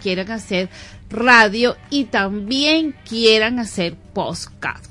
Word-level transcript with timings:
quieran 0.00 0.30
hacer 0.30 0.68
radio 1.08 1.76
y 1.90 2.04
también 2.04 2.94
quieran 3.08 3.58
hacer 3.58 3.94
podcast. 4.12 4.86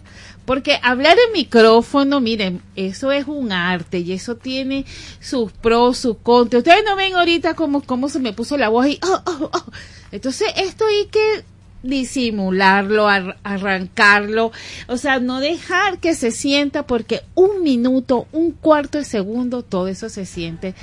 Porque 0.45 0.79
hablar 0.81 1.15
en 1.27 1.33
micrófono, 1.33 2.21
miren, 2.21 2.61
eso 2.75 3.11
es 3.11 3.27
un 3.27 3.51
arte 3.51 3.99
y 3.99 4.13
eso 4.13 4.35
tiene 4.35 4.85
sus 5.19 5.51
pros, 5.51 5.99
sus 5.99 6.17
contras. 6.17 6.61
Ustedes 6.61 6.83
no 6.85 6.95
ven 6.95 7.13
ahorita 7.13 7.53
cómo, 7.53 7.81
cómo 7.81 8.09
se 8.09 8.19
me 8.19 8.33
puso 8.33 8.57
la 8.57 8.69
voz 8.69 8.87
y... 8.87 8.99
Oh, 9.03 9.21
oh, 9.25 9.51
oh. 9.53 9.71
Entonces 10.11 10.51
esto 10.55 10.85
hay 10.87 11.05
que 11.05 11.43
disimularlo, 11.83 13.07
arrancarlo, 13.07 14.51
o 14.87 14.97
sea, 14.97 15.19
no 15.19 15.39
dejar 15.39 15.99
que 15.99 16.13
se 16.13 16.31
sienta 16.31 16.85
porque 16.85 17.21
un 17.35 17.63
minuto, 17.63 18.27
un 18.31 18.51
cuarto 18.51 18.97
de 18.97 19.05
segundo, 19.05 19.63
todo 19.63 19.87
eso 19.87 20.09
se 20.09 20.25
siente 20.25 20.75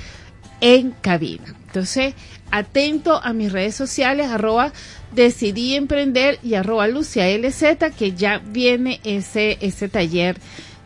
en 0.61 0.91
cabina. 0.91 1.55
Entonces, 1.77 2.15
atento 2.49 3.21
a 3.23 3.33
mis 3.33 3.51
redes 3.51 3.75
sociales, 3.75 4.27
arroba 4.31 4.73
decidí 5.13 5.75
emprender 5.75 6.39
y 6.41 6.55
arroba 6.55 6.87
Lucia 6.87 7.27
LZ, 7.37 7.93
que 7.95 8.13
ya 8.13 8.39
viene 8.39 8.99
ese, 9.03 9.59
ese 9.61 9.87
taller 9.87 10.37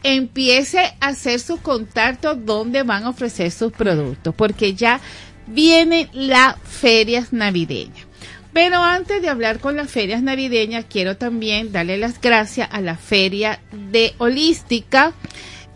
empiece 0.02 0.78
a 0.78 1.08
hacer 1.08 1.40
sus 1.40 1.60
contactos 1.60 2.44
donde 2.44 2.82
van 2.82 3.04
a 3.04 3.10
ofrecer 3.10 3.50
sus 3.50 3.72
productos, 3.72 4.34
porque 4.34 4.74
ya 4.74 5.00
vienen 5.46 6.08
las 6.12 6.56
ferias 6.62 7.32
navideñas. 7.32 8.06
Pero 8.52 8.82
antes 8.82 9.22
de 9.22 9.28
hablar 9.28 9.60
con 9.60 9.76
las 9.76 9.90
ferias 9.90 10.22
navideñas, 10.22 10.84
quiero 10.88 11.16
también 11.16 11.70
darle 11.70 11.98
las 11.98 12.20
gracias 12.20 12.68
a 12.72 12.80
la 12.80 12.96
feria 12.96 13.60
de 13.72 14.14
holística, 14.18 15.12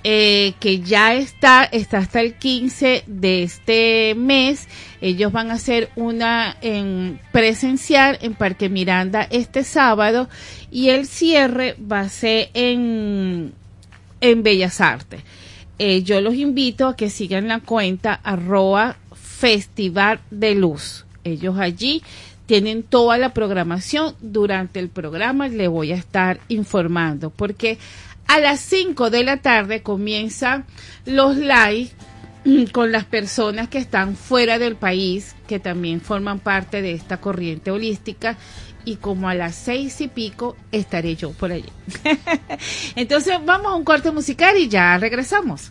eh, 0.02 0.54
que 0.60 0.80
ya 0.80 1.14
está, 1.14 1.64
está 1.64 1.98
hasta 1.98 2.20
el 2.20 2.34
15 2.34 3.04
de 3.06 3.42
este 3.44 4.14
mes. 4.16 4.68
Ellos 5.00 5.32
van 5.32 5.50
a 5.50 5.54
hacer 5.54 5.90
una 5.94 6.56
en 6.60 7.20
presencial 7.32 8.18
en 8.20 8.34
Parque 8.34 8.68
Miranda 8.68 9.26
este 9.30 9.64
sábado 9.64 10.28
y 10.70 10.90
el 10.90 11.06
cierre 11.06 11.76
va 11.80 12.00
a 12.00 12.08
ser 12.08 12.50
en 12.54 13.54
en 14.24 14.42
Bellas 14.42 14.80
Artes. 14.80 15.20
Eh, 15.78 16.02
yo 16.02 16.20
los 16.22 16.34
invito 16.34 16.88
a 16.88 16.96
que 16.96 17.10
sigan 17.10 17.46
la 17.46 17.60
cuenta 17.60 18.14
arroba 18.22 18.96
Festival 19.14 20.20
de 20.30 20.54
Luz. 20.54 21.04
Ellos 21.24 21.58
allí 21.58 22.02
tienen 22.46 22.84
toda 22.84 23.18
la 23.18 23.34
programación. 23.34 24.14
Durante 24.22 24.80
el 24.80 24.88
programa 24.88 25.48
le 25.48 25.68
voy 25.68 25.92
a 25.92 25.96
estar 25.96 26.40
informando 26.48 27.28
porque 27.28 27.76
a 28.26 28.40
las 28.40 28.60
5 28.60 29.10
de 29.10 29.24
la 29.24 29.42
tarde 29.42 29.82
comienzan 29.82 30.64
los 31.04 31.36
live 31.36 31.90
con 32.72 32.92
las 32.92 33.04
personas 33.04 33.68
que 33.68 33.76
están 33.76 34.16
fuera 34.16 34.58
del 34.58 34.76
país, 34.76 35.36
que 35.46 35.58
también 35.58 36.00
forman 36.00 36.38
parte 36.38 36.80
de 36.80 36.92
esta 36.92 37.18
corriente 37.18 37.70
holística 37.70 38.38
y 38.84 38.96
como 38.96 39.28
a 39.28 39.34
las 39.34 39.54
seis 39.54 40.00
y 40.00 40.08
pico 40.08 40.56
estaré 40.72 41.16
yo 41.16 41.32
por 41.32 41.52
allí. 41.52 41.70
Entonces 42.96 43.38
vamos 43.44 43.72
a 43.72 43.74
un 43.74 43.84
corte 43.84 44.10
musical 44.10 44.56
y 44.56 44.68
ya 44.68 44.96
regresamos. 44.98 45.70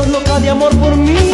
Brazos 0.00 0.12
loca 0.12 0.40
de 0.40 0.50
amor 0.50 0.74
por 0.76 0.96
mí. 0.96 1.29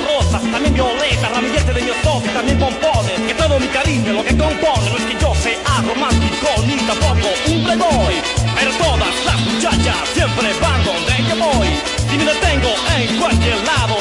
rosas, 0.00 0.42
también 0.50 0.74
violeta, 0.74 1.28
ramilletes 1.28 1.74
de 1.74 1.82
mi 1.82 1.90
otoque, 1.90 2.28
también 2.30 2.58
pompones, 2.58 3.20
que 3.26 3.34
todo 3.34 3.58
mi 3.58 3.66
cariño 3.68 4.12
lo 4.12 4.24
que 4.24 4.36
compone 4.36 4.90
no 4.90 4.96
es 4.96 5.04
que 5.04 5.16
yo 5.20 5.34
sea 5.34 5.82
romántico 5.82 6.48
ni 6.66 6.76
tampoco 6.76 7.28
un 7.48 7.64
playboy, 7.64 8.14
pero 8.58 8.70
todas 8.78 9.14
las 9.24 9.40
muchachas 9.40 9.96
siempre 10.14 10.52
van 10.60 10.84
donde 10.84 11.14
yo 11.28 11.36
voy, 11.36 11.68
y 12.12 12.18
me 12.18 12.24
detengo 12.24 12.72
en 12.96 13.18
cualquier 13.18 13.56
lado 13.64 13.95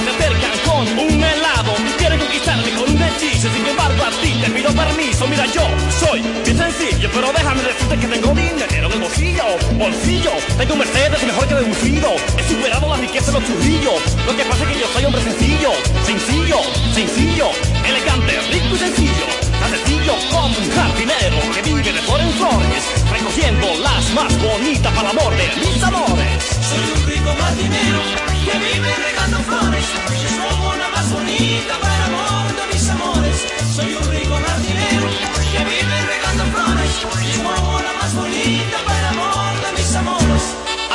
te 4.41 4.49
pido 4.49 4.71
permiso. 4.73 5.27
Mira, 5.27 5.45
yo 5.47 5.61
soy 5.99 6.21
bien 6.43 6.57
sencillo, 6.57 7.09
pero 7.13 7.31
déjame 7.31 7.61
decirte 7.63 7.97
que 7.97 8.07
tengo 8.07 8.33
dinero 8.33 8.65
en 8.69 8.91
el 8.91 8.99
bolsillo. 8.99 9.43
Bolsillo, 9.77 10.31
tengo 10.57 10.73
un 10.73 10.79
Mercedes 10.79 11.23
mejor 11.23 11.47
que 11.47 11.55
deducido. 11.55 12.09
He 12.37 12.43
superado 12.47 12.89
la 12.89 12.97
riqueza 12.97 13.31
de 13.31 13.39
los 13.39 13.47
churrillos. 13.47 14.01
Lo 14.25 14.35
que 14.35 14.43
pasa 14.43 14.63
es 14.63 14.69
que 14.69 14.79
yo 14.79 14.87
soy 14.93 15.05
hombre 15.05 15.21
sencillo, 15.21 15.71
sencillo, 16.05 16.57
sencillo, 16.93 17.47
elegante, 17.87 18.39
rico 18.51 18.75
y 18.75 18.79
sencillo. 18.79 19.25
Tan 19.59 19.69
sencillo 19.71 20.13
como 20.31 20.47
un 20.47 20.71
jardinero 20.71 21.37
que 21.53 21.61
vive 21.61 21.93
de 21.93 22.01
flor 22.01 22.19
en 22.19 22.31
flores, 22.33 22.83
recogiendo 23.11 23.67
las 23.81 24.13
más 24.13 24.31
bonitas 24.41 24.93
para 24.93 25.11
el 25.11 25.17
amor 25.17 25.33
de 25.35 25.47
mis 25.61 25.83
amores. 25.83 26.43
Soy 26.69 26.83
un 26.95 27.07
rico 27.07 27.31
jardinero 27.39 28.01
que 28.45 28.57
vive 28.59 28.95
regando 28.95 29.39
flores. 29.39 30.14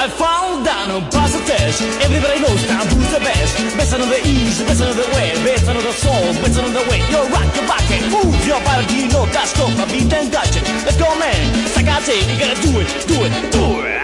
I 0.00 0.08
found 0.08 0.64
down 0.64 0.90
on 0.90 1.02
pass 1.10 1.34
a 1.34 1.44
test. 1.44 1.82
Everybody 2.00 2.40
knows 2.40 2.66
now 2.66 2.86
who's 2.88 3.10
the 3.12 3.20
best. 3.20 3.52
Best 3.76 3.92
on 3.92 4.00
the 4.00 4.20
east, 4.24 4.64
best 4.64 4.80
on 4.80 4.96
the 4.96 5.04
way, 5.12 5.36
best 5.44 5.68
on 5.68 5.76
the 5.76 5.92
soul, 5.92 6.32
best 6.40 6.58
on 6.58 6.72
the 6.72 6.80
way. 6.88 7.04
You're 7.12 7.28
rock 7.28 7.54
your 7.54 7.66
back 7.68 7.84
and 7.90 8.08
move 8.08 8.46
your 8.46 8.60
body, 8.64 9.08
no 9.12 9.26
that's 9.26 9.52
no 9.58 9.68
my 9.76 9.84
beat 9.92 10.10
and 10.10 10.32
touch 10.32 10.56
it. 10.56 10.64
Let's 10.86 10.96
go, 10.96 11.08
man. 11.18 11.64
it's 11.66 11.76
like 11.76 11.88
I 11.88 12.00
say, 12.00 12.16
you 12.32 12.40
gotta 12.40 12.56
do 12.62 12.80
it, 12.80 12.88
do 13.06 13.16
it, 13.28 13.52
do 13.52 13.64
it. 13.84 14.00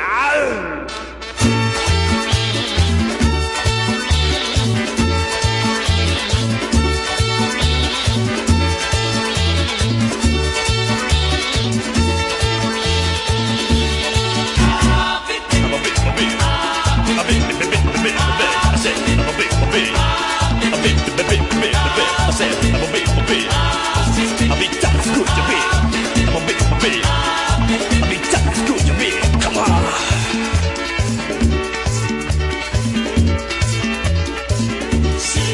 I'm 18.87 18.95
a 18.95 19.35
bit, 19.35 19.51
a 19.51 19.67
bit, 19.75 19.91
a 19.91 20.79
bit, 20.79 20.95
a 20.95 21.25
bit, 21.27 21.43
a 21.43 21.59
bit, 21.59 21.75
a 21.75 21.91
bit. 21.99 22.11
I 22.23 22.31
said, 22.31 22.55
I'm 22.71 22.79
a 22.79 22.93
bit, 22.95 23.03
a 23.03 23.23
bit, 23.27 23.51
a 24.47 24.57
bit 24.63 24.73
that's 24.79 25.11
good 25.11 25.27
to 25.27 25.43
be. 25.51 25.59
I'm 26.23 26.39
a 26.39 26.47
bit, 26.47 26.55
a 26.55 26.77
bit, 26.79 27.03
a 27.03 28.07
bit 28.07 28.23
that's 28.31 28.63
good 28.63 28.83
to 28.87 28.95
be. 28.95 29.11
Come 29.43 29.59
on. 29.59 29.67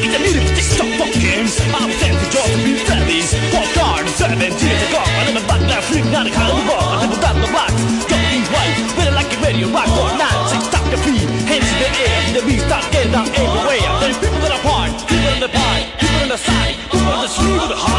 It's 0.05 0.13
a 0.13 0.21
little 0.21 0.45
bit 0.53 0.67
so 0.77 0.85
fucking 1.01 1.49
I'm 1.73 1.89
sent 1.89 2.17
to 2.21 2.27
George 2.37 2.57
B. 2.61 2.77
Freddy's 2.85 3.33
Walk 3.55 3.73
hard, 3.81 4.09
seven 4.11 4.37
years 4.41 4.61
ago 4.61 5.01
I 5.01 5.33
never 5.33 5.47
back 5.49 5.61
that 5.73 5.83
freak, 5.85 6.05
not 6.13 6.27
a 6.27 6.31
kind 6.31 6.53
of 6.53 6.67
ball 6.69 6.85
I 6.85 7.07
never 7.07 7.21
got 7.21 7.35
the 7.35 7.49
rock, 7.49 7.73
don't 8.13 8.29
be 8.29 8.45
white 8.53 8.77
Better 8.97 9.15
like 9.15 9.33
a 9.33 9.41
radio 9.41 9.69
rock 9.69 9.89
or 9.97 10.19
nine 10.19 10.22
the 12.33 12.41
The 12.41 12.47
beat 12.47 12.61
start 12.61 12.91
getting 12.93 13.13
down 13.13 13.29
everywhere 13.29 14.01
There's 14.01 14.19
people 14.19 14.41
that 14.41 14.53
are 14.53 14.63
part, 14.63 14.93
people 15.09 15.33
in 15.35 15.41
the 15.41 15.49
part 15.49 16.01
People 16.01 16.23
on 16.23 16.29
the 16.29 16.37
side, 16.37 16.77
people 16.91 17.13
on 17.13 17.23
the 17.23 17.29
street 17.29 17.92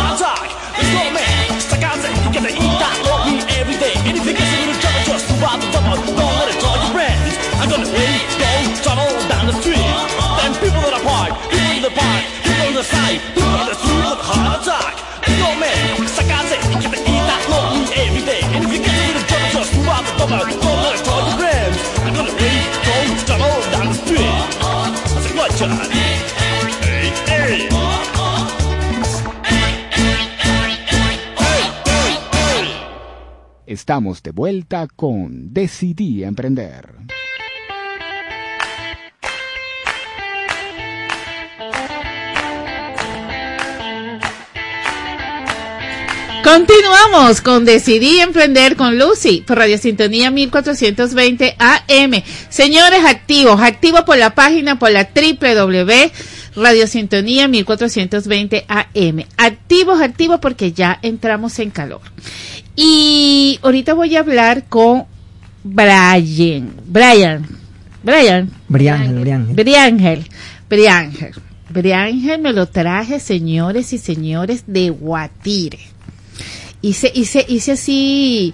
Estamos 33.83 34.23
de 34.23 34.31
vuelta 34.31 34.87
con 34.87 35.53
Decidí 35.53 36.23
Emprender. 36.23 36.87
Continuamos 46.45 47.41
con 47.41 47.65
Decidí 47.65 48.21
Emprender 48.21 48.77
con 48.77 48.97
Lucy 48.97 49.43
por 49.45 49.57
Radio 49.57 49.77
Sintonía 49.77 50.31
1420 50.31 51.57
AM. 51.59 52.23
Señores 52.47 53.03
activos, 53.05 53.59
activos 53.59 54.03
por 54.03 54.17
la 54.17 54.33
página, 54.33 54.79
por 54.79 54.91
la 54.91 55.09
www 55.13 56.11
Radio 56.55 56.85
Sintonía 56.85 57.47
1420 57.47 58.65
AM. 58.67 59.25
Activos, 59.37 60.01
activos 60.01 60.39
porque 60.39 60.71
ya 60.71 60.99
entramos 61.01 61.57
en 61.59 61.71
calor. 61.71 62.01
Y 62.75 63.59
ahorita 63.61 63.93
voy 63.93 64.15
a 64.15 64.19
hablar 64.19 64.65
con 64.67 65.05
Brian. 65.63 66.73
Brian. 66.85 67.47
Brian. 68.03 68.51
Briángel, 68.67 69.19
Briángel. 69.19 69.55
Briángel. 69.55 70.29
Briángel. 70.69 71.33
Briángel 71.69 72.41
me 72.41 72.53
lo 72.53 72.67
traje, 72.67 73.19
señores 73.19 73.93
y 73.93 73.97
señores, 73.97 74.63
de 74.67 74.89
Guatire. 74.89 75.79
Hice, 76.81 77.11
hice, 77.13 77.45
hice 77.47 77.71
así 77.73 78.53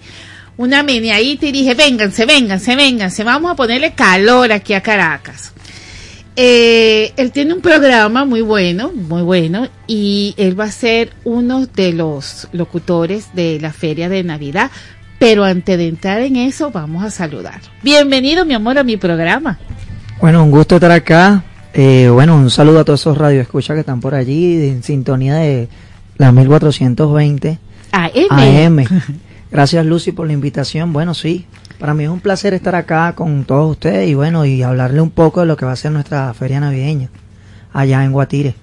una 0.58 0.84
meneadita 0.84 1.48
y 1.48 1.52
dije, 1.52 1.74
vénganse, 1.74 2.26
vénganse, 2.26 2.76
vénganse, 2.76 3.24
vamos 3.24 3.52
a 3.52 3.56
ponerle 3.56 3.94
calor 3.94 4.52
aquí 4.52 4.74
a 4.74 4.82
Caracas. 4.82 5.54
Eh, 6.36 7.14
él 7.18 7.32
tiene 7.32 7.54
un 7.54 7.62
programa 7.62 8.26
muy 8.26 8.42
bueno, 8.42 8.92
muy 8.94 9.22
bueno, 9.22 9.68
y 9.88 10.36
él 10.38 10.60
va 10.60 10.66
a 10.66 10.72
ser 10.72 11.12
uno 11.24 11.66
de 11.66 11.94
los 11.94 12.48
locutores 12.52 13.30
de 13.34 13.60
la 13.60 13.74
feria 13.74 14.10
de 14.10 14.24
Navidad. 14.24 14.72
Pero 15.20 15.44
antes 15.44 15.78
de 15.78 15.88
entrar 15.88 16.22
en 16.22 16.38
eso, 16.38 16.72
vamos 16.72 17.04
a 17.04 17.12
saludar. 17.12 17.60
Bienvenido, 17.84 18.46
mi 18.46 18.54
amor, 18.54 18.78
a 18.78 18.84
mi 18.84 18.96
programa. 18.96 19.60
Bueno, 20.22 20.44
un 20.44 20.52
gusto 20.52 20.76
estar 20.76 20.92
acá. 20.92 21.44
Eh, 21.74 22.10
bueno, 22.12 22.36
un 22.36 22.50
saludo 22.50 22.80
a 22.80 22.86
todos 22.86 23.02
esos 23.02 23.18
radioescuchas 23.18 23.76
que 23.76 23.82
están 23.82 24.00
por 24.00 24.16
allí 24.16 24.70
en 24.70 24.82
sintonía 24.82 25.36
de 25.36 25.68
la 26.18 26.32
1420 26.32 27.60
AM. 27.92 28.10
AM. 28.30 28.86
Gracias 29.52 29.86
Lucy 29.86 30.12
por 30.12 30.28
la 30.28 30.34
invitación. 30.34 30.94
Bueno, 30.94 31.14
sí, 31.14 31.46
para 31.80 31.94
mí 31.94 32.04
es 32.04 32.10
un 32.10 32.20
placer 32.20 32.54
estar 32.54 32.76
acá 32.76 33.14
con 33.16 33.46
todos 33.46 33.72
ustedes 33.72 34.10
y 34.10 34.14
bueno, 34.14 34.46
y 34.46 34.62
hablarle 34.64 35.02
un 35.02 35.10
poco 35.12 35.40
de 35.42 35.46
lo 35.48 35.56
que 35.58 35.66
va 35.66 35.72
a 35.72 35.76
ser 35.78 35.92
nuestra 35.92 36.34
feria 36.34 36.60
navideña 36.60 37.10
allá 37.74 38.04
en 38.04 38.12
Guatire. 38.12 38.56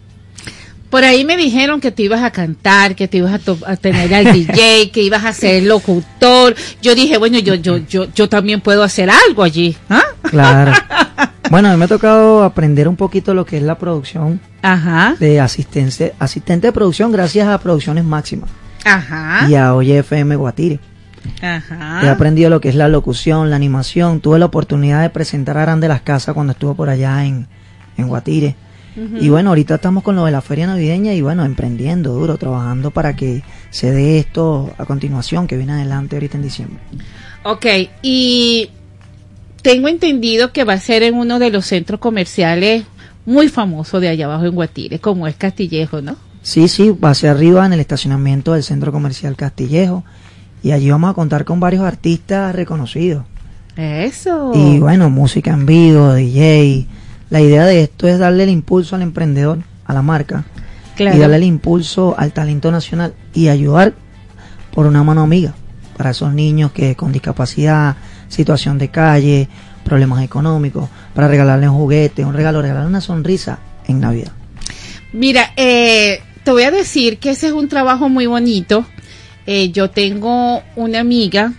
Por 0.90 1.02
ahí 1.02 1.24
me 1.24 1.36
dijeron 1.36 1.80
que 1.80 1.90
te 1.90 2.04
ibas 2.04 2.22
a 2.22 2.30
cantar, 2.30 2.94
que 2.94 3.08
te 3.08 3.16
ibas 3.18 3.34
a, 3.34 3.38
to- 3.40 3.58
a 3.66 3.76
tener 3.76 4.14
al 4.14 4.32
DJ, 4.32 4.90
que 4.94 5.02
ibas 5.02 5.24
a 5.24 5.32
ser 5.32 5.64
locutor. 5.64 6.54
Yo 6.80 6.94
dije, 6.94 7.18
bueno, 7.18 7.38
yo, 7.40 7.54
yo, 7.54 7.78
yo, 7.78 8.04
yo 8.14 8.28
también 8.28 8.60
puedo 8.60 8.82
hacer 8.84 9.10
algo 9.10 9.42
allí. 9.42 9.76
¿ah? 9.90 10.04
Claro. 10.22 10.72
bueno, 11.50 11.68
a 11.68 11.72
mí 11.72 11.78
me 11.78 11.86
ha 11.86 11.88
tocado 11.88 12.44
aprender 12.44 12.86
un 12.86 12.96
poquito 12.96 13.34
lo 13.34 13.44
que 13.44 13.56
es 13.56 13.62
la 13.64 13.76
producción 13.78 14.40
Ajá, 14.62 15.16
de 15.18 15.40
asistente, 15.40 16.14
asistente 16.18 16.68
de 16.68 16.72
producción 16.72 17.10
gracias 17.12 17.48
a 17.48 17.58
Producciones 17.58 18.04
Máximas 18.04 18.48
ajá, 18.84 19.46
y 19.48 19.54
a 19.56 19.74
Oye 19.74 19.98
FM 19.98 20.36
Guatire. 20.36 20.78
He 21.42 21.46
ajá. 21.46 22.10
aprendido 22.10 22.50
lo 22.50 22.60
que 22.60 22.68
es 22.68 22.74
la 22.74 22.88
locución, 22.88 23.50
la 23.50 23.56
animación. 23.56 24.20
Tuve 24.20 24.38
la 24.38 24.46
oportunidad 24.46 25.02
de 25.02 25.10
presentar 25.10 25.58
a 25.58 25.62
Arán 25.62 25.80
de 25.80 25.88
las 25.88 26.02
Casas 26.02 26.34
cuando 26.34 26.52
estuvo 26.52 26.74
por 26.74 26.88
allá 26.88 27.24
en, 27.24 27.46
en 27.96 28.08
Guatire. 28.08 28.56
Y 29.20 29.28
bueno, 29.28 29.50
ahorita 29.50 29.74
estamos 29.74 30.02
con 30.02 30.16
lo 30.16 30.24
de 30.24 30.32
la 30.32 30.40
feria 30.40 30.66
navideña 30.66 31.12
y 31.12 31.20
bueno, 31.20 31.44
emprendiendo 31.44 32.14
duro, 32.14 32.38
trabajando 32.38 32.90
para 32.90 33.14
que 33.14 33.42
se 33.68 33.90
dé 33.90 34.18
esto 34.18 34.72
a 34.78 34.86
continuación, 34.86 35.46
que 35.46 35.58
viene 35.58 35.72
adelante 35.72 36.16
ahorita 36.16 36.38
en 36.38 36.42
diciembre. 36.42 36.78
Ok, 37.42 37.66
y 38.00 38.70
tengo 39.60 39.88
entendido 39.88 40.50
que 40.50 40.64
va 40.64 40.72
a 40.72 40.80
ser 40.80 41.02
en 41.02 41.14
uno 41.14 41.38
de 41.38 41.50
los 41.50 41.66
centros 41.66 42.00
comerciales 42.00 42.84
muy 43.26 43.48
famosos 43.48 44.00
de 44.00 44.08
allá 44.08 44.24
abajo 44.24 44.46
en 44.46 44.54
Guatire, 44.54 44.98
como 44.98 45.26
es 45.26 45.36
Castillejo, 45.36 46.00
¿no? 46.00 46.16
Sí, 46.40 46.66
sí, 46.68 46.90
va 46.90 47.10
hacia 47.10 47.32
arriba 47.32 47.66
en 47.66 47.74
el 47.74 47.80
estacionamiento 47.80 48.54
del 48.54 48.62
Centro 48.62 48.92
Comercial 48.92 49.36
Castillejo. 49.36 50.04
Y 50.66 50.72
allí 50.72 50.90
vamos 50.90 51.08
a 51.12 51.14
contar 51.14 51.44
con 51.44 51.60
varios 51.60 51.84
artistas 51.84 52.52
reconocidos. 52.52 53.24
Eso. 53.76 54.50
Y 54.52 54.80
bueno, 54.80 55.10
música 55.10 55.52
en 55.52 55.64
vivo, 55.64 56.12
DJ. 56.12 56.88
La 57.30 57.40
idea 57.40 57.64
de 57.66 57.84
esto 57.84 58.08
es 58.08 58.18
darle 58.18 58.42
el 58.42 58.50
impulso 58.50 58.96
al 58.96 59.02
emprendedor, 59.02 59.60
a 59.86 59.94
la 59.94 60.02
marca, 60.02 60.42
Claro. 60.96 61.16
y 61.16 61.20
darle 61.20 61.36
el 61.36 61.44
impulso 61.44 62.16
al 62.18 62.32
talento 62.32 62.72
nacional 62.72 63.14
y 63.32 63.46
ayudar 63.46 63.94
por 64.74 64.86
una 64.86 65.04
mano 65.04 65.20
amiga. 65.22 65.54
para 65.96 66.10
esos 66.10 66.34
niños 66.34 66.72
que 66.72 66.96
con 66.96 67.12
discapacidad, 67.12 67.94
situación 68.28 68.76
de 68.76 68.88
calle, 68.88 69.48
problemas 69.84 70.22
económicos, 70.24 70.88
para 71.14 71.28
regalarles 71.28 71.70
un 71.70 71.76
juguete, 71.76 72.24
un 72.24 72.34
regalo, 72.34 72.60
regalarle 72.60 72.88
una 72.88 73.00
sonrisa 73.00 73.60
en 73.86 74.00
Navidad. 74.00 74.32
Mira, 75.14 75.52
eh, 75.56 76.20
te 76.44 76.50
voy 76.50 76.64
a 76.64 76.70
decir 76.72 77.18
que 77.18 77.30
ese 77.30 77.46
es 77.46 77.52
un 77.54 77.68
trabajo 77.68 78.08
muy 78.10 78.26
bonito. 78.26 78.84
Eh, 79.46 79.70
yo 79.70 79.90
tengo 79.90 80.62
una 80.76 81.00
amiga 81.00 81.52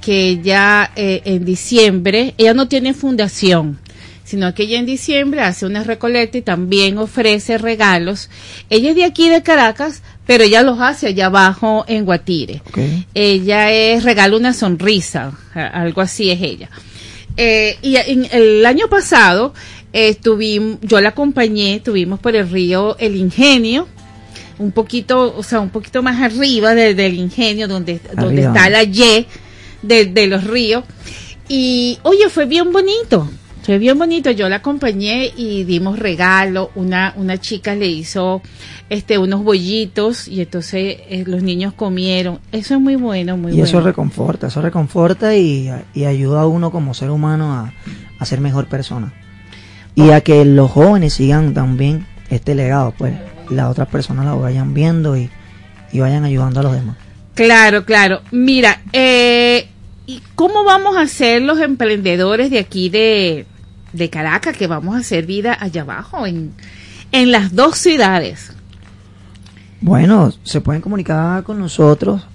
que 0.00 0.40
ya 0.42 0.90
eh, 0.96 1.22
en 1.24 1.44
diciembre, 1.44 2.34
ella 2.36 2.54
no 2.54 2.68
tiene 2.68 2.92
fundación, 2.92 3.78
sino 4.24 4.52
que 4.54 4.64
ella 4.64 4.78
en 4.78 4.86
diciembre 4.86 5.40
hace 5.42 5.64
una 5.64 5.84
recolecta 5.84 6.38
y 6.38 6.42
también 6.42 6.98
ofrece 6.98 7.56
regalos. 7.58 8.28
Ella 8.68 8.90
es 8.90 8.96
de 8.96 9.04
aquí 9.04 9.28
de 9.28 9.42
Caracas, 9.42 10.02
pero 10.26 10.44
ella 10.44 10.62
los 10.62 10.80
hace 10.80 11.08
allá 11.08 11.26
abajo 11.26 11.84
en 11.88 12.04
Guatire. 12.04 12.62
Ella 13.14 13.70
es 13.72 14.02
regala 14.04 14.36
una 14.36 14.52
sonrisa, 14.54 15.32
algo 15.54 16.00
así 16.00 16.30
es 16.30 16.40
ella. 16.42 16.68
Eh, 17.36 17.78
y 17.80 17.96
en 17.96 18.26
el 18.30 18.66
año 18.66 18.88
pasado 18.88 19.54
eh, 19.92 20.16
tuvim- 20.22 20.78
yo 20.82 21.00
la 21.00 21.10
acompañé, 21.10 21.76
estuvimos 21.76 22.18
por 22.20 22.34
el 22.36 22.48
río 22.50 22.96
El 22.98 23.16
Ingenio, 23.16 23.88
un 24.62 24.72
poquito, 24.72 25.34
o 25.36 25.42
sea, 25.42 25.60
un 25.60 25.70
poquito 25.70 26.02
más 26.02 26.20
arriba 26.22 26.74
de- 26.74 26.94
del 26.94 27.14
Ingenio, 27.14 27.68
donde, 27.68 28.00
donde 28.16 28.42
está 28.42 28.68
la 28.70 28.82
Y 28.84 29.26
de, 29.82 30.06
de 30.06 30.26
los 30.28 30.44
ríos. 30.44 30.84
Y 31.48 31.98
oye, 32.04 32.28
fue 32.30 32.46
bien 32.46 32.72
bonito. 32.72 33.28
Fue 33.64 33.78
bien 33.78 33.96
bonito, 33.96 34.28
yo 34.32 34.48
la 34.48 34.56
acompañé 34.56 35.30
y 35.36 35.62
dimos 35.62 35.96
regalo, 36.00 36.72
una, 36.74 37.14
una 37.16 37.38
chica 37.40 37.76
le 37.76 37.86
hizo 37.86 38.42
este 38.90 39.18
unos 39.18 39.44
bollitos 39.44 40.26
y 40.26 40.40
entonces 40.40 40.96
eh, 41.08 41.22
los 41.26 41.44
niños 41.44 41.72
comieron. 41.72 42.40
Eso 42.50 42.74
es 42.74 42.80
muy 42.80 42.96
bueno, 42.96 43.36
muy 43.36 43.52
y 43.52 43.54
bueno. 43.54 43.64
eso 43.68 43.80
reconforta, 43.80 44.48
eso 44.48 44.60
reconforta 44.62 45.36
y, 45.36 45.70
y 45.94 46.04
ayuda 46.06 46.40
a 46.40 46.46
uno 46.48 46.72
como 46.72 46.92
ser 46.92 47.10
humano 47.10 47.52
a, 47.52 47.72
a 48.18 48.24
ser 48.26 48.40
mejor 48.40 48.66
persona. 48.66 49.12
Y 49.94 50.10
a 50.10 50.22
que 50.22 50.44
los 50.44 50.68
jóvenes 50.68 51.12
sigan 51.14 51.54
también 51.54 52.04
este 52.30 52.56
legado, 52.56 52.92
pues 52.98 53.14
las 53.50 53.70
otras 53.70 53.88
personas 53.88 54.24
lo 54.24 54.40
vayan 54.40 54.74
viendo 54.74 55.16
y, 55.16 55.30
y 55.92 56.00
vayan 56.00 56.24
ayudando 56.24 56.60
a 56.60 56.62
los 56.62 56.72
demás. 56.72 56.96
Claro, 57.34 57.84
claro. 57.84 58.20
Mira, 58.30 58.82
eh, 58.92 59.68
¿y 60.06 60.22
cómo 60.34 60.64
vamos 60.64 60.96
a 60.96 61.02
hacer 61.02 61.42
los 61.42 61.60
emprendedores 61.60 62.50
de 62.50 62.58
aquí 62.58 62.88
de, 62.88 63.46
de 63.92 64.10
Caracas 64.10 64.56
que 64.56 64.66
vamos 64.66 64.96
a 64.96 64.98
hacer 64.98 65.26
vida 65.26 65.56
allá 65.58 65.82
abajo 65.82 66.26
en, 66.26 66.52
en 67.10 67.32
las 67.32 67.54
dos 67.54 67.78
ciudades? 67.78 68.52
Bueno, 69.80 70.32
se 70.42 70.60
pueden 70.60 70.82
comunicar 70.82 71.42
con 71.42 71.58
nosotros 71.58 72.26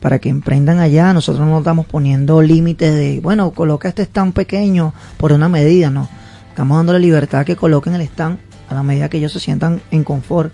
para 0.00 0.18
que 0.18 0.28
emprendan 0.28 0.80
allá. 0.80 1.12
Nosotros 1.12 1.46
no 1.46 1.58
estamos 1.58 1.86
poniendo 1.86 2.42
límites 2.42 2.94
de, 2.94 3.20
bueno, 3.20 3.52
coloca 3.52 3.88
este 3.88 4.02
stand 4.02 4.34
pequeño 4.34 4.92
por 5.16 5.32
una 5.32 5.48
medida, 5.48 5.90
no. 5.90 6.08
Estamos 6.48 6.76
dando 6.76 6.92
la 6.92 6.98
libertad 6.98 7.46
que 7.46 7.56
coloquen 7.56 7.94
el 7.94 8.02
stand 8.02 8.38
a 8.72 8.76
la 8.76 8.82
medida 8.82 9.08
que 9.08 9.18
ellos 9.18 9.32
se 9.32 9.40
sientan 9.40 9.80
en 9.90 10.04
confort 10.04 10.52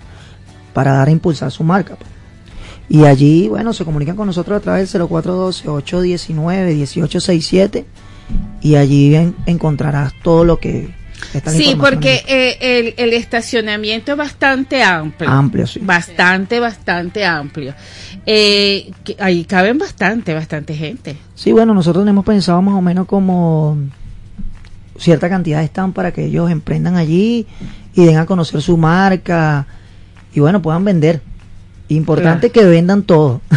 para 0.75 0.92
dar 0.92 1.08
a 1.08 1.10
impulsar 1.10 1.50
su 1.50 1.64
marca. 1.64 1.96
pues. 1.96 2.10
Y 2.90 3.04
allí, 3.04 3.48
bueno, 3.48 3.72
se 3.72 3.84
comunican 3.84 4.16
con 4.16 4.26
nosotros 4.26 4.58
a 4.58 4.60
través 4.60 4.92
del 4.92 5.02
0412-819-1867 5.02 7.84
y 8.62 8.75
allí 8.76 9.14
en- 9.14 9.34
encontrarás 9.46 10.12
todo 10.22 10.44
lo 10.44 10.58
que 10.58 10.88
está 11.34 11.50
Sí, 11.50 11.76
porque 11.78 12.22
eh, 12.26 12.56
el, 12.60 12.94
el 12.96 13.12
estacionamiento 13.14 14.12
es 14.12 14.18
bastante 14.18 14.82
amplio. 14.82 15.28
Amplio, 15.30 15.66
sí. 15.66 15.80
Bastante, 15.82 16.60
bastante 16.60 17.25
amplio. 17.25 17.75
Eh, 18.26 18.90
que 19.04 19.16
ahí 19.18 19.44
caben 19.44 19.78
bastante, 19.78 20.34
bastante 20.34 20.75
gente. 20.75 21.16
Sí, 21.34 21.52
bueno, 21.52 21.75
nosotros 21.75 22.04
tenemos 22.04 22.25
pensado 22.25 22.60
más 22.62 22.75
o 22.75 22.82
menos 22.82 23.06
como 23.06 23.76
cierta 24.99 25.28
cantidad 25.28 25.61
de 25.61 25.64
stand 25.67 25.95
para 25.95 26.12
que 26.12 26.25
ellos 26.26 26.50
emprendan 26.50 26.97
allí 26.97 27.47
y 27.95 28.05
den 28.05 28.17
a 28.19 28.26
conocer 28.26 28.61
su 28.62 28.76
marca 28.76 29.67
y 30.35 30.40
bueno, 30.40 30.61
puedan 30.61 30.85
vender. 30.85 31.23
Importante 31.90 32.50
que 32.50 32.64
vendan 32.64 33.02
todo. 33.02 33.40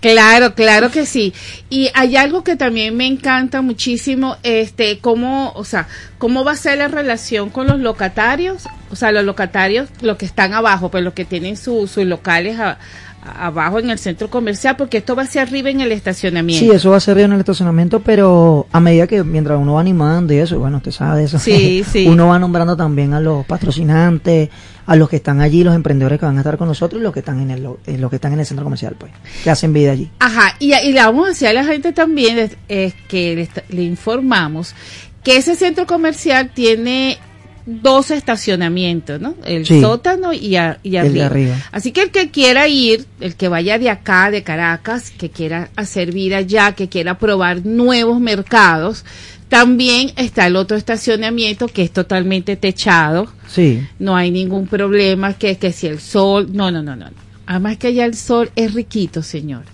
Claro, 0.00 0.54
claro 0.54 0.90
que 0.90 1.04
sí. 1.06 1.32
Y 1.70 1.88
hay 1.94 2.16
algo 2.16 2.42
que 2.44 2.54
también 2.56 2.96
me 2.96 3.06
encanta 3.06 3.60
muchísimo, 3.62 4.36
este, 4.44 4.98
cómo, 5.00 5.52
o 5.54 5.64
sea, 5.64 5.86
cómo 6.18 6.44
va 6.44 6.52
a 6.52 6.56
ser 6.56 6.78
la 6.78 6.88
relación 6.88 7.50
con 7.50 7.66
los 7.68 7.78
locatarios, 7.80 8.64
o 8.90 8.96
sea, 8.96 9.10
los 9.12 9.24
locatarios, 9.24 9.88
los 10.00 10.16
que 10.16 10.26
están 10.26 10.54
abajo, 10.54 10.90
pues 10.90 11.02
los 11.04 11.12
que 11.14 11.24
tienen 11.24 11.56
su- 11.56 11.86
sus 11.88 12.04
locales 12.04 12.58
a- 12.60 12.78
abajo 13.22 13.78
en 13.78 13.90
el 13.90 13.98
centro 13.98 14.28
comercial, 14.28 14.76
porque 14.76 14.98
esto 14.98 15.14
va 15.14 15.22
hacia 15.22 15.42
arriba 15.42 15.70
en 15.70 15.80
el 15.80 15.92
estacionamiento. 15.92 16.64
Sí, 16.64 16.70
eso 16.70 16.90
va 16.90 16.96
a 16.96 17.00
ser 17.00 17.14
bien 17.14 17.26
en 17.26 17.34
el 17.34 17.40
estacionamiento, 17.40 18.00
pero 18.00 18.66
a 18.72 18.80
medida 18.80 19.06
que 19.06 19.22
mientras 19.22 19.58
uno 19.58 19.74
va 19.74 19.80
animando 19.80 20.34
y 20.34 20.38
eso, 20.38 20.58
bueno, 20.58 20.78
usted 20.78 20.90
sabe 20.90 21.20
de 21.20 21.24
eso. 21.26 21.38
Sí, 21.38 21.84
sí. 21.90 22.06
Uno 22.06 22.28
va 22.28 22.38
nombrando 22.38 22.76
también 22.76 23.14
a 23.14 23.20
los 23.20 23.46
patrocinantes, 23.46 24.50
a 24.86 24.96
los 24.96 25.08
que 25.08 25.16
están 25.16 25.40
allí, 25.40 25.62
los 25.62 25.74
emprendedores 25.74 26.18
que 26.18 26.26
van 26.26 26.36
a 26.36 26.40
estar 26.40 26.58
con 26.58 26.66
nosotros 26.68 27.00
y 27.00 27.02
los 27.04 27.12
que 27.12 27.20
están 27.20 27.40
en 27.40 27.52
el, 27.52 27.66
eh, 27.86 27.96
los 27.98 28.10
que 28.10 28.16
están 28.16 28.32
en 28.32 28.40
el 28.40 28.46
centro 28.46 28.64
comercial, 28.64 28.96
pues, 28.98 29.12
que 29.44 29.50
hacen 29.50 29.72
vida 29.72 29.92
allí. 29.92 30.10
Ajá, 30.18 30.56
y, 30.58 30.74
y 30.74 30.92
le 30.92 31.00
vamos 31.00 31.26
a 31.26 31.28
decir 31.28 31.48
a 31.48 31.52
la 31.52 31.64
gente 31.64 31.92
también 31.92 32.38
es, 32.38 32.56
es 32.68 32.94
que 33.08 33.48
le 33.68 33.82
informamos 33.82 34.74
que 35.22 35.36
ese 35.36 35.54
centro 35.54 35.86
comercial 35.86 36.50
tiene 36.52 37.18
dos 37.66 38.10
estacionamientos, 38.10 39.20
¿no? 39.20 39.34
El 39.44 39.66
Sí. 39.66 39.80
sótano 39.80 40.32
y, 40.32 40.56
a- 40.56 40.78
y 40.82 40.96
El 40.96 41.12
de 41.14 41.22
arriba. 41.22 41.26
arriba. 41.26 41.56
Así 41.70 41.92
que 41.92 42.02
el 42.02 42.10
que 42.10 42.30
quiera 42.30 42.66
ir, 42.68 43.06
el 43.20 43.36
que 43.36 43.48
vaya 43.48 43.78
de 43.78 43.88
acá, 43.90 44.30
de 44.30 44.42
Caracas, 44.42 45.10
que 45.10 45.30
quiera 45.30 45.70
hacer 45.76 46.12
vida 46.12 46.38
allá, 46.38 46.72
que 46.72 46.88
quiera 46.88 47.18
probar 47.18 47.64
nuevos 47.64 48.20
mercados, 48.20 49.04
también 49.48 50.12
está 50.16 50.46
el 50.46 50.56
otro 50.56 50.76
estacionamiento 50.76 51.68
que 51.68 51.82
es 51.82 51.90
totalmente 51.92 52.56
techado, 52.56 53.28
Sí, 53.46 53.86
no 53.98 54.16
hay 54.16 54.30
ningún 54.30 54.66
problema, 54.66 55.34
que, 55.34 55.56
que 55.58 55.72
si 55.72 55.86
el 55.86 56.00
sol, 56.00 56.48
no, 56.52 56.70
no, 56.70 56.82
no, 56.82 56.96
no. 56.96 57.06
Además 57.46 57.76
que 57.76 57.88
allá 57.88 58.06
el 58.06 58.14
sol 58.16 58.50
es 58.56 58.72
riquito, 58.72 59.22
señor, 59.22 59.64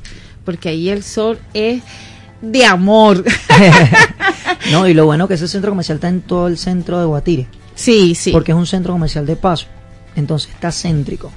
porque 0.44 0.70
ahí 0.70 0.88
el 0.88 1.04
sol 1.04 1.38
es 1.54 1.82
de 2.42 2.64
amor. 2.64 3.24
no, 4.72 4.88
y 4.88 4.94
lo 4.94 5.06
bueno 5.06 5.28
que 5.28 5.34
ese 5.34 5.46
centro 5.48 5.70
comercial 5.70 5.96
está 5.96 6.08
en 6.08 6.22
todo 6.22 6.48
el 6.48 6.58
centro 6.58 6.98
de 6.98 7.06
Guatire. 7.06 7.46
Sí, 7.78 8.14
sí. 8.14 8.32
porque 8.32 8.52
es 8.52 8.58
un 8.58 8.66
centro 8.66 8.92
comercial 8.92 9.24
de 9.24 9.36
paso. 9.36 9.66
Entonces 10.16 10.50
está 10.50 10.72
céntrico. 10.72 11.30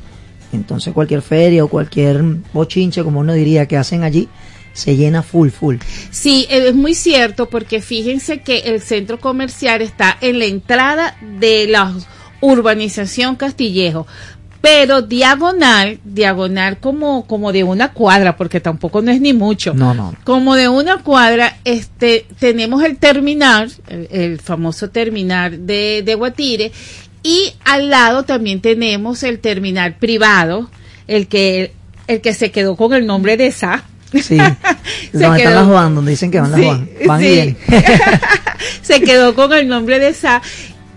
Entonces 0.51 0.93
cualquier 0.93 1.21
feria 1.21 1.63
o 1.63 1.67
cualquier 1.67 2.21
bochinche, 2.51 3.03
como 3.03 3.19
uno 3.19 3.33
diría, 3.33 3.67
que 3.67 3.77
hacen 3.77 4.03
allí, 4.03 4.27
se 4.73 4.95
llena 4.95 5.23
full, 5.23 5.49
full. 5.49 5.77
Sí, 6.09 6.47
eh, 6.49 6.69
es 6.69 6.75
muy 6.75 6.95
cierto 6.95 7.49
porque 7.49 7.81
fíjense 7.81 8.41
que 8.41 8.59
el 8.59 8.81
centro 8.81 9.19
comercial 9.19 9.81
está 9.81 10.17
en 10.21 10.39
la 10.39 10.45
entrada 10.45 11.17
de 11.39 11.67
la 11.67 11.93
urbanización 12.41 13.35
Castillejo, 13.35 14.07
pero 14.61 15.01
diagonal, 15.01 15.99
diagonal 16.03 16.77
como 16.77 17.25
como 17.25 17.51
de 17.51 17.63
una 17.63 17.91
cuadra, 17.91 18.37
porque 18.37 18.59
tampoco 18.59 19.01
no 19.01 19.11
es 19.11 19.19
ni 19.19 19.33
mucho. 19.33 19.73
No, 19.73 19.93
no. 19.93 20.15
Como 20.23 20.55
de 20.55 20.69
una 20.69 20.97
cuadra, 20.97 21.57
este, 21.65 22.27
tenemos 22.39 22.83
el 22.83 22.97
terminal, 22.97 23.71
el, 23.87 24.07
el 24.11 24.39
famoso 24.39 24.89
terminal 24.91 25.65
de, 25.65 26.03
de 26.05 26.15
Guatire, 26.15 26.71
y 27.23 27.53
al 27.65 27.89
lado 27.89 28.23
también 28.23 28.61
tenemos 28.61 29.23
el 29.23 29.39
terminal 29.39 29.95
privado, 29.95 30.69
el 31.07 31.27
que, 31.27 31.73
el 32.07 32.21
que 32.21 32.33
se 32.33 32.51
quedó 32.51 32.75
con 32.75 32.93
el 32.93 33.05
nombre 33.05 33.37
de 33.37 33.51
SA. 33.51 33.83
Sí. 34.21 34.37
Donde 35.13 35.37
están 35.37 35.55
las 35.55 35.67
Juan, 35.67 35.95
donde 35.95 36.11
dicen 36.11 36.31
que 36.31 36.41
van 36.41 36.51
las 36.51 36.59
Sí, 36.59 36.65
Juan. 36.65 36.89
Van 37.05 37.21
y 37.21 37.23
sí. 37.23 37.31
vienen. 37.31 37.57
se 38.81 39.01
quedó 39.01 39.35
con 39.35 39.53
el 39.53 39.67
nombre 39.67 39.99
de 39.99 40.13
SA 40.13 40.41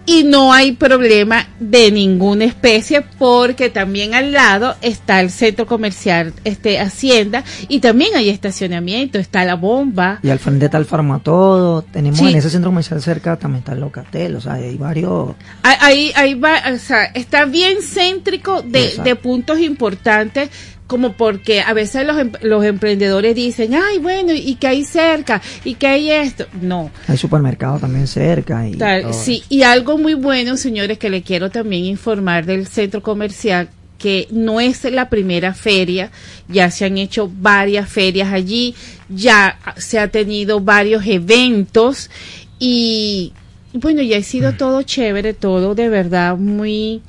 y 0.06 0.24
no 0.24 0.52
hay 0.52 0.72
problema 0.72 1.48
de 1.58 1.90
ninguna 1.90 2.44
especie 2.44 3.02
porque 3.18 3.70
también 3.70 4.14
al 4.14 4.32
lado 4.32 4.74
está 4.82 5.20
el 5.20 5.30
centro 5.30 5.66
comercial 5.66 6.32
este 6.44 6.78
Hacienda 6.78 7.42
y 7.68 7.80
también 7.80 8.14
hay 8.14 8.28
estacionamiento, 8.28 9.18
está 9.18 9.44
la 9.44 9.54
bomba. 9.54 10.18
Y 10.22 10.28
al 10.30 10.38
frente 10.38 10.66
está 10.66 10.78
el 10.78 10.84
Farmatodo. 10.84 11.82
Tenemos 11.82 12.18
Sí. 12.18 12.28
en 12.28 12.36
ese 12.36 12.50
centro 12.50 12.70
comercial 12.70 13.00
cerca 13.00 13.36
también 13.36 13.60
está 13.60 13.72
el 13.72 13.80
Locatel. 13.80 14.36
O 14.36 14.40
sea, 14.40 14.54
hay 14.54 14.76
varios. 14.76 15.34
Ahí, 15.62 16.12
ahí, 16.14 16.34
va, 16.34 16.60
o 16.74 16.78
sea, 16.78 17.04
está 17.06 17.44
bien 17.46 17.78
céntrico 17.82 18.62
de, 18.62 18.94
de 19.02 19.16
puntos 19.16 19.58
importantes, 19.60 20.50
como 20.86 21.12
porque 21.12 21.60
a 21.62 21.72
veces 21.72 22.06
los, 22.06 22.18
em- 22.18 22.32
los 22.42 22.64
emprendedores 22.64 23.34
dicen, 23.34 23.74
ay, 23.74 23.98
bueno, 23.98 24.32
y 24.32 24.54
que 24.56 24.66
hay 24.66 24.84
cerca, 24.84 25.40
y 25.64 25.74
que 25.74 25.86
hay 25.86 26.10
esto. 26.10 26.46
No, 26.60 26.90
Hay 27.08 27.16
supermercados 27.16 27.80
también 27.80 28.06
cerca. 28.06 28.68
Y 28.68 28.72
Tal, 28.74 29.14
sí, 29.14 29.42
y 29.48 29.62
algo 29.62 29.96
muy 29.98 30.14
bueno, 30.14 30.56
señores, 30.56 30.98
que 30.98 31.08
le 31.10 31.22
quiero 31.22 31.50
también 31.50 31.84
informar 31.84 32.44
del 32.44 32.66
centro 32.66 33.02
comercial, 33.02 33.68
que 33.98 34.28
no 34.30 34.60
es 34.60 34.84
la 34.84 35.08
primera 35.08 35.54
feria, 35.54 36.10
ya 36.48 36.70
se 36.70 36.84
han 36.84 36.98
hecho 36.98 37.30
varias 37.32 37.88
ferias 37.88 38.30
allí, 38.32 38.74
ya 39.08 39.58
se 39.76 39.98
ha 39.98 40.08
tenido 40.08 40.60
varios 40.60 41.06
eventos 41.06 42.10
y 42.58 43.32
bueno, 43.72 44.02
ya 44.02 44.18
ha 44.18 44.22
sido 44.22 44.52
todo 44.52 44.82
chévere, 44.82 45.32
todo 45.32 45.74
de 45.74 45.88
verdad 45.88 46.36
muy, 46.36 47.00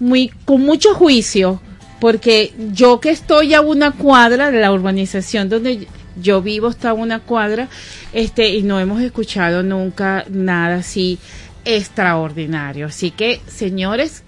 muy, 0.00 0.32
con 0.44 0.62
mucho 0.62 0.94
juicio, 0.94 1.60
porque 2.00 2.52
yo 2.72 3.00
que 3.00 3.10
estoy 3.10 3.54
a 3.54 3.60
una 3.60 3.92
cuadra 3.92 4.50
de 4.50 4.60
la 4.60 4.72
urbanización 4.72 5.48
donde 5.48 5.86
yo 6.20 6.42
vivo 6.42 6.68
hasta 6.68 6.94
una 6.94 7.20
cuadra, 7.20 7.68
este, 8.12 8.48
y 8.48 8.62
no 8.62 8.80
hemos 8.80 9.02
escuchado 9.02 9.62
nunca 9.62 10.24
nada 10.28 10.76
así 10.76 11.18
extraordinario. 11.64 12.86
Así 12.86 13.10
que, 13.10 13.40
señores, 13.46 14.22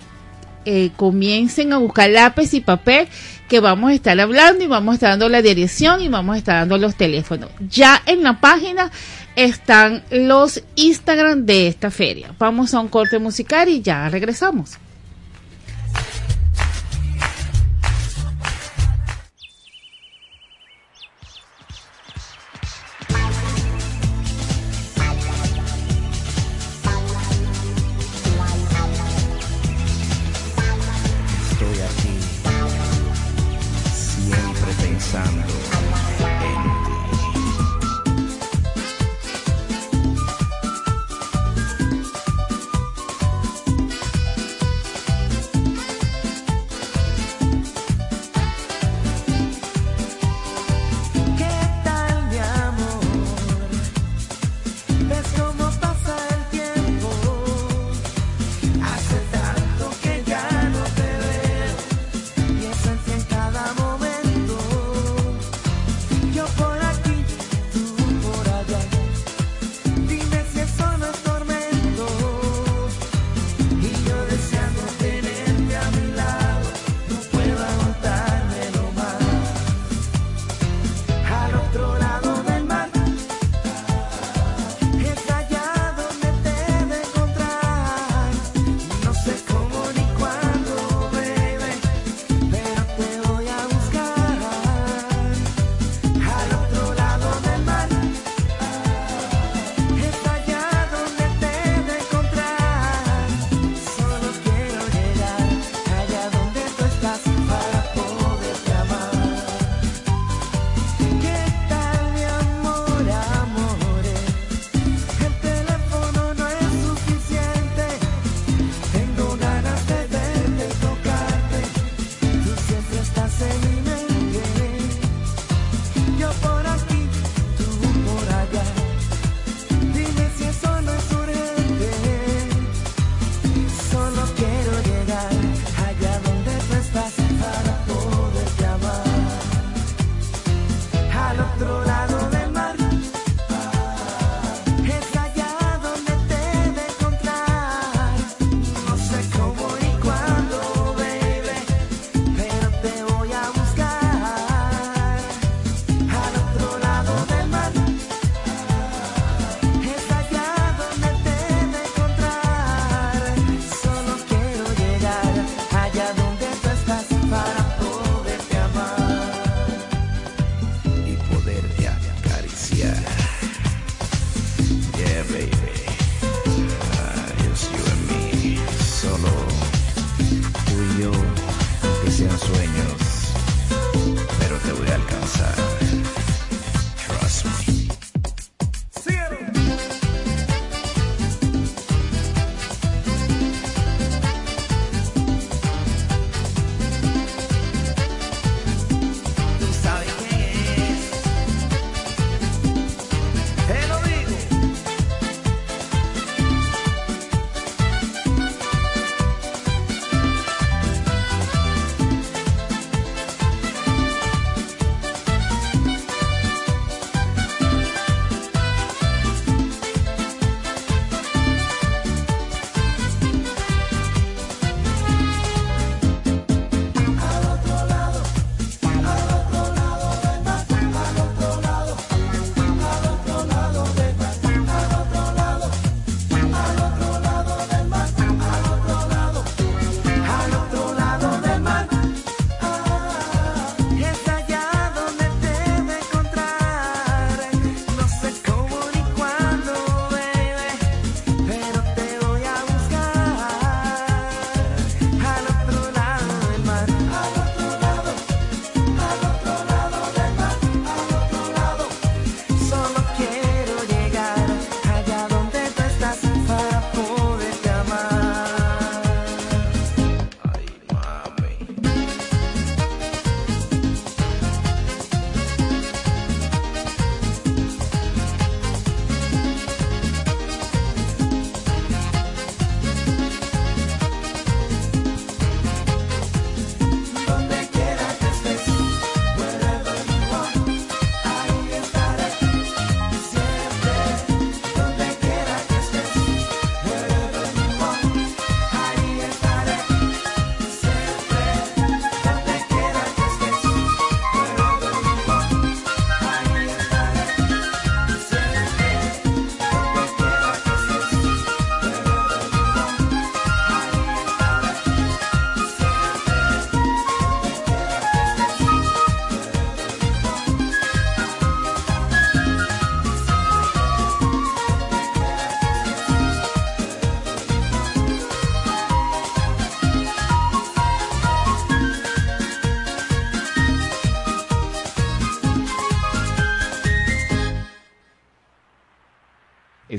eh, 0.65 0.91
comiencen 0.97 1.73
a 1.73 1.79
buscar 1.79 2.11
lápiz 2.11 2.53
y 2.53 2.61
papel 2.61 3.09
que 3.49 3.61
vamos 3.61 3.91
a 3.91 3.95
estar 3.95 4.21
hablando 4.21 4.63
y 4.63 4.67
vamos 4.67 4.93
a 4.93 4.95
estar 4.97 5.11
dando 5.11 5.29
la 5.31 5.41
dirección 5.41 6.03
y 6.03 6.09
vamos 6.09 6.35
a 6.35 6.39
estar 6.39 6.57
dando 6.57 6.77
los 6.77 6.95
teléfonos. 6.95 7.51
Ya 7.71 8.03
en 8.05 8.23
la 8.23 8.41
página 8.41 8.91
están 9.35 10.03
los 10.11 10.63
Instagram 10.75 11.47
de 11.47 11.69
esta 11.69 11.91
feria. 11.91 12.35
Vamos 12.39 12.75
a 12.75 12.81
un 12.81 12.89
corte 12.89 13.19
musical 13.19 13.69
y 13.69 13.81
ya 13.81 14.09
regresamos. 14.11 14.79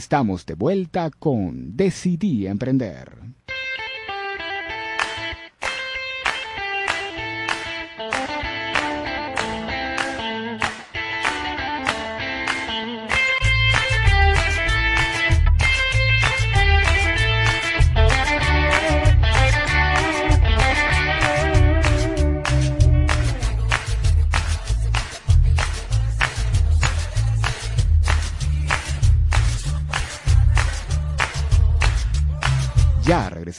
Estamos 0.09 0.43
de 0.47 0.55
vuelta 0.55 1.11
con 1.11 1.77
Decidí 1.77 2.47
Emprender. 2.47 3.18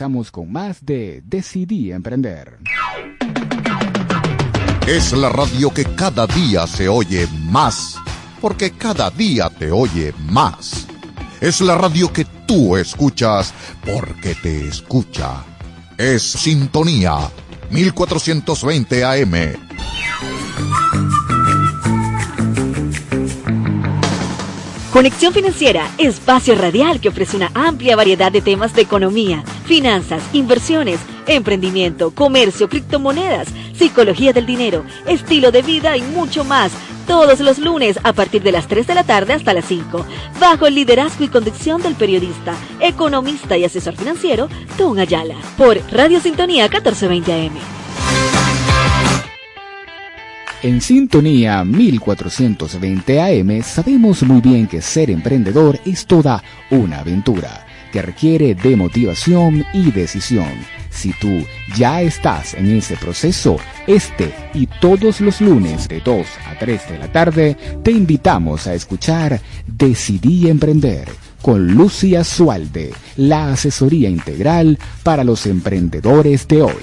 Regresamos 0.01 0.31
con 0.31 0.51
más 0.51 0.83
de 0.87 1.23
Decidí 1.27 1.93
Emprender. 1.93 2.57
Es 4.87 5.13
la 5.13 5.29
radio 5.29 5.75
que 5.75 5.85
cada 5.85 6.27
día 6.27 6.67
se 6.67 6.89
oye 6.89 7.29
más, 7.51 7.97
porque 8.41 8.71
cada 8.71 9.11
día 9.11 9.51
te 9.51 9.71
oye 9.71 10.15
más. 10.31 10.87
Es 11.43 11.61
la 11.61 11.77
radio 11.77 12.11
que 12.11 12.25
tú 12.47 12.79
escuchas 12.79 13.53
porque 13.85 14.35
te 14.37 14.69
escucha. 14.69 15.45
Es 15.99 16.23
Sintonía 16.23 17.19
1420 17.71 19.05
AM. 19.05 19.71
Conexión 24.93 25.33
Financiera, 25.33 25.89
espacio 25.99 26.55
radial 26.57 27.01
que 27.01 27.11
ofrece 27.11 27.37
una 27.37 27.51
amplia 27.55 27.97
variedad 27.97 28.33
de 28.33 28.41
temas 28.41 28.75
de 28.75 28.83
economía, 28.83 29.45
finanzas, 29.71 30.21
inversiones, 30.33 30.99
emprendimiento, 31.29 32.11
comercio, 32.11 32.69
criptomonedas, 32.69 33.47
psicología 33.73 34.33
del 34.33 34.45
dinero, 34.45 34.85
estilo 35.07 35.53
de 35.53 35.63
vida 35.63 35.97
y 35.97 36.03
mucho 36.03 36.43
más. 36.43 36.73
Todos 37.07 37.39
los 37.39 37.61
lunes 37.61 37.97
a 38.03 38.13
partir 38.13 38.43
de 38.43 38.51
las 38.51 38.67
3 38.67 38.89
de 38.89 38.95
la 38.97 39.05
tarde 39.05 39.33
hasta 39.33 39.55
las 39.55 39.67
5, 39.67 40.05
bajo 40.41 40.67
el 40.67 40.75
liderazgo 40.75 41.23
y 41.23 41.29
conducción 41.29 41.81
del 41.83 41.95
periodista, 41.95 42.57
economista 42.81 43.57
y 43.57 43.65
asesor 43.65 43.95
financiero, 43.95 44.49
Don 44.77 44.99
Ayala, 44.99 45.37
por 45.57 45.79
Radio 45.93 46.19
Sintonía 46.19 46.65
1420 46.65 47.33
AM. 47.33 47.53
En 50.65 50.81
Sintonía 50.81 51.65
1420 51.65 53.21
AM 53.21 53.63
sabemos 53.63 54.25
muy 54.25 54.41
bien 54.41 54.67
que 54.67 54.83
ser 54.83 55.11
emprendedor 55.11 55.79
es 55.85 56.07
toda 56.07 56.43
una 56.71 56.99
aventura 56.99 57.70
que 57.93 58.03
requiere 58.03 58.55
de 58.55 58.77
motivación 58.77 59.65
y 59.73 59.91
decisión. 59.91 60.51
Si 60.91 61.13
tú 61.15 61.45
ya 61.77 62.03
estás 62.03 62.55
en 62.55 62.77
ese 62.77 62.97
proceso, 62.97 63.57
este 63.87 64.33
y 64.55 64.67
todos 64.81 65.21
los 65.21 65.41
lunes 65.41 65.89
de 65.89 66.01
2 66.01 66.27
a 66.47 66.59
3 66.59 66.89
de 66.91 66.99
la 66.99 67.13
tarde, 67.13 67.57
te 67.83 67.91
invitamos 67.91 68.67
a 68.67 68.75
escuchar 68.75 69.41
Decidí 69.67 70.49
Emprender 70.49 71.09
con 71.43 71.69
Lucia 71.75 72.23
Sualde, 72.25 72.93
la 73.17 73.53
asesoría 73.53 74.11
integral 74.11 74.79
para 75.03 75.25
los 75.25 75.47
emprendedores 75.47 76.47
de 76.49 76.63
hoy. 76.63 76.83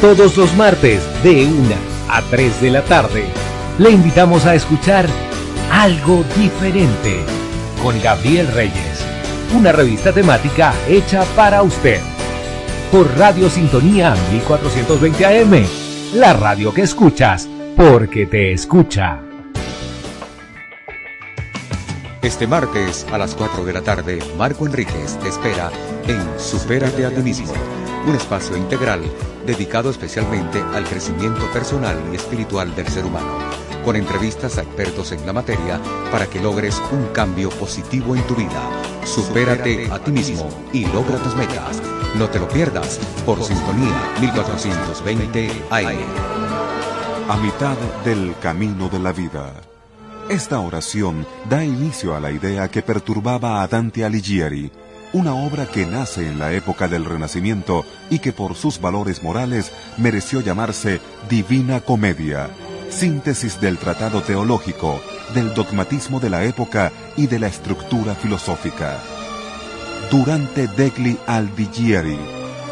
Todos 0.00 0.36
los 0.36 0.54
martes 0.54 1.02
de 1.24 1.44
1 1.46 1.74
a 2.08 2.22
3 2.22 2.60
de 2.60 2.70
la 2.70 2.82
tarde 2.82 3.24
le 3.78 3.90
invitamos 3.90 4.46
a 4.46 4.54
escuchar 4.54 5.06
Algo 5.72 6.24
Diferente 6.36 7.24
con 7.82 8.00
Gabriel 8.00 8.46
Reyes, 8.46 9.04
una 9.56 9.72
revista 9.72 10.12
temática 10.12 10.72
hecha 10.88 11.24
para 11.34 11.62
usted. 11.62 12.00
Por 12.92 13.18
Radio 13.18 13.50
Sintonía 13.50 14.14
1420 14.30 15.26
AM, 15.26 15.66
la 16.14 16.32
radio 16.32 16.72
que 16.72 16.82
escuchas 16.82 17.48
porque 17.76 18.24
te 18.26 18.52
escucha. 18.52 19.20
Este 22.22 22.46
martes 22.46 23.04
a 23.12 23.18
las 23.18 23.34
4 23.34 23.64
de 23.64 23.72
la 23.72 23.82
tarde, 23.82 24.20
Marco 24.36 24.64
Enríquez 24.64 25.18
te 25.18 25.28
espera 25.28 25.72
en 26.06 26.38
Supérate 26.38 27.04
a 27.04 27.10
ti 27.10 27.20
mismo, 27.20 27.52
un 28.08 28.16
espacio 28.16 28.56
integral 28.56 29.02
dedicado 29.44 29.90
especialmente 29.90 30.62
al 30.74 30.84
crecimiento 30.84 31.44
personal 31.52 31.96
y 32.10 32.16
espiritual 32.16 32.74
del 32.74 32.88
ser 32.88 33.04
humano, 33.04 33.38
con 33.84 33.96
entrevistas 33.96 34.56
a 34.56 34.62
expertos 34.62 35.12
en 35.12 35.26
la 35.26 35.34
materia 35.34 35.78
para 36.10 36.26
que 36.26 36.40
logres 36.40 36.80
un 36.90 37.06
cambio 37.08 37.50
positivo 37.50 38.16
en 38.16 38.26
tu 38.26 38.34
vida. 38.34 38.62
Supérate 39.04 39.90
a 39.90 39.98
ti 39.98 40.10
mismo 40.10 40.48
y 40.72 40.86
logra 40.86 41.18
tus 41.18 41.36
metas. 41.36 41.82
No 42.16 42.28
te 42.28 42.38
lo 42.38 42.48
pierdas 42.48 42.98
por 43.26 43.42
Sintonía 43.44 44.14
1420 44.20 45.50
AM. 45.70 45.96
A 47.28 47.36
mitad 47.36 47.76
del 48.04 48.34
camino 48.40 48.88
de 48.88 48.98
la 48.98 49.12
vida. 49.12 49.52
Esta 50.30 50.60
oración 50.60 51.26
da 51.48 51.62
inicio 51.62 52.14
a 52.14 52.20
la 52.20 52.30
idea 52.30 52.68
que 52.68 52.82
perturbaba 52.82 53.62
a 53.62 53.68
Dante 53.68 54.04
Alighieri, 54.04 54.70
una 55.12 55.34
obra 55.34 55.66
que 55.66 55.86
nace 55.86 56.26
en 56.26 56.38
la 56.38 56.52
época 56.52 56.88
del 56.88 57.04
Renacimiento 57.04 57.84
y 58.10 58.18
que 58.18 58.32
por 58.32 58.54
sus 58.54 58.80
valores 58.80 59.22
morales 59.22 59.72
mereció 59.96 60.40
llamarse 60.40 61.00
Divina 61.28 61.80
Comedia, 61.80 62.50
síntesis 62.90 63.60
del 63.60 63.78
tratado 63.78 64.22
teológico, 64.22 65.00
del 65.34 65.54
dogmatismo 65.54 66.20
de 66.20 66.30
la 66.30 66.44
época 66.44 66.92
y 67.16 67.26
de 67.26 67.38
la 67.38 67.48
estructura 67.48 68.14
filosófica. 68.14 68.98
Durante 70.10 70.66
degli 70.68 71.18
Alighieri, 71.26 72.18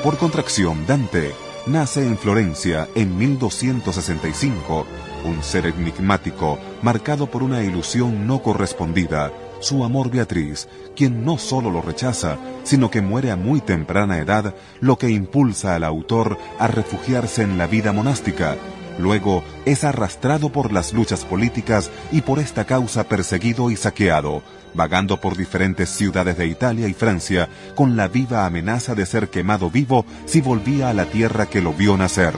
por 0.02 0.16
contracción 0.16 0.86
Dante, 0.86 1.34
nace 1.66 2.06
en 2.06 2.16
Florencia 2.16 2.88
en 2.94 3.16
1265, 3.16 4.86
un 5.24 5.42
ser 5.42 5.66
enigmático 5.66 6.58
marcado 6.82 7.26
por 7.26 7.42
una 7.42 7.62
ilusión 7.62 8.26
no 8.26 8.42
correspondida, 8.42 9.32
su 9.60 9.84
amor 9.84 10.10
Beatriz, 10.10 10.68
quien 10.94 11.24
no 11.24 11.38
solo 11.38 11.70
lo 11.70 11.82
rechaza, 11.82 12.38
sino 12.64 12.90
que 12.90 13.00
muere 13.00 13.30
a 13.30 13.36
muy 13.36 13.60
temprana 13.60 14.18
edad, 14.18 14.54
lo 14.80 14.98
que 14.98 15.10
impulsa 15.10 15.74
al 15.74 15.84
autor 15.84 16.38
a 16.58 16.66
refugiarse 16.66 17.42
en 17.42 17.58
la 17.58 17.66
vida 17.66 17.92
monástica. 17.92 18.56
Luego 18.98 19.44
es 19.66 19.84
arrastrado 19.84 20.50
por 20.50 20.72
las 20.72 20.92
luchas 20.92 21.24
políticas 21.24 21.90
y 22.12 22.22
por 22.22 22.38
esta 22.38 22.64
causa 22.64 23.04
perseguido 23.04 23.70
y 23.70 23.76
saqueado, 23.76 24.42
vagando 24.74 25.20
por 25.20 25.36
diferentes 25.36 25.90
ciudades 25.90 26.38
de 26.38 26.46
Italia 26.46 26.88
y 26.88 26.94
Francia 26.94 27.48
con 27.74 27.96
la 27.96 28.08
viva 28.08 28.46
amenaza 28.46 28.94
de 28.94 29.04
ser 29.04 29.28
quemado 29.28 29.70
vivo 29.70 30.06
si 30.24 30.40
volvía 30.40 30.88
a 30.88 30.94
la 30.94 31.06
tierra 31.06 31.46
que 31.46 31.60
lo 31.60 31.72
vio 31.72 31.96
nacer. 31.96 32.34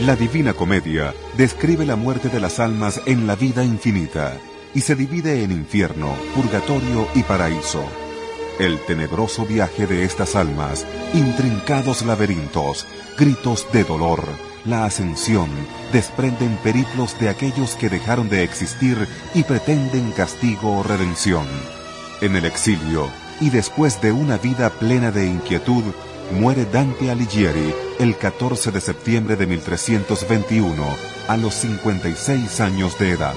La 0.00 0.16
Divina 0.16 0.54
Comedia 0.54 1.14
describe 1.36 1.84
la 1.84 1.96
muerte 1.96 2.28
de 2.28 2.40
las 2.40 2.60
almas 2.60 3.00
en 3.06 3.26
la 3.26 3.34
vida 3.34 3.64
infinita 3.64 4.34
y 4.74 4.80
se 4.80 4.94
divide 4.94 5.42
en 5.42 5.52
infierno, 5.52 6.14
purgatorio 6.34 7.08
y 7.14 7.22
paraíso. 7.22 7.84
El 8.58 8.78
tenebroso 8.86 9.46
viaje 9.46 9.86
de 9.86 10.04
estas 10.04 10.36
almas, 10.36 10.86
intrincados 11.14 12.02
laberintos, 12.02 12.86
gritos 13.18 13.66
de 13.72 13.84
dolor, 13.84 14.24
la 14.64 14.84
ascensión, 14.84 15.48
desprenden 15.92 16.56
periplos 16.58 17.18
de 17.18 17.28
aquellos 17.28 17.74
que 17.74 17.88
dejaron 17.88 18.28
de 18.28 18.42
existir 18.42 19.08
y 19.34 19.42
pretenden 19.42 20.12
castigo 20.12 20.78
o 20.78 20.82
redención. 20.82 21.46
En 22.20 22.36
el 22.36 22.44
exilio, 22.44 23.08
y 23.40 23.50
después 23.50 24.00
de 24.00 24.12
una 24.12 24.38
vida 24.38 24.70
plena 24.70 25.10
de 25.10 25.26
inquietud, 25.26 25.82
muere 26.38 26.64
Dante 26.64 27.10
Alighieri 27.10 27.74
el 27.98 28.16
14 28.16 28.70
de 28.70 28.80
septiembre 28.80 29.36
de 29.36 29.46
1321, 29.46 30.84
a 31.28 31.36
los 31.36 31.54
56 31.54 32.60
años 32.60 32.98
de 32.98 33.10
edad. 33.10 33.34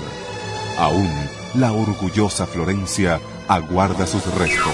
Aún, 0.78 1.10
la 1.54 1.72
orgullosa 1.72 2.46
Florencia 2.46 3.22
aguarda 3.48 4.06
sus 4.06 4.26
restos. 4.36 4.74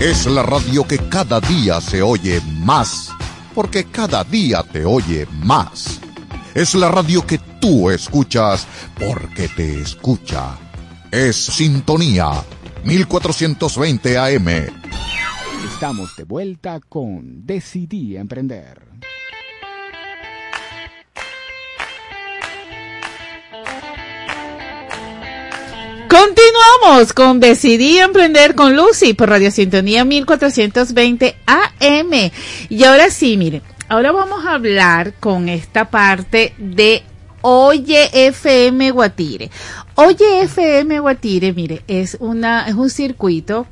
Es 0.00 0.26
la 0.26 0.42
radio 0.42 0.84
que 0.84 0.98
cada 0.98 1.40
día 1.40 1.80
se 1.80 2.00
oye 2.00 2.40
más, 2.60 3.10
porque 3.54 3.84
cada 3.84 4.24
día 4.24 4.62
te 4.62 4.84
oye 4.84 5.26
más. 5.42 6.00
Es 6.54 6.74
la 6.74 6.88
radio 6.88 7.26
que 7.26 7.38
tú 7.60 7.90
escuchas, 7.90 8.66
porque 8.98 9.48
te 9.48 9.80
escucha. 9.80 10.56
Es 11.10 11.36
Sintonía 11.36 12.30
1420 12.84 14.18
AM. 14.18 14.48
Estamos 15.70 16.16
de 16.16 16.24
vuelta 16.24 16.80
con 16.88 17.44
Decidí 17.44 18.16
Emprender. 18.16 18.88
Continuamos 26.08 27.12
con 27.12 27.38
Decidí 27.38 27.98
Emprender 27.98 28.54
con 28.54 28.74
Lucy 28.74 29.12
por 29.12 29.28
Radio 29.28 29.50
Sintonía 29.50 30.06
1420 30.06 31.36
AM. 31.44 32.30
Y 32.70 32.84
ahora 32.84 33.10
sí, 33.10 33.36
miren, 33.36 33.60
ahora 33.90 34.10
vamos 34.10 34.46
a 34.46 34.54
hablar 34.54 35.12
con 35.20 35.50
esta 35.50 35.90
parte 35.90 36.54
de 36.56 37.02
Oye 37.42 38.08
FM 38.26 38.90
Guatire. 38.90 39.50
Oye 39.96 40.44
FM 40.44 40.98
Guatire, 41.00 41.52
mire, 41.52 41.82
es 41.86 42.16
una 42.20 42.66
es 42.68 42.74
un 42.74 42.88
circuito 42.88 43.66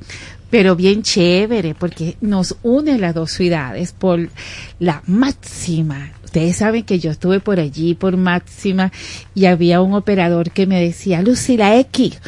pero 0.51 0.77
bien 0.77 1.03
chévere 1.03 1.75
porque 1.75 2.17
nos 2.21 2.57
une 2.63 2.99
las 2.99 3.15
dos 3.15 3.33
ciudades 3.33 3.93
por 3.93 4.29
la 4.79 5.03
máxima. 5.07 6.13
Ustedes 6.37 6.59
saben 6.59 6.83
que 6.83 6.99
yo 6.99 7.13
estuve 7.13 7.41
por 7.41 7.59
allí, 7.59 7.95
por 7.95 8.19
máxima, 8.19 8.93
y 9.35 9.47
había 9.47 9.81
un 9.81 9.95
operador 9.95 10.51
que 10.51 10.67
me 10.67 10.79
decía, 10.79 11.23
Lucy, 11.23 11.57
la 11.57 11.79
X, 11.79 12.19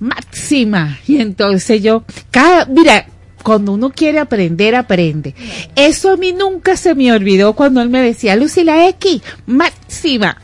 máxima. 0.00 0.98
Y 1.06 1.16
entonces 1.16 1.82
yo, 1.82 2.04
cada, 2.30 2.66
mira, 2.66 3.06
cuando 3.42 3.72
uno 3.72 3.88
quiere 3.88 4.18
aprender, 4.18 4.74
aprende. 4.74 5.34
Eso 5.74 6.10
a 6.10 6.18
mí 6.18 6.32
nunca 6.32 6.76
se 6.76 6.94
me 6.94 7.10
olvidó 7.10 7.54
cuando 7.54 7.80
él 7.80 7.88
me 7.88 8.02
decía, 8.02 8.36
Lucy, 8.36 8.64
la 8.64 8.86
X, 8.88 9.22
máxima. 9.46 10.36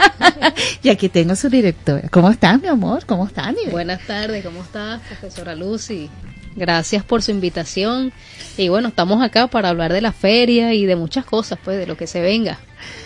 y 0.82 0.88
aquí 0.88 1.08
tengo 1.10 1.36
su 1.36 1.48
directora. 1.48 2.08
¿Cómo 2.08 2.28
estás, 2.28 2.60
mi 2.60 2.66
amor? 2.66 3.06
¿Cómo 3.06 3.24
estás? 3.28 3.54
Buenas 3.70 4.04
tardes, 4.04 4.44
¿cómo 4.44 4.62
estás, 4.62 5.00
profesora 5.02 5.54
Lucy? 5.54 6.10
Gracias 6.56 7.02
por 7.04 7.22
su 7.22 7.30
invitación. 7.30 8.12
Y 8.58 8.68
bueno, 8.68 8.88
estamos 8.88 9.22
acá 9.22 9.46
para 9.46 9.70
hablar 9.70 9.92
de 9.92 10.00
la 10.02 10.12
feria 10.12 10.74
y 10.74 10.84
de 10.86 10.96
muchas 10.96 11.24
cosas, 11.24 11.58
pues, 11.64 11.78
de 11.78 11.86
lo 11.86 11.96
que 11.96 12.06
se 12.06 12.20
venga. 12.20 12.58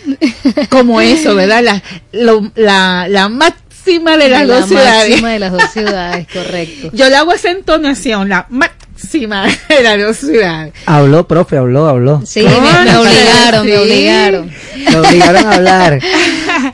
Como 0.69 1.01
eso, 1.01 1.35
¿verdad? 1.35 1.63
La, 1.63 1.83
lo- 2.11 2.51
la, 2.55 3.07
la 3.09 3.29
máxima 3.29 4.17
de 4.17 4.29
las 4.29 4.45
la 4.47 4.55
dos 4.59 4.67
ciudades. 4.67 5.09
máxima 5.11 5.29
de 5.31 5.39
las 5.39 5.51
dos 5.51 5.63
ciudades, 5.71 6.27
correcto. 6.31 6.89
Yo 6.93 7.09
le 7.09 7.15
hago 7.15 7.31
esa 7.33 7.51
entonación, 7.51 8.29
la 8.29 8.45
máxima 8.49 8.76
de 9.69 9.83
las 9.83 9.99
dos 9.99 10.17
ciudades. 10.17 10.73
Habló, 10.85 11.27
profe, 11.27 11.57
habló, 11.57 11.87
habló. 11.87 12.21
Sí, 12.25 12.41
me, 12.43 12.49
me 12.49 12.97
obligaron, 12.97 13.65
me 13.65 13.77
obligaron. 13.77 14.51
Lo 14.91 15.01
obligaron 15.01 15.45
a 15.45 15.51
hablar. 15.55 15.99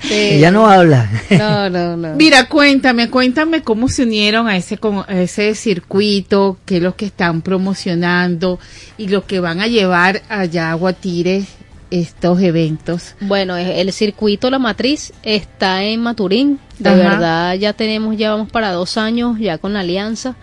Sí. 0.02 0.14
Ella 0.14 0.50
no 0.50 0.68
habla. 0.70 1.10
No, 1.30 1.70
no, 1.70 1.98
no. 1.98 2.16
Mira, 2.16 2.48
cuéntame, 2.48 3.10
cuéntame 3.10 3.64
cómo 3.64 3.90
se 3.90 4.04
unieron 4.04 4.48
a 4.48 4.56
ese, 4.56 4.78
con- 4.78 5.04
a 5.08 5.22
ese 5.22 5.54
circuito, 5.56 6.58
qué 6.66 6.78
es 6.78 6.84
lo 6.84 6.96
que 6.96 7.06
están 7.06 7.42
promocionando 7.42 8.60
y 8.98 9.10
lo 9.10 9.26
que 9.26 9.40
van 9.42 9.60
a 9.60 9.68
llevar 9.68 10.22
allá 10.30 10.72
a 10.72 10.76
Guatire 10.76 11.44
estos 11.92 12.42
eventos. 12.42 13.16
Bueno, 13.22 13.58
el 13.58 13.92
circuito 13.92 14.50
La 14.50 14.58
Matriz 14.60 15.12
está 15.22 15.84
en 15.84 16.02
Maturín. 16.02 16.60
De 16.80 16.90
Ajá. 16.90 16.98
verdad, 16.98 17.54
ya 17.56 17.74
tenemos, 17.74 18.18
ya 18.18 18.32
vamos 18.32 18.50
para 18.52 18.72
dos 18.72 18.98
años 18.98 19.38
ya 19.40 19.58
con 19.58 19.74
la 19.74 19.82
alianza. 19.82 20.36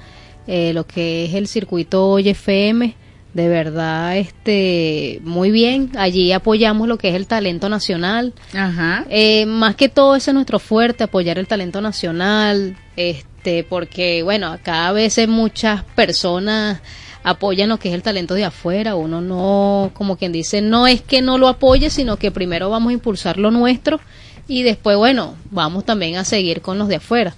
Eh, 0.46 0.72
lo 0.72 0.86
que 0.86 1.24
es 1.26 1.34
el 1.34 1.46
circuito 1.46 2.08
Hoy 2.08 2.28
FM. 2.28 2.94
De 3.34 3.48
verdad, 3.48 4.16
este, 4.16 5.20
muy 5.22 5.52
bien. 5.52 5.92
Allí 5.96 6.32
apoyamos 6.32 6.88
lo 6.88 6.98
que 6.98 7.10
es 7.10 7.14
el 7.14 7.28
talento 7.28 7.68
nacional. 7.68 8.34
Ajá. 8.52 9.06
Eh, 9.08 9.46
más 9.46 9.76
que 9.76 9.88
todo 9.88 10.16
ese 10.16 10.32
es 10.32 10.34
nuestro 10.34 10.58
fuerte, 10.58 11.04
apoyar 11.04 11.38
el 11.38 11.46
talento 11.46 11.80
nacional, 11.80 12.76
este, 12.96 13.62
porque 13.62 14.24
bueno, 14.24 14.48
acá 14.48 14.88
a 14.88 14.92
veces 14.92 15.28
muchas 15.28 15.84
personas 15.84 16.80
apoyan 17.22 17.68
lo 17.68 17.78
que 17.78 17.88
es 17.88 17.94
el 17.94 18.02
talento 18.02 18.34
de 18.34 18.44
afuera, 18.44 18.94
uno 18.96 19.20
no, 19.20 19.90
como 19.94 20.16
quien 20.16 20.32
dice, 20.32 20.62
no 20.62 20.86
es 20.86 21.02
que 21.02 21.22
no 21.22 21.38
lo 21.38 21.48
apoye, 21.48 21.90
sino 21.90 22.16
que 22.16 22.30
primero 22.30 22.70
vamos 22.70 22.90
a 22.90 22.94
impulsar 22.94 23.38
lo 23.38 23.50
nuestro 23.50 24.00
y 24.48 24.62
después, 24.62 24.96
bueno, 24.96 25.36
vamos 25.50 25.84
también 25.84 26.16
a 26.16 26.24
seguir 26.24 26.60
con 26.60 26.78
los 26.78 26.88
de 26.88 26.96
afuera. 26.96 27.34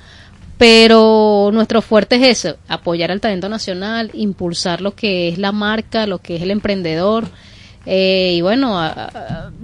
Pero 0.62 1.50
nuestro 1.52 1.82
fuerte 1.82 2.14
es 2.14 2.38
eso, 2.44 2.56
apoyar 2.68 3.10
al 3.10 3.20
talento 3.20 3.48
nacional, 3.48 4.10
impulsar 4.14 4.80
lo 4.80 4.94
que 4.94 5.28
es 5.28 5.38
la 5.38 5.50
marca, 5.50 6.06
lo 6.06 6.18
que 6.18 6.36
es 6.36 6.42
el 6.42 6.52
emprendedor, 6.52 7.24
eh, 7.84 8.34
y 8.36 8.42
bueno, 8.42 8.78
a, 8.78 8.86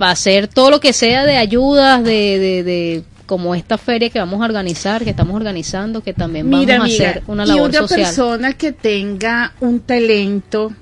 a- 0.00 0.10
hacer 0.10 0.48
todo 0.48 0.72
lo 0.72 0.80
que 0.80 0.92
sea 0.92 1.24
de 1.24 1.36
ayudas, 1.36 2.02
de, 2.02 2.38
de, 2.40 2.62
de- 2.64 3.04
como 3.26 3.54
esta 3.54 3.78
feria 3.78 4.10
que 4.10 4.18
vamos 4.18 4.40
a 4.42 4.46
organizar, 4.46 5.04
que 5.04 5.10
estamos 5.10 5.36
organizando, 5.36 6.00
que 6.00 6.14
también 6.14 6.50
vamos 6.50 6.66
Mira, 6.66 6.78
a 6.80 6.82
amiga, 6.82 7.10
hacer 7.10 7.22
una 7.28 7.44
y 7.44 7.46
labor 7.46 7.70
una 7.70 7.78
social. 7.78 8.00
persona 8.00 8.52
que 8.54 8.72
tenga 8.72 9.52
un 9.60 9.78
talento 9.78 10.72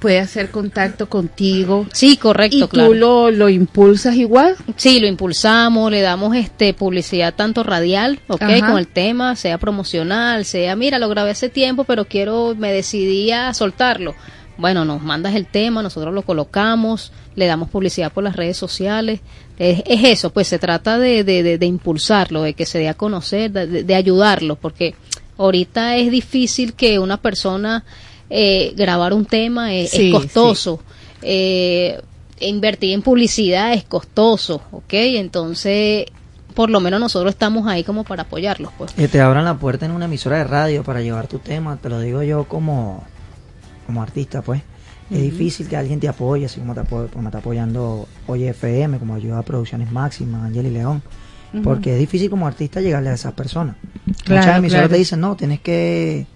puede 0.00 0.18
hacer 0.18 0.50
contacto 0.50 1.08
contigo. 1.08 1.86
Sí, 1.92 2.16
correcto, 2.16 2.56
y 2.56 2.60
tú 2.60 2.68
claro. 2.68 2.94
lo, 2.94 3.30
lo 3.30 3.48
impulsas 3.48 4.16
igual. 4.16 4.56
Sí, 4.76 4.98
lo 4.98 5.06
impulsamos, 5.06 5.90
le 5.90 6.00
damos 6.00 6.34
este 6.34 6.74
publicidad 6.74 7.34
tanto 7.34 7.62
radial, 7.62 8.18
ok, 8.26 8.42
Ajá. 8.42 8.66
con 8.70 8.78
el 8.78 8.88
tema, 8.88 9.36
sea 9.36 9.58
promocional, 9.58 10.44
sea, 10.44 10.74
mira, 10.74 10.98
lo 10.98 11.08
grabé 11.08 11.30
hace 11.30 11.50
tiempo, 11.50 11.84
pero 11.84 12.06
quiero, 12.06 12.54
me 12.58 12.72
decidí 12.72 13.30
a 13.30 13.54
soltarlo. 13.54 14.14
Bueno, 14.56 14.84
nos 14.84 15.02
mandas 15.02 15.34
el 15.36 15.46
tema, 15.46 15.82
nosotros 15.82 16.12
lo 16.12 16.22
colocamos, 16.22 17.12
le 17.36 17.46
damos 17.46 17.68
publicidad 17.70 18.12
por 18.12 18.24
las 18.24 18.36
redes 18.36 18.56
sociales. 18.56 19.20
Es, 19.58 19.82
es 19.86 20.04
eso, 20.04 20.30
pues 20.30 20.48
se 20.48 20.58
trata 20.58 20.98
de, 20.98 21.24
de, 21.24 21.42
de, 21.42 21.58
de 21.58 21.66
impulsarlo, 21.66 22.42
de 22.42 22.54
que 22.54 22.66
se 22.66 22.78
dé 22.78 22.88
a 22.88 22.94
conocer, 22.94 23.50
de 23.50 23.94
ayudarlo, 23.94 24.56
porque 24.56 24.94
ahorita 25.38 25.96
es 25.96 26.10
difícil 26.10 26.74
que 26.74 26.98
una 26.98 27.16
persona 27.18 27.84
eh, 28.30 28.72
grabar 28.76 29.12
un 29.12 29.26
tema 29.26 29.74
es, 29.74 29.92
es 29.92 30.00
Sí, 30.00 30.12
costoso. 30.12 30.80
Eh, 31.22 32.00
invertir 32.40 32.94
en 32.94 33.02
publicidad 33.02 33.74
es 33.74 33.84
costoso, 33.84 34.62
¿ok? 34.70 34.92
Entonces, 34.92 36.06
por 36.54 36.70
lo 36.70 36.80
menos 36.80 37.00
nosotros 37.00 37.32
estamos 37.32 37.66
ahí 37.66 37.84
como 37.84 38.04
para 38.04 38.22
apoyarlos, 38.22 38.72
pues. 38.78 38.92
Que 38.92 39.08
te 39.08 39.20
abran 39.20 39.44
la 39.44 39.58
puerta 39.58 39.84
en 39.86 39.92
una 39.92 40.06
emisora 40.06 40.38
de 40.38 40.44
radio 40.44 40.82
para 40.82 41.02
llevar 41.02 41.26
tu 41.26 41.38
tema, 41.38 41.76
te 41.76 41.88
lo 41.88 42.00
digo 42.00 42.22
yo 42.22 42.44
como, 42.44 43.04
como 43.86 44.02
artista, 44.02 44.42
pues. 44.42 44.62
Es 45.10 45.20
difícil 45.20 45.66
que 45.66 45.76
alguien 45.76 45.98
te 45.98 46.06
apoye, 46.06 46.46
así 46.46 46.60
como, 46.60 46.72
te 46.72 46.82
como 46.84 47.26
está 47.28 47.38
apoyando 47.38 48.06
Oye 48.28 48.50
FM, 48.50 49.00
como 49.00 49.16
ayuda 49.16 49.40
a 49.40 49.42
Producciones 49.42 49.90
Máximas, 49.90 50.44
Ángel 50.44 50.66
y 50.66 50.70
León. 50.70 51.02
Porque 51.64 51.94
es 51.94 51.98
difícil 51.98 52.30
como 52.30 52.46
artista 52.46 52.80
llegarle 52.80 53.10
a 53.10 53.14
esas 53.14 53.32
personas. 53.32 53.74
Claro, 54.22 54.42
Muchas 54.42 54.58
emisoras 54.58 54.82
claro. 54.82 54.88
te 54.90 54.98
dicen, 54.98 55.20
no, 55.20 55.34
tienes 55.34 55.58
que 55.60 56.26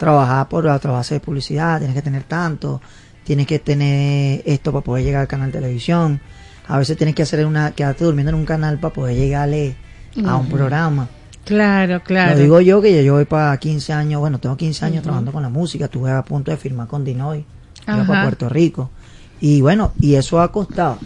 trabajar 0.00 0.48
por 0.48 0.64
la 0.64 0.78
base 0.78 1.14
de 1.14 1.20
publicidad, 1.20 1.78
tienes 1.78 1.94
que 1.94 2.00
tener 2.00 2.22
tanto, 2.24 2.80
tienes 3.22 3.46
que 3.46 3.58
tener 3.58 4.42
esto 4.46 4.72
para 4.72 4.82
poder 4.82 5.04
llegar 5.04 5.20
al 5.20 5.28
canal 5.28 5.52
de 5.52 5.58
televisión. 5.60 6.20
A 6.66 6.78
veces 6.78 6.96
tienes 6.96 7.14
que 7.14 7.22
hacer 7.22 7.44
una, 7.44 7.72
quedarte 7.72 8.04
durmiendo 8.04 8.30
en 8.30 8.36
un 8.36 8.46
canal 8.46 8.80
para 8.80 8.94
poder 8.94 9.14
llegarle 9.14 9.76
a 10.24 10.36
un 10.36 10.48
programa. 10.48 11.08
Claro, 11.44 12.02
claro. 12.02 12.32
Lo 12.32 12.40
digo 12.40 12.60
yo 12.62 12.80
que 12.80 13.04
yo 13.04 13.12
voy 13.14 13.26
para 13.26 13.54
15 13.58 13.92
años, 13.92 14.20
bueno, 14.20 14.38
tengo 14.38 14.56
15 14.56 14.86
años 14.86 14.96
Ujú. 14.96 15.02
trabajando 15.04 15.32
con 15.32 15.42
la 15.42 15.48
música, 15.50 15.84
estuve 15.84 16.10
a 16.10 16.22
punto 16.22 16.50
de 16.50 16.56
firmar 16.56 16.86
con 16.88 17.04
Dinoy, 17.04 17.44
iba 17.86 18.06
para 18.06 18.22
Puerto 18.22 18.48
Rico. 18.48 18.90
Y 19.38 19.60
bueno, 19.60 19.92
y 20.00 20.14
eso 20.14 20.40
ha 20.40 20.50
costado. 20.50 20.98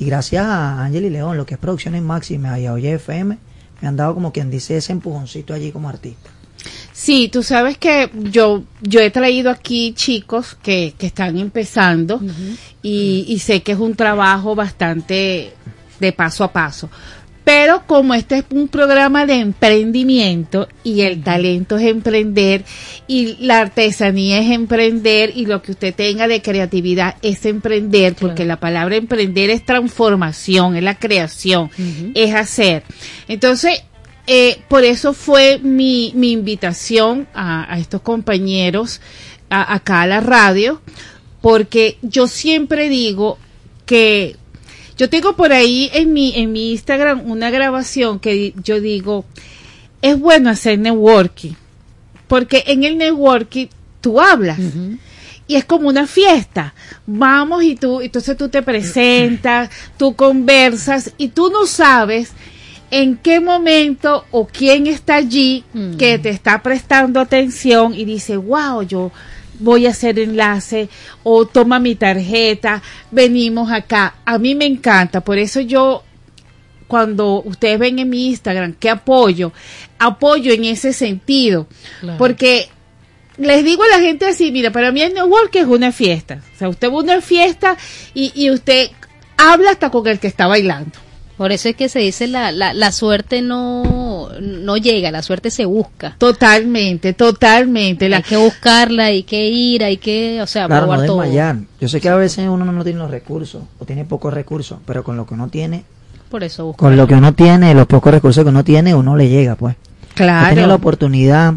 Y 0.00 0.06
gracias 0.06 0.44
a 0.44 0.82
Ángel 0.82 1.04
y 1.04 1.10
León, 1.10 1.36
lo 1.36 1.46
que 1.46 1.54
es 1.54 1.60
Producciones 1.60 2.02
Máximas 2.02 2.58
y 2.58 2.66
a 2.66 2.72
Oye 2.72 2.94
FM, 2.94 3.38
me 3.80 3.88
han 3.88 3.96
dado 3.96 4.14
como 4.14 4.32
quien 4.32 4.50
dice 4.50 4.76
ese 4.76 4.92
empujoncito 4.92 5.54
allí 5.54 5.70
como 5.70 5.88
artista. 5.88 6.30
Sí, 6.92 7.28
tú 7.28 7.42
sabes 7.42 7.78
que 7.78 8.10
yo, 8.14 8.64
yo 8.82 9.00
he 9.00 9.10
traído 9.10 9.50
aquí 9.50 9.92
chicos 9.94 10.56
que, 10.62 10.94
que 10.98 11.06
están 11.06 11.38
empezando 11.38 12.20
y, 12.82 13.24
y 13.28 13.38
sé 13.38 13.62
que 13.62 13.72
es 13.72 13.78
un 13.78 13.94
trabajo 13.94 14.54
bastante 14.54 15.52
de 15.98 16.12
paso 16.12 16.44
a 16.44 16.52
paso. 16.52 16.90
Pero 17.44 17.84
como 17.86 18.14
este 18.14 18.38
es 18.38 18.44
un 18.50 18.68
programa 18.68 19.26
de 19.26 19.40
emprendimiento 19.40 20.68
y 20.84 21.00
el 21.00 21.22
talento 21.22 21.78
es 21.78 21.86
emprender 21.88 22.64
y 23.06 23.44
la 23.44 23.60
artesanía 23.60 24.40
es 24.40 24.50
emprender 24.50 25.32
y 25.34 25.46
lo 25.46 25.62
que 25.62 25.72
usted 25.72 25.94
tenga 25.94 26.28
de 26.28 26.42
creatividad 26.42 27.16
es 27.22 27.44
emprender, 27.46 28.14
porque 28.14 28.44
la 28.44 28.60
palabra 28.60 28.96
emprender 28.96 29.50
es 29.50 29.64
transformación, 29.64 30.76
es 30.76 30.82
la 30.82 30.98
creación, 30.98 31.70
es 32.14 32.34
hacer. 32.34 32.84
Entonces, 33.26 33.82
eh, 34.26 34.62
por 34.68 34.84
eso 34.84 35.12
fue 35.12 35.58
mi, 35.62 36.12
mi 36.14 36.32
invitación 36.32 37.26
a, 37.34 37.72
a 37.72 37.78
estos 37.78 38.00
compañeros 38.02 39.00
a- 39.48 39.74
acá 39.74 40.02
a 40.02 40.06
la 40.06 40.20
radio, 40.20 40.80
porque 41.40 41.98
yo 42.02 42.28
siempre 42.28 42.88
digo 42.88 43.38
que 43.86 44.36
yo 44.96 45.08
tengo 45.08 45.34
por 45.34 45.52
ahí 45.52 45.90
en 45.94 46.12
mi, 46.12 46.34
en 46.36 46.52
mi 46.52 46.72
Instagram 46.72 47.28
una 47.30 47.50
grabación 47.50 48.20
que 48.20 48.52
yo 48.62 48.80
digo, 48.80 49.24
es 50.02 50.18
bueno 50.18 50.50
hacer 50.50 50.78
networking, 50.78 51.52
porque 52.28 52.64
en 52.66 52.84
el 52.84 52.98
networking 52.98 53.66
tú 54.00 54.20
hablas. 54.20 54.58
Y 55.48 55.56
es 55.56 55.64
como 55.64 55.88
una 55.88 56.06
fiesta. 56.06 56.74
Vamos 57.06 57.64
y 57.64 57.74
tú, 57.74 58.00
entonces 58.00 58.36
tú 58.36 58.48
te 58.48 58.62
presentas, 58.62 59.68
tú 59.96 60.14
conversas 60.14 61.12
y 61.18 61.28
tú 61.28 61.50
no 61.50 61.66
sabes 61.66 62.30
en 62.90 63.16
qué 63.16 63.40
momento 63.40 64.24
o 64.30 64.46
quién 64.46 64.86
está 64.86 65.16
allí 65.16 65.64
que 65.98 66.18
te 66.18 66.30
está 66.30 66.62
prestando 66.62 67.20
atención 67.20 67.94
y 67.94 68.04
dice, 68.04 68.36
wow, 68.36 68.82
yo 68.82 69.12
voy 69.60 69.86
a 69.86 69.90
hacer 69.90 70.18
enlace 70.18 70.88
o 71.22 71.46
toma 71.46 71.78
mi 71.78 71.94
tarjeta, 71.94 72.82
venimos 73.10 73.70
acá. 73.70 74.14
A 74.24 74.38
mí 74.38 74.54
me 74.54 74.66
encanta, 74.66 75.20
por 75.20 75.38
eso 75.38 75.60
yo 75.60 76.02
cuando 76.88 77.42
ustedes 77.44 77.78
ven 77.78 77.98
en 78.00 78.08
mi 78.10 78.28
Instagram 78.30 78.72
que 78.72 78.90
apoyo, 78.90 79.52
apoyo 79.98 80.52
en 80.52 80.64
ese 80.64 80.92
sentido, 80.92 81.68
Claro. 82.00 82.18
porque 82.18 82.68
les 83.38 83.64
digo 83.64 83.84
a 83.84 83.88
la 83.96 84.00
gente 84.00 84.26
así, 84.26 84.50
mira, 84.50 84.72
para 84.72 84.90
mí 84.90 85.00
el 85.00 85.14
network 85.14 85.54
es 85.54 85.66
una 85.66 85.92
fiesta, 85.92 86.42
o 86.54 86.58
sea, 86.58 86.68
usted 86.68 86.88
va 86.88 86.94
a 86.94 87.02
una 87.02 87.20
fiesta 87.20 87.76
y, 88.14 88.32
y 88.34 88.50
usted 88.50 88.90
habla 89.36 89.70
hasta 89.70 89.90
con 89.90 90.06
el 90.08 90.18
que 90.18 90.26
está 90.26 90.46
bailando. 90.48 90.98
Por 91.40 91.52
eso 91.52 91.70
es 91.70 91.74
que 91.76 91.88
se 91.88 92.00
dice 92.00 92.26
la, 92.26 92.52
la, 92.52 92.74
la 92.74 92.92
suerte 92.92 93.40
no, 93.40 94.28
no 94.42 94.76
llega, 94.76 95.10
la 95.10 95.22
suerte 95.22 95.50
se 95.50 95.64
busca. 95.64 96.14
Totalmente, 96.18 97.14
totalmente. 97.14 98.10
La, 98.10 98.18
Hay 98.18 98.22
que 98.24 98.36
buscarla, 98.36 99.04
hay 99.06 99.22
que 99.22 99.48
ir, 99.48 99.82
hay 99.82 99.96
que, 99.96 100.42
o 100.42 100.46
sea, 100.46 100.66
Claro, 100.66 100.82
no 100.82 100.92
probar 100.92 101.06
todo. 101.06 101.20
desmayar. 101.22 101.56
Yo 101.80 101.88
sé 101.88 101.98
que 101.98 102.10
a 102.10 102.16
veces 102.16 102.46
uno 102.46 102.66
no 102.66 102.84
tiene 102.84 102.98
los 102.98 103.10
recursos 103.10 103.62
o 103.78 103.86
tiene 103.86 104.04
pocos 104.04 104.34
recursos, 104.34 104.80
pero 104.84 105.02
con 105.02 105.16
lo 105.16 105.24
que 105.24 105.32
uno 105.32 105.48
tiene, 105.48 105.84
Por 106.30 106.44
eso 106.44 106.66
buscar. 106.66 106.78
con 106.90 106.96
lo 106.98 107.06
que 107.06 107.14
uno 107.14 107.32
tiene, 107.32 107.72
los 107.74 107.86
pocos 107.86 108.12
recursos 108.12 108.44
que 108.44 108.50
uno 108.50 108.62
tiene, 108.62 108.94
uno 108.94 109.16
le 109.16 109.30
llega, 109.30 109.54
pues. 109.54 109.76
He 110.16 110.18
tenido 110.18 110.34
la 110.36 110.52
claro, 110.52 110.74
oportunidad 110.74 111.54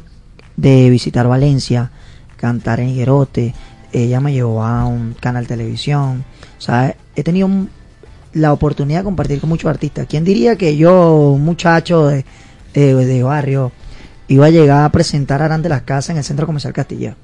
de 0.55 0.89
visitar 0.91 1.27
Valencia, 1.27 1.91
cantar 2.37 2.79
en 2.79 2.87
Higuerote, 2.87 3.53
ella 3.91 4.21
me 4.21 4.31
llevó 4.31 4.63
a 4.63 4.85
un 4.85 5.13
canal 5.19 5.45
televisión, 5.45 6.23
o 6.57 6.61
sea, 6.61 6.95
he 7.17 7.23
tenido 7.23 7.47
un- 7.47 7.69
la 8.33 8.51
oportunidad 8.53 8.99
de 8.99 9.03
compartir 9.05 9.39
con 9.39 9.49
muchos 9.49 9.69
artistas. 9.69 10.05
¿Quién 10.09 10.23
diría 10.23 10.55
que 10.55 10.75
yo, 10.77 11.15
un 11.33 11.43
muchacho 11.43 12.07
de, 12.07 12.25
de, 12.73 12.93
de 13.05 13.23
barrio, 13.23 13.71
iba 14.27 14.47
a 14.47 14.49
llegar 14.49 14.83
a 14.85 14.91
presentar 14.91 15.41
a 15.41 15.45
Arán 15.45 15.61
de 15.61 15.69
las 15.69 15.83
Casas 15.83 16.11
en 16.11 16.17
el 16.17 16.23
Centro 16.23 16.45
Comercial 16.45 16.73
Castilla? 16.73 17.15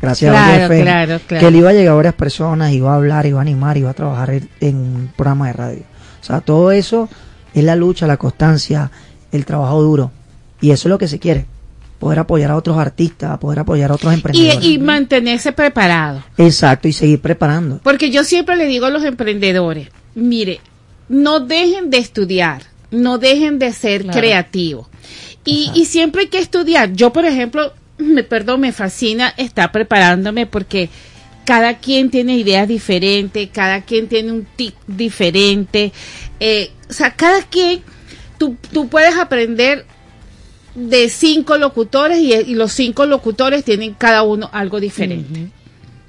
Gracias 0.00 0.30
a 0.30 0.32
Claro, 0.34 0.52
Valle 0.52 0.64
FM, 0.66 0.82
claro, 0.82 1.20
claro. 1.26 1.44
que 1.46 1.50
le 1.50 1.58
iba 1.58 1.70
a 1.70 1.72
llegar 1.72 1.92
a 1.92 1.96
varias 1.96 2.14
personas, 2.14 2.72
iba 2.72 2.92
a 2.92 2.96
hablar, 2.96 3.26
iba 3.26 3.38
a 3.38 3.42
animar, 3.42 3.76
iba 3.76 3.90
a 3.90 3.94
trabajar 3.94 4.30
en- 4.30 4.48
un 4.76 5.10
programa 5.16 5.48
de 5.48 5.52
radio. 5.54 5.82
O 6.20 6.24
sea, 6.24 6.40
todo 6.40 6.70
eso 6.70 7.08
es 7.54 7.64
la 7.64 7.74
lucha, 7.74 8.06
la 8.06 8.16
constancia, 8.16 8.90
el 9.32 9.44
trabajo 9.44 9.82
duro. 9.82 10.10
Y 10.60 10.70
eso 10.70 10.88
es 10.88 10.90
lo 10.90 10.98
que 10.98 11.08
se 11.08 11.18
quiere. 11.18 11.46
Poder 11.98 12.20
apoyar 12.20 12.52
a 12.52 12.56
otros 12.56 12.78
artistas, 12.78 13.38
poder 13.38 13.58
apoyar 13.60 13.90
a 13.90 13.94
otros 13.94 14.12
y, 14.12 14.16
emprendedores. 14.16 14.64
y 14.64 14.78
mantenerse 14.78 15.50
preparado. 15.50 16.22
Exacto, 16.36 16.86
y 16.86 16.92
seguir 16.92 17.20
preparando. 17.20 17.80
Porque 17.82 18.10
yo 18.12 18.22
siempre 18.22 18.54
le 18.54 18.66
digo 18.66 18.86
a 18.86 18.90
los 18.90 19.02
emprendedores, 19.02 19.88
mire, 20.14 20.60
no 21.08 21.40
dejen 21.40 21.90
de 21.90 21.98
estudiar, 21.98 22.62
no 22.90 23.18
dejen 23.18 23.58
de 23.58 23.72
ser 23.72 24.02
Claro. 24.02 24.18
creativos. 24.18 24.86
Y, 25.44 25.70
y 25.74 25.86
siempre 25.86 26.22
hay 26.22 26.28
que 26.28 26.38
estudiar. 26.38 26.92
Yo, 26.92 27.12
por 27.12 27.24
ejemplo, 27.24 27.72
me 27.98 28.22
perdón, 28.22 28.60
me 28.60 28.72
fascina 28.72 29.32
estar 29.36 29.72
preparándome 29.72 30.46
porque 30.46 30.90
cada 31.46 31.78
quien 31.78 32.10
tiene 32.10 32.36
ideas 32.36 32.68
diferentes, 32.68 33.48
cada 33.52 33.80
quien 33.82 34.08
tiene 34.08 34.32
un 34.32 34.46
tic 34.56 34.74
diferente. 34.86 35.92
eh, 36.40 36.70
o 36.90 36.92
sea, 36.92 37.14
cada 37.14 37.42
quien, 37.42 37.82
tú, 38.38 38.56
tú 38.72 38.88
puedes 38.88 39.16
aprender 39.16 39.84
de 40.74 41.08
cinco 41.08 41.56
locutores 41.56 42.18
y, 42.18 42.32
y 42.34 42.54
los 42.54 42.72
cinco 42.72 43.04
locutores 43.06 43.64
tienen 43.64 43.94
cada 43.94 44.22
uno 44.22 44.48
algo 44.52 44.78
diferente. 44.80 45.48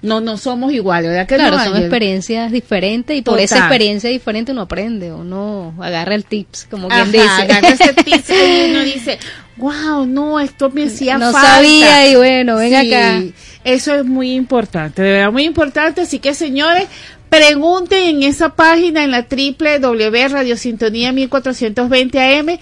No, 0.01 0.21
no 0.21 0.37
somos 0.37 0.71
iguales, 0.71 1.09
¿verdad 1.11 1.27
que 1.27 1.35
Claro, 1.35 1.57
no, 1.57 1.63
son 1.65 1.77
experiencias 1.77 2.51
diferentes 2.53 3.17
y 3.17 3.21
por 3.21 3.33
Total. 3.33 3.43
esa 3.45 3.57
experiencia 3.59 4.09
diferente 4.09 4.53
uno 4.53 4.61
aprende, 4.61 5.11
uno 5.11 5.73
agarra 5.81 6.15
el 6.15 6.23
tips, 6.23 6.67
como 6.71 6.87
quien 6.87 7.11
dice. 7.11 7.27
agarra 7.27 7.69
ese 7.69 7.93
tips 8.05 8.29
y 8.29 8.69
uno 8.71 8.83
dice, 8.83 9.19
wow, 9.57 10.05
no, 10.05 10.39
esto 10.39 10.69
me 10.69 10.85
hacía 10.85 11.17
No 11.17 11.31
falta. 11.33 11.55
sabía 11.55 12.09
y 12.09 12.15
bueno, 12.15 12.55
ven 12.55 12.69
Sí, 12.69 12.93
acá. 12.93 13.23
Eso 13.65 13.93
es 13.95 14.05
muy 14.05 14.33
importante, 14.35 15.01
de 15.01 15.11
verdad 15.11 15.31
muy 15.33 15.43
importante. 15.43 15.99
Así 16.01 16.19
que 16.19 16.33
señores, 16.33 16.85
pregunten 17.29 18.03
en 18.03 18.23
esa 18.23 18.55
página 18.55 19.03
en 19.03 19.11
la 19.11 19.27
www 19.29 20.27
Radiosintonía 20.29 21.11
1420 21.11 22.19
AM 22.37 22.57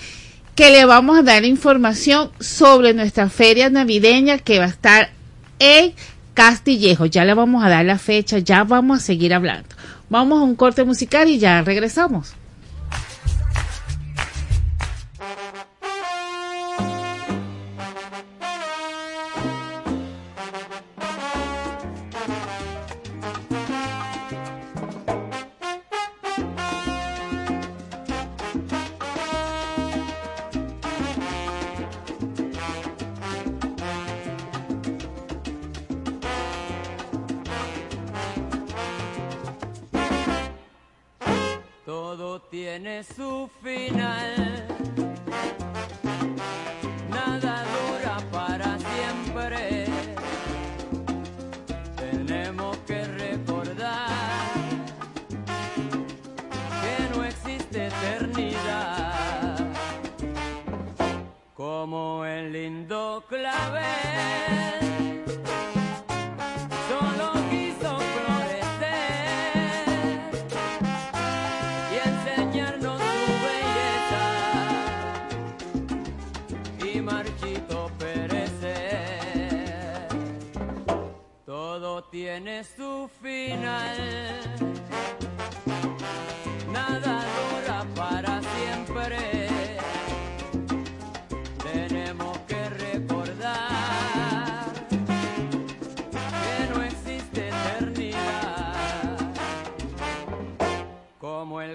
que 0.55 0.71
le 0.71 0.85
vamos 0.85 1.19
a 1.19 1.21
dar 1.21 1.45
información 1.45 2.31
sobre 2.39 2.95
nuestra 2.95 3.29
feria 3.29 3.69
navideña 3.69 4.39
que 4.39 4.57
va 4.57 4.65
a 4.65 4.69
estar 4.69 5.11
en 5.59 5.93
Castillejo. 6.37 7.07
Ya 7.07 7.25
le 7.25 7.33
vamos 7.33 7.65
a 7.65 7.69
dar 7.69 7.83
la 7.83 7.97
fecha, 7.97 8.37
ya 8.37 8.63
vamos 8.63 8.99
a 8.99 9.01
seguir 9.01 9.33
hablando. 9.33 9.69
Vamos 10.07 10.39
a 10.39 10.43
un 10.43 10.55
corte 10.55 10.83
musical 10.83 11.27
y 11.29 11.39
ya 11.39 11.63
regresamos. 11.63 12.35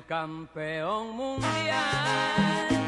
Campeón 0.02 1.16
mundial. 1.16 2.81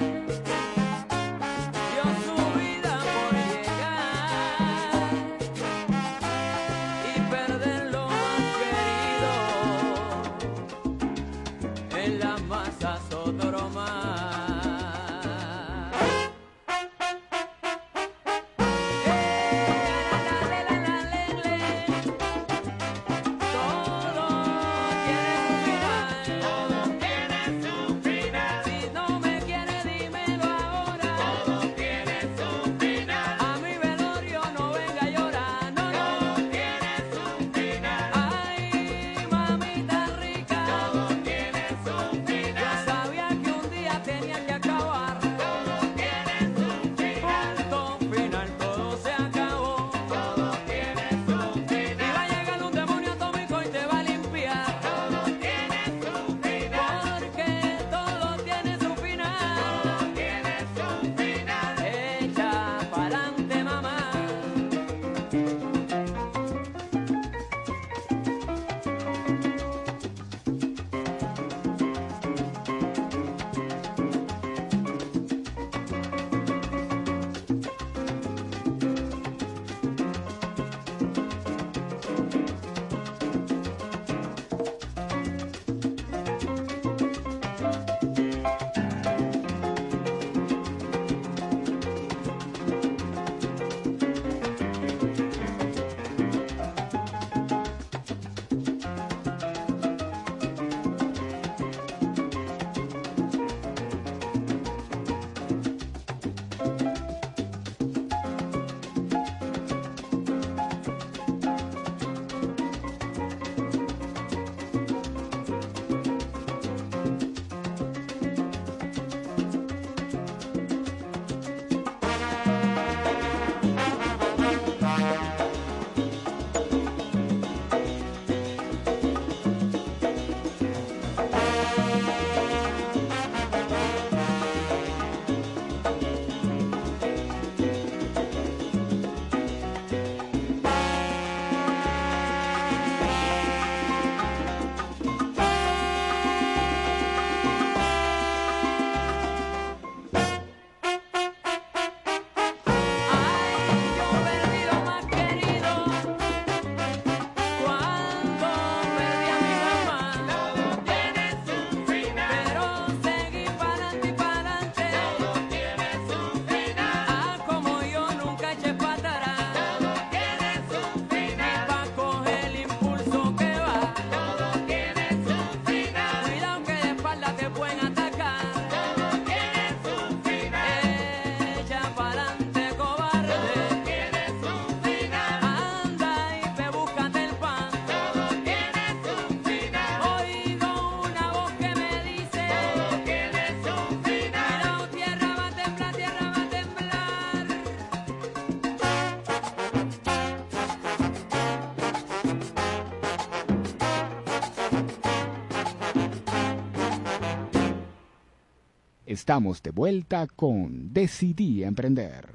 Estamos 209.25 209.63
de 209.63 209.71
vuelta 209.71 210.27
con 210.27 210.93
Decidí 210.93 211.65
Emprender. 211.65 212.27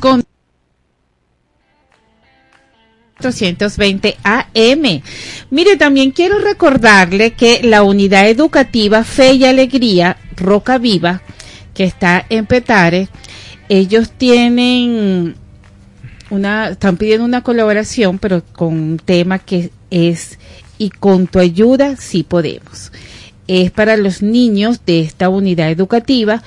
con 0.00 0.24
420 3.20 4.16
AM. 4.24 5.02
Mire, 5.50 5.76
también 5.76 6.10
quiero 6.10 6.40
recordarle 6.40 7.34
que 7.34 7.60
la 7.62 7.84
unidad 7.84 8.28
educativa 8.28 9.04
Fe 9.04 9.34
y 9.34 9.44
Alegría 9.44 10.16
Roca 10.34 10.78
Viva, 10.78 11.22
que 11.72 11.84
está 11.84 12.26
en 12.28 12.46
Petare, 12.46 13.06
ellos 13.68 14.10
tienen 14.10 15.36
una, 16.28 16.70
están 16.70 16.96
pidiendo 16.96 17.24
una 17.24 17.44
colaboración, 17.44 18.18
pero 18.18 18.42
con 18.52 18.74
un 18.74 18.96
tema 18.96 19.38
que 19.38 19.70
es 19.92 20.40
y 20.80 20.88
con 20.88 21.26
tu 21.26 21.38
ayuda 21.38 21.96
sí 21.96 22.22
podemos. 22.22 22.90
Es 23.46 23.70
para 23.70 23.98
los 23.98 24.22
niños 24.22 24.80
de 24.86 25.00
esta 25.00 25.28
unidad 25.28 25.70
educativa. 25.70 26.42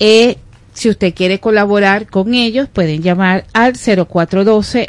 Eh, 0.00 0.38
si 0.74 0.90
usted 0.90 1.14
quiere 1.14 1.38
colaborar 1.38 2.08
con 2.08 2.34
ellos, 2.34 2.68
pueden 2.68 3.02
llamar 3.02 3.46
al 3.52 3.74
0412 3.74 4.88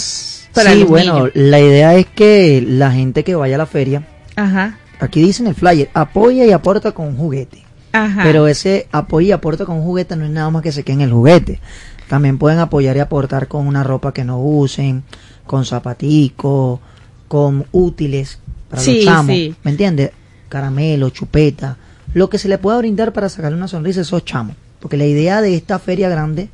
para 0.53 0.71
sí, 0.73 0.79
los 0.79 0.89
bueno, 0.89 1.13
niños. 1.15 1.31
la 1.35 1.59
idea 1.59 1.95
es 1.95 2.05
que 2.05 2.63
la 2.67 2.91
gente 2.91 3.23
que 3.23 3.35
vaya 3.35 3.55
a 3.55 3.59
la 3.59 3.65
feria, 3.65 4.07
Ajá, 4.35 4.77
aquí 4.99 5.21
dicen 5.21 5.47
el 5.47 5.55
flyer, 5.55 5.89
apoya 5.93 6.45
y 6.45 6.51
aporta 6.51 6.91
con 6.91 7.07
un 7.07 7.17
juguete. 7.17 7.63
ajá. 7.91 8.21
Pero 8.23 8.47
ese 8.47 8.87
apoyo 8.91 9.27
y 9.27 9.31
aporta 9.31 9.65
con 9.65 9.77
un 9.77 9.83
juguete 9.83 10.15
no 10.15 10.25
es 10.25 10.31
nada 10.31 10.49
más 10.49 10.61
que 10.61 10.71
se 10.71 10.83
quede 10.83 10.95
en 10.95 11.01
el 11.01 11.11
juguete. 11.11 11.59
También 12.07 12.37
pueden 12.37 12.59
apoyar 12.59 12.95
y 12.95 12.99
aportar 13.01 13.47
con 13.47 13.67
una 13.67 13.83
ropa 13.83 14.13
que 14.13 14.23
no 14.23 14.39
usen, 14.39 15.03
con 15.45 15.65
zapaticos, 15.65 16.79
con 17.27 17.65
útiles 17.71 18.39
para 18.69 18.81
Sí, 18.81 18.97
los 18.97 19.05
chamos. 19.05 19.35
sí. 19.35 19.55
¿Me 19.63 19.71
entiendes? 19.71 20.11
Caramelo, 20.49 21.09
chupeta, 21.09 21.77
lo 22.13 22.29
que 22.29 22.37
se 22.37 22.47
le 22.47 22.57
pueda 22.57 22.77
brindar 22.77 23.11
para 23.11 23.27
sacarle 23.29 23.57
una 23.57 23.67
sonrisa 23.67 23.99
a 23.99 24.03
esos 24.03 24.23
chamos. 24.23 24.55
Porque 24.87 24.95
la 24.95 25.05
idea 25.05 25.41
de 25.41 25.53
esta 25.53 25.79
feria 25.79 26.07
grande, 26.07 26.47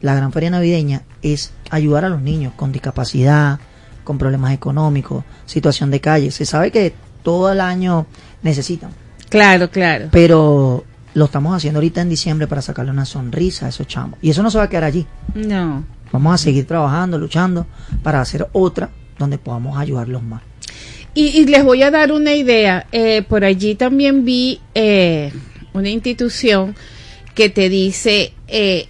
la 0.00 0.14
gran 0.14 0.30
feria 0.30 0.48
navideña, 0.48 1.02
es 1.22 1.50
ayudar 1.70 2.04
a 2.04 2.08
los 2.08 2.22
niños 2.22 2.52
con 2.54 2.70
discapacidad, 2.70 3.58
con 4.04 4.16
problemas 4.16 4.52
económicos, 4.52 5.24
situación 5.44 5.90
de 5.90 5.98
calle. 5.98 6.30
Se 6.30 6.46
sabe 6.46 6.70
que 6.70 6.94
todo 7.24 7.50
el 7.50 7.60
año 7.60 8.06
necesitan 8.44 8.90
Claro, 9.28 9.68
claro. 9.72 10.06
pero 10.12 10.84
lo 11.14 11.24
estamos 11.24 11.52
haciendo 11.52 11.78
ahorita 11.78 12.00
en 12.00 12.10
diciembre 12.10 12.46
para 12.46 12.62
sacarle 12.62 12.92
una 12.92 13.06
sonrisa 13.06 13.66
a 13.66 13.70
esos 13.70 13.88
chamos. 13.88 14.20
Y 14.22 14.30
eso 14.30 14.44
no 14.44 14.52
se 14.52 14.58
va 14.58 14.64
a 14.64 14.68
quedar 14.68 14.84
allí. 14.84 15.04
No. 15.34 15.84
Vamos 16.12 16.32
a 16.32 16.38
seguir 16.38 16.68
trabajando, 16.68 17.18
luchando 17.18 17.66
para 18.04 18.20
hacer 18.20 18.46
otra 18.52 18.90
donde 19.18 19.36
podamos 19.36 19.76
ayudarlos 19.76 20.22
más. 20.22 20.42
Y, 21.12 21.40
y 21.40 21.46
les 21.46 21.64
voy 21.64 21.82
a 21.82 21.90
dar 21.90 22.12
una 22.12 22.36
idea. 22.36 22.86
Eh, 22.92 23.24
por 23.28 23.44
allí 23.44 23.74
también 23.74 24.24
vi 24.24 24.60
eh, 24.76 25.32
una 25.72 25.88
institución 25.88 26.76
que 27.34 27.48
te 27.48 27.68
dice, 27.68 28.32
eh, 28.48 28.86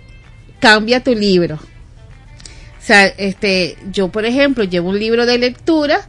cambia 0.61 1.03
tu 1.03 1.15
libro. 1.15 1.57
O 1.57 2.87
sea, 2.87 3.07
este, 3.07 3.77
yo 3.91 4.09
por 4.09 4.27
ejemplo 4.27 4.65
llevo 4.65 4.91
un 4.91 4.99
libro 4.99 5.25
de 5.25 5.39
lectura 5.39 6.07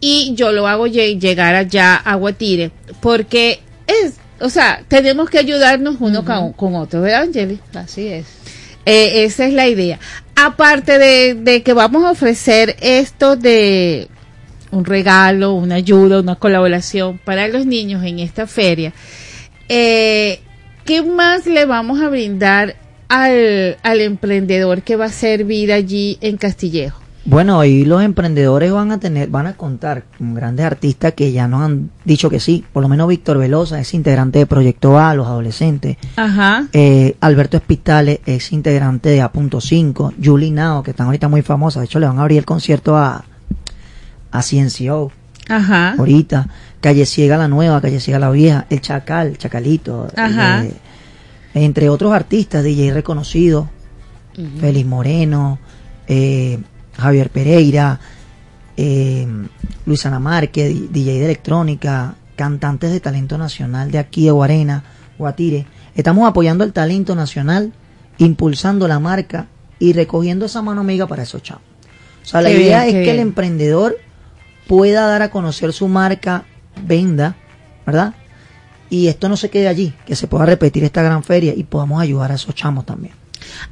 y 0.00 0.34
yo 0.34 0.52
lo 0.52 0.66
hago 0.68 0.86
lle- 0.86 1.18
llegar 1.18 1.54
allá 1.54 1.96
a 1.96 2.14
Guatire, 2.14 2.70
porque 3.00 3.60
es, 3.86 4.14
o 4.40 4.48
sea, 4.50 4.82
tenemos 4.88 5.28
que 5.30 5.38
ayudarnos 5.38 5.96
uno 6.00 6.24
con, 6.24 6.52
con 6.52 6.74
otro, 6.76 7.00
¿verdad, 7.00 7.22
Angeli? 7.22 7.58
Así 7.74 8.06
es. 8.08 8.26
Eh, 8.86 9.24
esa 9.24 9.46
es 9.46 9.52
la 9.52 9.68
idea. 9.68 9.98
Aparte 10.36 10.98
de, 10.98 11.34
de 11.34 11.62
que 11.62 11.72
vamos 11.72 12.04
a 12.04 12.12
ofrecer 12.12 12.76
esto 12.80 13.36
de 13.36 14.08
un 14.70 14.84
regalo, 14.84 15.54
una 15.54 15.74
ayuda, 15.76 16.20
una 16.20 16.36
colaboración 16.36 17.18
para 17.18 17.48
los 17.48 17.66
niños 17.66 18.04
en 18.04 18.18
esta 18.20 18.46
feria, 18.46 18.92
eh, 19.68 20.40
¿qué 20.84 21.02
más 21.02 21.46
le 21.46 21.66
vamos 21.66 22.00
a 22.00 22.08
brindar 22.08 22.76
al, 23.08 23.76
al 23.82 24.00
emprendedor 24.00 24.82
que 24.82 24.96
va 24.96 25.06
a 25.06 25.10
vida 25.44 25.74
allí 25.74 26.18
en 26.20 26.36
Castillejo? 26.36 27.00
Bueno, 27.30 27.62
y 27.62 27.84
los 27.84 28.02
emprendedores 28.02 28.72
van 28.72 28.90
a 28.90 28.98
tener, 28.98 29.28
van 29.28 29.46
a 29.46 29.52
contar 29.54 30.04
con 30.16 30.32
grandes 30.34 30.64
artistas 30.64 31.12
que 31.12 31.30
ya 31.30 31.46
nos 31.46 31.60
han 31.62 31.90
dicho 32.06 32.30
que 32.30 32.40
sí. 32.40 32.64
Por 32.72 32.82
lo 32.82 32.88
menos 32.88 33.06
Víctor 33.06 33.36
Velosa 33.36 33.78
es 33.78 33.92
integrante 33.92 34.38
de 34.38 34.46
Proyecto 34.46 34.98
A, 34.98 35.12
los 35.14 35.26
adolescentes. 35.26 35.98
Ajá. 36.16 36.66
Eh, 36.72 37.16
Alberto 37.20 37.58
Espitale 37.58 38.22
es 38.24 38.50
integrante 38.52 39.10
de 39.10 39.20
A.5. 39.20 40.14
Julie 40.24 40.50
Nao, 40.50 40.82
que 40.82 40.92
están 40.92 41.04
ahorita 41.08 41.28
muy 41.28 41.42
famosa. 41.42 41.80
De 41.80 41.84
hecho, 41.84 41.98
le 41.98 42.06
van 42.06 42.18
a 42.18 42.22
abrir 42.22 42.38
el 42.38 42.46
concierto 42.46 42.96
a, 42.96 43.22
a 44.30 44.42
CNCO. 44.42 45.12
Ajá. 45.50 45.96
Ahorita. 45.98 46.48
Calle 46.80 47.04
Ciega 47.04 47.36
la 47.36 47.48
Nueva, 47.48 47.82
Calle 47.82 48.00
Ciega 48.00 48.18
la 48.18 48.30
Vieja. 48.30 48.64
El 48.70 48.80
Chacal, 48.80 49.36
Chacalito. 49.36 50.08
Ajá. 50.16 50.64
eh, 50.64 50.72
entre 51.52 51.90
otros 51.90 52.10
artistas, 52.14 52.64
DJ 52.64 52.94
reconocidos. 52.94 53.66
Félix 54.60 54.86
Moreno. 54.86 55.58
eh, 56.06 56.58
Javier 56.98 57.30
Pereira. 57.30 57.98
eh, 58.76 59.26
Luisana 59.86 60.18
Márquez, 60.18 60.92
DJ 60.92 61.18
de 61.18 61.24
electrónica. 61.24 62.14
Cantantes 62.36 62.92
de 62.92 63.00
talento 63.00 63.36
nacional 63.36 63.90
de 63.90 63.98
aquí 63.98 64.26
de 64.26 64.30
Guarena, 64.30 64.84
Guatire. 65.18 65.66
Estamos 65.96 66.28
apoyando 66.28 66.62
el 66.62 66.72
talento 66.72 67.16
nacional, 67.16 67.72
impulsando 68.18 68.86
la 68.86 69.00
marca 69.00 69.48
y 69.80 69.92
recogiendo 69.92 70.46
esa 70.46 70.62
mano 70.62 70.82
amiga 70.82 71.08
para 71.08 71.24
esos 71.24 71.42
chavos. 71.42 71.64
O 72.22 72.26
sea, 72.26 72.40
la 72.40 72.50
Qué 72.50 72.60
idea 72.60 72.84
bien, 72.84 72.96
es 72.96 73.04
que 73.04 73.10
el 73.10 73.18
emprendedor 73.18 73.96
pueda 74.68 75.06
dar 75.06 75.22
a 75.22 75.30
conocer 75.32 75.72
su 75.72 75.88
marca, 75.88 76.44
venda, 76.86 77.34
¿verdad? 77.84 78.14
Y 78.88 79.08
esto 79.08 79.28
no 79.28 79.36
se 79.36 79.50
quede 79.50 79.66
allí, 79.66 79.92
que 80.06 80.14
se 80.14 80.28
pueda 80.28 80.46
repetir 80.46 80.84
esta 80.84 81.02
gran 81.02 81.24
feria 81.24 81.54
y 81.56 81.64
podamos 81.64 82.00
ayudar 82.00 82.30
a 82.30 82.36
esos 82.36 82.54
chamos 82.54 82.86
también. 82.86 83.14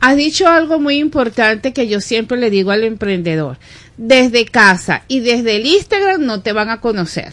Has 0.00 0.16
dicho 0.16 0.48
algo 0.48 0.78
muy 0.78 0.98
importante 0.98 1.72
que 1.72 1.88
yo 1.88 2.00
siempre 2.00 2.38
le 2.38 2.50
digo 2.50 2.70
al 2.70 2.84
emprendedor. 2.84 3.58
Desde 3.96 4.44
casa 4.44 5.02
y 5.08 5.20
desde 5.20 5.56
el 5.56 5.66
Instagram 5.66 6.24
no 6.24 6.42
te 6.42 6.52
van 6.52 6.68
a 6.68 6.80
conocer. 6.80 7.32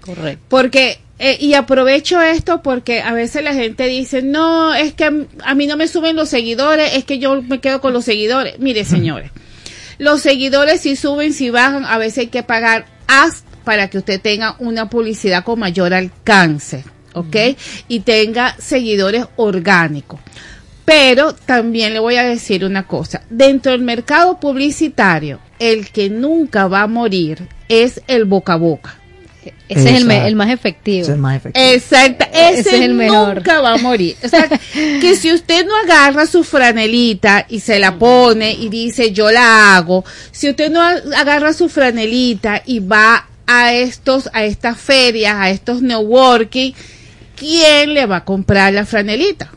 Correcto. 0.00 0.44
Porque, 0.48 1.00
eh, 1.18 1.36
y 1.40 1.54
aprovecho 1.54 2.20
esto 2.20 2.62
porque 2.62 3.00
a 3.00 3.12
veces 3.12 3.42
la 3.42 3.54
gente 3.54 3.88
dice, 3.88 4.22
no, 4.22 4.74
es 4.74 4.94
que 4.94 5.26
a 5.44 5.54
mí 5.54 5.66
no 5.66 5.76
me 5.76 5.88
suben 5.88 6.14
los 6.14 6.28
seguidores, 6.28 6.94
es 6.94 7.04
que 7.04 7.18
yo 7.18 7.42
me 7.42 7.60
quedo 7.60 7.80
con 7.80 7.92
los 7.92 8.04
seguidores. 8.04 8.58
Mire, 8.60 8.84
señores, 8.84 9.32
los 9.98 10.20
seguidores 10.20 10.80
si 10.80 10.94
suben, 10.94 11.32
si 11.32 11.50
bajan, 11.50 11.84
a 11.84 11.98
veces 11.98 12.18
hay 12.18 12.26
que 12.28 12.42
pagar 12.42 12.86
as 13.08 13.44
para 13.64 13.90
que 13.90 13.98
usted 13.98 14.20
tenga 14.20 14.54
una 14.60 14.88
publicidad 14.88 15.42
con 15.42 15.58
mayor 15.58 15.92
alcance, 15.92 16.84
¿ok? 17.14 17.36
Y 17.88 18.00
tenga 18.00 18.54
seguidores 18.58 19.26
orgánicos. 19.34 20.20
Pero 20.86 21.34
también 21.34 21.92
le 21.92 21.98
voy 21.98 22.16
a 22.16 22.22
decir 22.22 22.64
una 22.64 22.86
cosa, 22.86 23.20
dentro 23.28 23.72
del 23.72 23.82
mercado 23.82 24.40
publicitario, 24.40 25.40
el 25.58 25.90
que 25.90 26.08
nunca 26.08 26.68
va 26.68 26.82
a 26.82 26.86
morir 26.86 27.48
es 27.68 28.00
el 28.06 28.24
boca 28.24 28.54
a 28.54 28.56
boca. 28.56 28.96
Ese 29.68 29.90
es 29.96 30.02
el, 30.02 30.10
el 30.10 30.34
más 30.36 30.50
efectivo. 30.50 31.02
Ese 31.02 31.12
es 31.12 31.18
más 31.18 31.36
efectivo. 31.36 31.64
Exacto, 31.66 32.24
ese, 32.32 32.60
Ese 32.60 32.76
es 32.76 32.82
el 32.82 32.94
mejor. 32.94 33.36
nunca 33.36 33.60
va 33.60 33.74
a 33.74 33.78
morir. 33.78 34.16
O 34.24 34.28
sea, 34.28 34.48
que 34.72 35.16
si 35.16 35.32
usted 35.32 35.66
no 35.66 35.72
agarra 35.84 36.26
su 36.26 36.42
franelita 36.44 37.46
y 37.48 37.60
se 37.60 37.78
la 37.80 37.96
pone 37.98 38.52
y 38.52 38.68
dice 38.68 39.12
yo 39.12 39.30
la 39.30 39.76
hago, 39.76 40.04
si 40.32 40.48
usted 40.50 40.70
no 40.70 40.80
a- 40.82 41.00
agarra 41.16 41.52
su 41.52 41.68
franelita 41.68 42.62
y 42.64 42.78
va 42.80 43.28
a 43.46 43.72
estos, 43.74 44.28
a 44.32 44.44
estas 44.44 44.78
ferias, 44.80 45.34
a 45.36 45.50
estos 45.50 45.80
networking, 45.82 46.72
¿quién 47.36 47.94
le 47.94 48.06
va 48.06 48.16
a 48.18 48.24
comprar 48.24 48.72
la 48.72 48.84
franelita? 48.86 49.50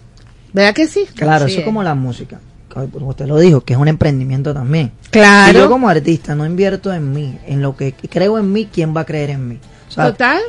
¿Verdad 0.54 0.74
que 0.74 0.88
sí? 0.88 1.06
Claro, 1.16 1.46
Así 1.46 1.54
eso 1.54 1.60
es 1.62 1.66
como 1.66 1.84
la 1.84 1.96
música. 1.96 2.40
Como 2.74 3.10
usted 3.10 3.26
lo 3.26 3.38
dijo, 3.40 3.62
que 3.62 3.74
es 3.74 3.80
un 3.80 3.88
emprendimiento 3.88 4.54
también. 4.54 4.92
Claro. 5.10 5.52
Si 5.54 5.58
yo 5.58 5.70
como 5.70 5.90
artista 5.90 6.36
no 6.36 6.46
invierto 6.46 6.94
en 6.94 7.12
mí, 7.14 7.38
en 7.48 7.62
lo 7.62 7.76
que 7.76 7.94
creo 7.94 8.38
en 8.38 8.52
mí, 8.54 8.68
¿quién 8.72 8.96
va 8.96 9.02
a 9.02 9.06
creer 9.06 9.32
en 9.32 9.48
mí? 9.48 9.60
O 9.88 9.92
sea, 9.92 10.12
Total. 10.12 10.40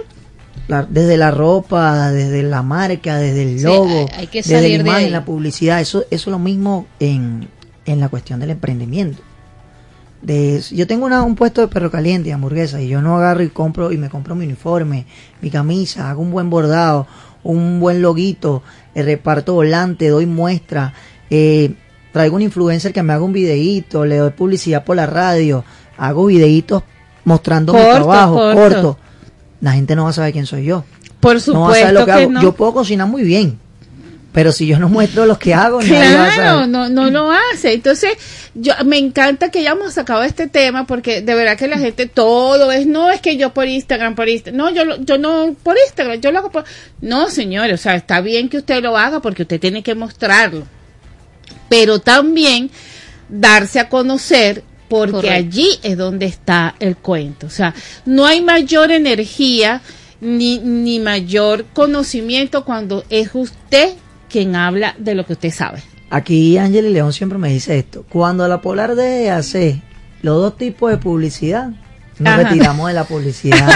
la- 0.68 0.82
desde 0.84 1.16
la 1.16 1.30
ropa, 1.30 2.10
desde 2.10 2.42
la 2.42 2.62
marca, 2.62 3.16
desde 3.16 3.42
el 3.44 3.58
Sí, 3.58 3.64
logo, 3.64 3.88
hay- 4.12 4.20
hay 4.20 4.26
que 4.26 4.38
desde 4.42 4.54
la 4.54 4.60
de 4.60 4.68
imagen, 4.74 5.04
ahí. 5.06 5.10
la 5.10 5.24
publicidad, 5.24 5.80
eso, 5.80 6.02
eso 6.02 6.06
es 6.10 6.26
lo 6.26 6.38
mismo 6.38 6.86
en, 7.00 7.48
en 7.86 8.00
la 8.00 8.08
cuestión 8.10 8.38
del 8.40 8.50
emprendimiento. 8.50 9.22
De, 10.22 10.62
yo 10.72 10.86
tengo 10.86 11.06
una- 11.06 11.22
un 11.22 11.34
puesto 11.34 11.62
de 11.62 11.68
perro 11.68 11.90
caliente 11.90 12.28
y 12.28 12.32
hamburguesa 12.32 12.82
y 12.82 12.88
yo 12.88 13.00
no 13.00 13.16
agarro 13.16 13.42
y 13.42 13.48
compro 13.48 13.90
y 13.90 13.96
me 13.96 14.10
compro 14.10 14.34
mi 14.34 14.44
uniforme, 14.44 15.06
mi 15.40 15.48
camisa, 15.50 16.10
hago 16.10 16.20
un 16.20 16.30
buen 16.30 16.50
bordado, 16.50 17.06
un 17.42 17.80
buen 17.80 18.02
loguito, 18.02 18.62
eh, 18.94 19.02
reparto 19.02 19.54
volante, 19.54 20.08
doy 20.08 20.26
muestra, 20.26 20.92
eh, 21.30 21.74
traigo 22.12 22.36
un 22.36 22.42
influencer 22.42 22.92
que 22.92 23.02
me 23.02 23.12
haga 23.12 23.24
un 23.24 23.32
videíto, 23.32 24.04
le 24.04 24.16
doy 24.16 24.30
publicidad 24.30 24.84
por 24.84 24.96
la 24.96 25.06
radio, 25.06 25.64
hago 25.96 26.26
videitos 26.26 26.82
mostrando 27.24 27.72
mi 27.72 27.80
trabajo, 27.80 28.34
corto. 28.34 28.56
corto. 28.60 28.98
La 29.60 29.72
gente 29.72 29.94
no 29.94 30.04
va 30.04 30.10
a 30.10 30.14
saber 30.14 30.32
quién 30.32 30.46
soy 30.46 30.64
yo. 30.64 30.84
Por 31.20 31.36
No 31.48 31.60
va 31.62 31.72
a 31.72 31.74
saber 31.74 31.88
supuesto 31.88 31.92
lo 31.92 32.00
que, 32.00 32.12
que 32.12 32.12
hago. 32.12 32.30
no. 32.30 32.42
Yo 32.42 32.52
puedo 32.52 32.72
cocinar 32.72 33.06
muy 33.06 33.22
bien, 33.22 33.58
pero 34.32 34.52
si 34.52 34.66
yo 34.66 34.78
no 34.78 34.88
muestro 34.88 35.26
lo 35.26 35.38
que 35.38 35.54
hago, 35.54 35.80
nadie 35.82 36.14
va 36.16 36.26
a 36.28 36.34
Claro, 36.34 36.52
saber. 36.54 36.68
no, 36.68 36.88
no 36.88 37.10
lo 37.10 37.32
hace. 37.32 37.72
Entonces, 37.72 38.12
yo 38.54 38.72
me 38.84 38.96
encanta 38.98 39.50
que 39.50 39.58
hayamos 39.60 39.94
sacado 39.94 40.22
este 40.22 40.46
tema 40.46 40.86
porque 40.86 41.20
de 41.20 41.34
verdad 41.34 41.56
que 41.56 41.66
la 41.66 41.78
gente 41.78 42.06
todo 42.06 42.70
es, 42.70 42.86
no 42.86 43.10
es 43.10 43.20
que 43.20 43.36
yo 43.36 43.52
por 43.52 43.66
Instagram, 43.66 44.14
por 44.14 44.28
Instagram, 44.28 44.56
no, 44.56 44.70
yo, 44.70 44.84
lo- 44.84 45.00
yo 45.04 45.18
no 45.18 45.54
por 45.62 45.76
Instagram, 45.84 46.20
yo 46.20 46.30
lo 46.30 46.38
hago 46.38 46.50
por... 46.52 46.64
No, 47.00 47.28
señores, 47.28 47.80
o 47.80 47.82
sea, 47.82 47.96
está 47.96 48.20
bien 48.20 48.48
que 48.48 48.58
usted 48.58 48.82
lo 48.82 48.96
haga 48.96 49.20
porque 49.20 49.42
usted 49.42 49.58
tiene 49.58 49.82
que 49.82 49.94
mostrarlo. 49.96 50.64
Pero 51.68 51.98
también 52.00 52.70
darse 53.28 53.80
a 53.80 53.88
conocer 53.88 54.62
porque 54.88 55.12
Correcto. 55.12 55.36
allí 55.36 55.68
es 55.82 55.96
donde 55.96 56.26
está 56.26 56.74
el 56.80 56.96
cuento. 56.96 57.46
O 57.46 57.50
sea, 57.50 57.74
no 58.06 58.26
hay 58.26 58.40
mayor 58.42 58.90
energía 58.90 59.80
ni, 60.20 60.58
ni 60.58 60.98
mayor 60.98 61.64
conocimiento 61.72 62.64
cuando 62.64 63.04
es 63.08 63.30
usted 63.34 63.94
quien 64.30 64.56
habla 64.56 64.94
de 64.98 65.14
lo 65.14 65.26
que 65.26 65.34
usted 65.34 65.50
sabe. 65.52 65.82
Aquí 66.08 66.56
Ángel 66.58 66.86
y 66.86 66.92
León 66.92 67.12
siempre 67.12 67.38
me 67.38 67.50
dice 67.50 67.78
esto. 67.78 68.04
Cuando 68.08 68.46
la 68.48 68.60
Polar 68.60 68.94
de 68.94 69.30
hacer 69.30 69.76
los 70.22 70.36
dos 70.40 70.56
tipos 70.56 70.90
de 70.90 70.96
publicidad, 70.96 71.68
nos 72.18 72.32
Ajá. 72.34 72.42
retiramos 72.42 72.88
de 72.88 72.94
la 72.94 73.04
publicidad 73.04 73.66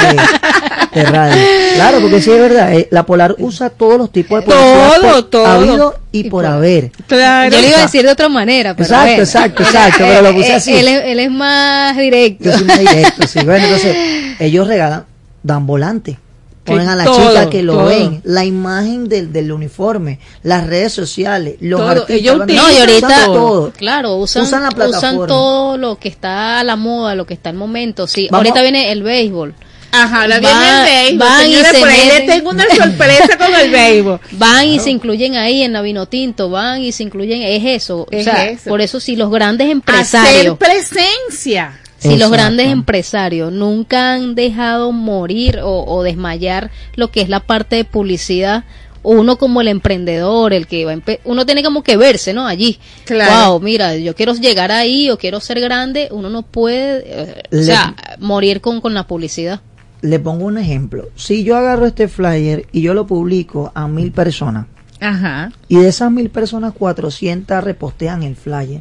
de, 0.92 1.00
de 1.00 1.06
radio. 1.06 1.42
Claro, 1.76 2.00
porque 2.00 2.20
sí 2.20 2.30
es 2.30 2.38
verdad. 2.40 2.74
eh, 2.74 2.88
la 2.90 3.06
Polar 3.06 3.36
usa 3.38 3.70
todos 3.70 3.96
los 3.98 4.10
tipos 4.12 4.40
de 4.40 4.46
publicidad 4.46 4.94
Todo, 5.00 5.12
por 5.12 5.22
todo. 5.30 5.46
habido 5.46 5.98
y, 6.12 6.28
por 6.28 6.44
haber. 6.44 6.90
Claro. 7.06 7.54
Yo 7.54 7.60
le 7.62 7.68
iba 7.68 7.78
a 7.78 7.82
decir 7.82 8.02
de 8.02 8.10
otra 8.10 8.28
manera, 8.28 8.74
pero 8.74 8.84
Exacto, 8.84 9.06
bueno. 9.06 9.22
exacto, 9.22 9.62
exacto, 9.62 9.98
pero 10.00 10.22
lo 10.22 10.34
puse 10.34 10.48
Él- 10.50 10.54
así. 10.56 10.72
Él, 10.74 10.88
es- 10.88 11.02
él 11.06 11.20
es 11.20 11.30
más 11.30 11.96
directo. 11.96 12.44
Yo 12.44 12.52
soy 12.52 12.64
más 12.66 12.78
directo, 12.80 13.26
sí. 13.26 13.38
Bueno, 13.44 13.64
entonces, 13.64 13.96
ellos 14.40 14.66
regalan, 14.66 15.04
dan 15.42 15.66
volante. 15.66 16.18
Ponen 16.64 16.88
a 16.88 16.96
la 16.96 17.04
todo, 17.04 17.28
chica 17.28 17.50
que 17.50 17.62
lo 17.62 17.74
todo. 17.74 17.84
ven, 17.86 18.20
la 18.24 18.44
imagen 18.44 19.08
del, 19.08 19.32
del 19.32 19.52
uniforme, 19.52 20.18
las 20.42 20.66
redes 20.66 20.92
sociales, 20.94 21.56
los 21.60 21.78
Todo. 21.78 21.90
artistas. 21.90 22.16
Ellos 22.16 22.38
No, 22.38 22.44
y 22.48 22.54
usan 22.56 22.80
ahorita, 22.80 23.24
todo. 23.26 23.70
claro, 23.72 24.16
usan, 24.16 24.42
Usan 24.44 24.62
la 24.62 24.68
usan 24.70 24.76
plataforma. 24.90 25.26
todo 25.26 25.76
lo 25.76 25.98
que 25.98 26.08
está 26.08 26.60
a 26.60 26.64
la 26.64 26.76
moda, 26.76 27.14
lo 27.14 27.26
que 27.26 27.34
está 27.34 27.50
en 27.50 27.56
momento. 27.56 28.06
Sí, 28.06 28.28
Vamos- 28.30 28.46
ahorita 28.46 28.62
viene 28.62 28.90
el 28.92 29.02
béisbol. 29.02 29.54
Ajá, 29.96 30.20
Va- 30.26 30.38
viene 30.40 30.80
el 30.80 30.84
béisbol. 31.18 31.18
van 31.28 31.48
y 31.48 31.54
se 31.54 31.78
por 31.78 31.88
ahí 31.88 32.00
le 32.06 32.12
meten. 32.14 32.26
tengo 32.26 32.50
una 32.50 32.64
sorpresa 32.74 33.38
con 33.38 33.54
el 33.54 33.70
béisbol. 33.70 34.20
Van 34.32 34.66
y 34.66 34.80
se 34.80 34.90
incluyen 34.90 35.36
ahí 35.36 35.62
en 35.62 35.72
la 35.72 35.82
Vinotinto, 35.82 36.50
van 36.50 36.82
y 36.82 36.90
se 36.90 37.02
incluyen, 37.04 37.42
es 37.42 37.62
eso. 37.64 38.06
Es 38.10 38.26
o 38.26 38.30
sea, 38.30 38.46
eso. 38.48 38.70
por 38.70 38.80
eso 38.80 38.98
si 38.98 39.14
los 39.14 39.30
grandes 39.30 39.66
Hacer 39.66 39.72
empresarios, 39.72 40.58
presencia. 40.58 41.80
Si 42.10 42.16
los 42.18 42.30
grandes 42.30 42.68
empresarios 42.68 43.52
nunca 43.52 44.12
han 44.14 44.34
dejado 44.34 44.92
morir 44.92 45.58
o, 45.62 45.84
o 45.86 46.02
desmayar 46.02 46.70
lo 46.96 47.10
que 47.10 47.20
es 47.20 47.28
la 47.28 47.40
parte 47.40 47.76
de 47.76 47.84
publicidad, 47.84 48.64
uno 49.02 49.36
como 49.36 49.60
el 49.60 49.68
emprendedor, 49.68 50.52
el 50.54 50.66
que 50.66 50.84
va 50.86 50.92
a 50.92 50.96
empe- 50.96 51.20
uno 51.24 51.44
tiene 51.44 51.62
como 51.62 51.82
que 51.82 51.96
verse, 51.98 52.32
¿no? 52.32 52.46
Allí. 52.46 52.78
Claro. 53.04 53.50
Wow, 53.52 53.60
mira, 53.60 53.96
yo 53.96 54.14
quiero 54.14 54.32
llegar 54.34 54.72
ahí 54.72 55.10
o 55.10 55.18
quiero 55.18 55.40
ser 55.40 55.60
grande, 55.60 56.08
uno 56.10 56.30
no 56.30 56.42
puede, 56.42 57.02
eh, 57.06 57.42
o 57.52 57.56
Le- 57.56 57.62
sea, 57.64 57.94
morir 58.18 58.60
con, 58.62 58.80
con 58.80 58.94
la 58.94 59.06
publicidad. 59.06 59.60
Le 60.00 60.18
pongo 60.20 60.46
un 60.46 60.56
ejemplo. 60.58 61.08
Si 61.16 61.44
yo 61.44 61.56
agarro 61.56 61.86
este 61.86 62.08
flyer 62.08 62.66
y 62.72 62.80
yo 62.82 62.94
lo 62.94 63.06
publico 63.06 63.72
a 63.74 63.88
mil 63.88 64.10
personas, 64.12 64.66
Ajá. 65.00 65.50
y 65.68 65.76
de 65.76 65.88
esas 65.88 66.10
mil 66.10 66.30
personas, 66.30 66.72
400 66.72 67.62
repostean 67.62 68.22
el 68.22 68.36
flyer, 68.36 68.80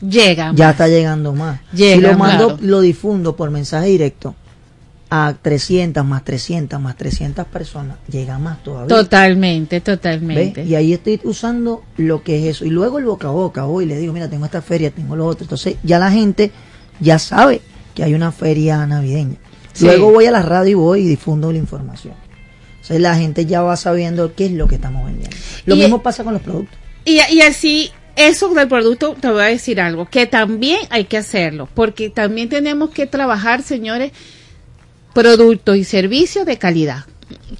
Llega. 0.00 0.52
ya 0.54 0.70
está 0.70 0.88
llegando 0.88 1.32
más. 1.34 1.60
Llega, 1.72 1.96
si 1.96 2.00
lo 2.00 2.18
mando, 2.18 2.46
claro. 2.48 2.62
lo 2.62 2.80
difundo 2.80 3.36
por 3.36 3.50
mensaje 3.50 3.88
directo 3.88 4.34
a 5.12 5.34
300 5.42 6.04
más 6.04 6.22
300 6.24 6.80
más 6.80 6.96
300 6.96 7.44
personas, 7.46 7.96
llega 8.08 8.38
más 8.38 8.62
todavía. 8.62 8.88
Totalmente, 8.96 9.76
¿Ves? 9.76 9.84
totalmente. 9.84 10.64
Y 10.64 10.74
ahí 10.76 10.92
estoy 10.92 11.20
usando 11.24 11.82
lo 11.96 12.22
que 12.22 12.38
es 12.38 12.56
eso. 12.56 12.64
Y 12.64 12.70
luego 12.70 12.98
el 12.98 13.04
boca 13.06 13.28
a 13.28 13.32
boca, 13.32 13.64
voy 13.64 13.84
y 13.84 13.88
le 13.88 13.98
digo, 13.98 14.12
mira, 14.12 14.28
tengo 14.30 14.44
esta 14.44 14.62
feria, 14.62 14.90
tengo 14.92 15.16
lo 15.16 15.26
otro. 15.26 15.44
Entonces 15.44 15.76
ya 15.82 15.98
la 15.98 16.10
gente 16.12 16.52
ya 17.00 17.18
sabe 17.18 17.60
que 17.94 18.04
hay 18.04 18.14
una 18.14 18.30
feria 18.30 18.86
navideña. 18.86 19.36
Sí. 19.72 19.84
Luego 19.84 20.12
voy 20.12 20.26
a 20.26 20.30
la 20.30 20.42
radio 20.42 20.70
y 20.70 20.74
voy 20.74 21.00
y 21.00 21.08
difundo 21.08 21.50
la 21.50 21.58
información. 21.58 22.14
Entonces 22.76 23.00
la 23.00 23.16
gente 23.16 23.46
ya 23.46 23.62
va 23.62 23.76
sabiendo 23.76 24.34
qué 24.34 24.46
es 24.46 24.52
lo 24.52 24.68
que 24.68 24.76
estamos 24.76 25.04
vendiendo. 25.04 25.36
Lo 25.66 25.74
Y- 25.74 25.78
mismo 25.80 26.02
pasa 26.02 26.22
con 26.24 26.34
los 26.34 26.42
productos. 26.42 26.78
Y, 27.04 27.18
y 27.32 27.40
así, 27.40 27.90
eso 28.28 28.48
del 28.54 28.68
producto, 28.68 29.16
te 29.20 29.30
voy 29.30 29.42
a 29.42 29.46
decir 29.46 29.80
algo, 29.80 30.06
que 30.06 30.26
también 30.26 30.80
hay 30.90 31.04
que 31.04 31.16
hacerlo, 31.16 31.68
porque 31.74 32.10
también 32.10 32.48
tenemos 32.48 32.90
que 32.90 33.06
trabajar, 33.06 33.62
señores, 33.62 34.12
productos 35.12 35.76
y 35.76 35.84
servicios 35.84 36.46
de 36.46 36.58
calidad. 36.58 37.04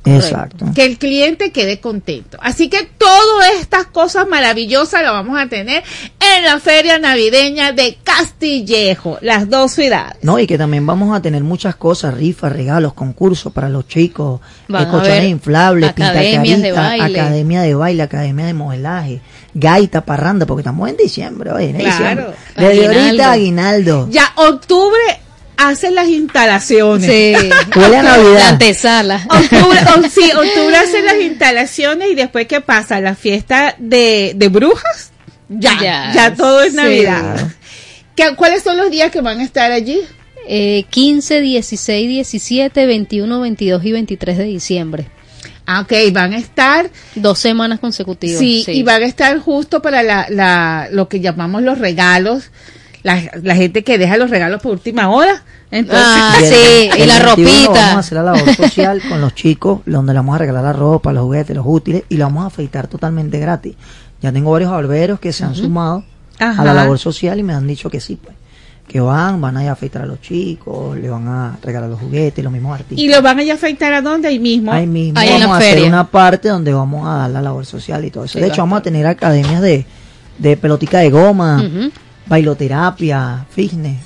Exacto. 0.05 0.67
Que 0.75 0.85
el 0.85 0.99
cliente 0.99 1.53
quede 1.53 1.81
contento. 1.81 2.39
Así 2.41 2.69
que 2.69 2.85
todas 2.99 3.51
estas 3.61 3.87
cosas 3.87 4.27
maravillosas 4.29 5.03
las 5.03 5.13
vamos 5.13 5.39
a 5.39 5.49
tener 5.49 5.83
en 6.37 6.45
la 6.45 6.59
feria 6.61 6.99
navideña 6.99 7.73
de 7.73 7.99
Castillejo, 8.03 9.19
las 9.21 9.49
dos 9.51 9.73
ciudades. 9.73 10.17
No, 10.23 10.39
y 10.39 10.47
que 10.47 10.57
también 10.59 10.87
vamos 10.87 11.15
a 11.17 11.21
tener 11.23 11.43
muchas 11.43 11.77
cosas, 11.77 12.15
rifas, 12.15 12.53
regalos, 12.53 12.93
concursos 12.95 13.53
para 13.53 13.69
los 13.69 13.87
chicos, 13.89 14.41
eh, 14.69 14.87
colchones 14.91 15.25
inflables, 15.29 15.91
academias 15.91 16.63
de 16.63 16.73
baile. 16.73 17.19
academia 17.21 17.63
de 17.63 17.75
baile, 17.75 18.03
academia 18.03 18.47
de 18.47 18.55
modelaje, 18.55 19.21
gaita, 19.55 20.05
parranda, 20.05 20.47
porque 20.47 20.61
estamos 20.61 20.89
en 20.89 20.97
diciembre, 20.97 21.51
oye, 21.53 21.71
en 21.71 21.77
Claro. 21.77 21.91
diciembre. 21.91 22.27
Desde 22.57 22.67
Aguinaldo. 22.87 23.01
ahorita 23.05 23.33
aguinaldo. 23.33 24.09
Ya 24.11 24.33
octubre 24.37 25.01
hacen 25.69 25.95
las 25.95 26.09
instalaciones. 26.09 27.07
Sí. 27.11 27.35
Huele 27.79 27.97
a 27.99 28.03
Navidad. 28.03 28.35
La 28.39 28.49
antesala. 28.51 29.27
Octubre, 29.29 29.79
o- 29.97 30.09
sí, 30.09 30.31
octubre 30.33 30.77
hacen 30.77 31.05
las 31.07 31.21
instalaciones 31.21 32.09
y 32.11 32.15
después 32.15 32.47
¿qué 32.47 32.61
pasa? 32.61 33.01
La 33.01 33.15
fiesta 33.15 33.75
de, 33.79 34.33
de 34.37 34.49
brujas. 34.49 35.11
Ya, 35.49 35.79
ya, 35.83 36.13
Ya, 36.15 36.35
todo 36.35 36.63
es 36.63 36.71
sí. 36.71 36.77
Navidad. 36.77 37.49
¿Qué- 38.17 38.35
¿Cuáles 38.37 38.63
son 38.63 38.77
los 38.77 38.91
días 38.91 39.11
que 39.11 39.21
van 39.21 39.41
a 39.41 39.45
estar 39.45 39.73
allí? 39.73 39.99
Eh, 40.49 40.85
15, 40.91 41.41
16, 41.41 42.09
17, 42.09 42.87
21, 42.87 43.41
22 43.41 43.85
y 43.85 43.93
23 43.93 44.39
de 44.39 44.45
diciembre. 44.45 45.07
Ah, 45.67 45.83
ok, 45.83 45.93
van 46.13 46.33
a 46.33 46.39
estar, 46.39 46.91
Dos 47.15 47.39
semanas 47.39 47.79
consecutivas. 47.79 48.39
sí, 48.41 48.65
y 48.67 48.83
van 48.83 49.03
a 49.03 49.07
estar 49.07 49.39
justo 49.39 49.81
para 49.83 50.03
la, 50.03 50.27
la, 50.29 50.89
lo 50.91 51.09
que 51.09 51.21
llamamos 51.21 51.63
los 51.63 51.79
regalos, 51.79 52.51
la, 53.03 53.21
la 53.43 53.55
gente 53.55 53.83
que 53.85 53.99
deja 53.99 54.17
los 54.17 54.31
regalos 54.31 54.61
por 54.63 54.73
última 54.73 55.09
hora. 55.11 55.43
Entonces, 55.71 56.05
Ah, 56.07 56.37
el- 56.41 56.45
sí, 56.53 56.91
y 57.03 57.07
la 57.07 57.19
21 57.19 57.25
ropita. 57.31 57.73
Vamos 57.73 57.97
a 57.97 57.99
hacer 58.01 58.17
la 58.19 58.23
labor 58.25 58.55
social 58.55 59.03
con 59.09 59.21
los 59.21 59.35
chicos, 59.35 59.81
donde 59.87 60.13
le 60.13 60.19
vamos 60.19 60.35
a 60.35 60.39
regalar 60.39 60.65
la 60.65 60.73
ropa, 60.73 61.13
los 61.13 61.25
juguetes, 61.25 61.55
los 61.57 61.65
útiles, 61.67 62.03
y 62.09 62.17
lo 62.17 62.25
vamos 62.25 62.45
a 62.45 62.47
afeitar 62.49 62.89
totalmente 62.89 63.39
gratis. 63.39 63.75
Ya 64.21 64.33
tengo 64.33 64.51
varios 64.53 64.71
barberos 64.71 65.19
que 65.21 65.33
se 65.33 65.45
han 65.45 65.55
sumado 65.55 66.05
Ajá. 66.39 66.61
a 66.61 66.65
la 66.65 66.75
labor 66.75 66.99
social 66.99 67.39
y 67.39 67.43
me 67.43 67.55
han 67.55 67.67
dicho 67.67 67.89
que 67.89 68.01
sí, 68.01 68.19
pues. 68.23 68.37
Que 68.87 68.99
van, 69.01 69.41
van 69.41 69.57
a 69.57 69.63
ir 69.63 69.69
a 69.69 69.73
afeitar 69.73 70.03
a 70.03 70.07
los 70.07 70.21
chicos, 70.21 70.99
le 70.99 71.09
van 71.09 71.29
a 71.29 71.57
regalar 71.63 71.89
los 71.89 72.01
juguetes, 72.01 72.43
los 72.43 72.53
mismos 72.53 72.75
artistas. 72.75 72.99
¿Y 72.99 73.07
lo 73.09 73.23
van 73.23 73.39
a 73.39 73.43
ir 73.45 73.53
a 73.53 73.55
afeitar 73.55 73.93
a 73.93 74.03
dónde? 74.03 74.27
Ahí 74.27 74.41
mismo. 74.41 74.73
Ahí 74.73 74.85
mismo 74.89 75.17
Ahí 75.21 75.29
en 75.29 75.35
vamos 75.43 75.49
la 75.49 75.55
a 75.55 75.59
hacer 75.59 75.83
una 75.85 76.09
parte 76.11 76.49
donde 76.49 76.73
vamos 76.75 77.07
a 77.07 77.19
dar 77.19 77.31
la 77.31 77.41
labor 77.41 77.65
social 77.65 78.05
y 78.05 78.11
todo 78.11 78.25
eso. 78.25 78.33
Sí, 78.33 78.41
de 78.41 78.49
hecho, 78.49 78.63
vamos 78.63 78.81
a 78.81 78.83
tener 78.83 79.07
academias 79.07 79.63
de, 79.63 79.87
de 80.39 80.57
pelotica 80.57 80.99
de 80.99 81.11
goma, 81.11 81.63
Ujú. 81.65 81.93
Bailoterapia, 82.31 83.45
fitness. 83.55 83.99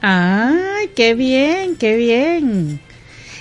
Ay, 0.00 0.90
qué 0.94 1.14
bien, 1.14 1.76
qué 1.76 1.96
bien. 1.96 2.80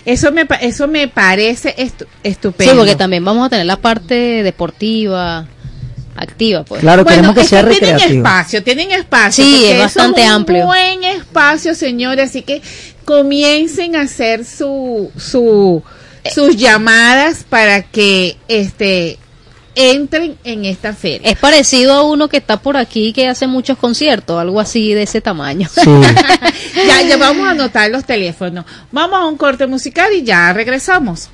Eso 0.06 0.32
me, 0.32 0.48
eso 0.62 0.88
me 0.88 1.08
parece 1.08 1.76
estu- 1.78 2.06
Sí, 2.06 2.08
estupendo. 2.24 2.78
porque 2.78 2.96
también 2.96 3.24
vamos 3.24 3.46
a 3.46 3.50
tener 3.50 3.66
la 3.66 3.78
parte 3.78 4.44
deportiva, 4.44 5.46
activa, 6.16 6.64
pues. 6.64 6.82
Claro, 6.82 7.04
Bueno, 7.04 7.18
queremos 7.18 7.36
que 7.36 7.48
sea 7.48 7.62
tienen 7.68 7.80
recreativo. 7.80 8.18
espacio, 8.26 8.64
tienen 8.64 8.92
espacio. 8.92 9.44
Sí, 9.44 9.66
es 9.66 9.72
eso 9.74 9.80
bastante 9.84 10.22
un 10.24 10.28
amplio. 10.30 10.66
buen 10.66 11.04
espacio, 11.04 11.76
señores, 11.76 12.30
así 12.30 12.42
que 12.42 12.62
comiencen 13.06 13.96
a 13.98 14.02
hacer 14.02 14.46
su, 14.46 15.12
su, 15.18 15.84
sus 16.34 16.56
llamadas 16.56 17.46
para 17.50 17.82
que 17.84 18.38
este 18.48 19.20
entren 19.76 20.38
en 20.44 20.66
esta 20.66 20.94
feria. 20.94 21.30
Es 21.30 21.38
parecido 21.38 21.94
a 21.94 22.04
uno 22.04 22.30
que 22.30 22.38
está 22.38 22.58
por 22.58 22.78
aquí 22.78 23.14
que 23.14 23.28
hace 23.28 23.48
muchos 23.48 23.78
conciertos, 23.78 24.40
algo 24.40 24.60
así 24.60 24.94
de 24.94 25.04
ese 25.04 25.22
tamaño. 25.22 25.70
Ya, 26.88 27.02
ya 27.02 27.18
vamos 27.18 27.48
a 27.48 27.52
anotar 27.52 27.90
los 27.92 28.04
teléfonos. 28.04 28.66
Vamos 28.92 29.20
a 29.20 29.26
un 29.26 29.38
corte 29.38 29.68
musical 29.68 30.12
y 30.14 30.24
ya 30.24 30.52
regresamos. 30.54 31.30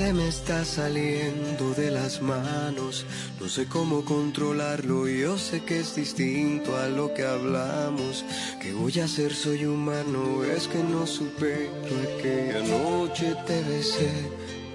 Se 0.00 0.14
me 0.14 0.28
está 0.28 0.64
saliendo 0.64 1.74
de 1.74 1.90
las 1.90 2.22
manos 2.22 3.04
no 3.40 3.48
sé 3.48 3.66
cómo 3.66 4.04
controlarlo, 4.04 5.08
yo 5.08 5.38
sé 5.38 5.64
que 5.64 5.80
es 5.80 5.96
distinto 5.96 6.76
a 6.76 6.88
lo 6.88 7.14
que 7.14 7.24
hablamos. 7.24 8.22
¿Qué 8.60 8.74
voy 8.74 9.00
a 9.00 9.04
hacer? 9.04 9.32
Soy 9.32 9.64
humano, 9.64 10.44
es 10.44 10.68
que 10.68 10.78
no 10.78 11.06
supero 11.06 11.72
aquella 12.18 12.60
noche 12.60 13.34
te 13.46 13.62
besé 13.62 14.12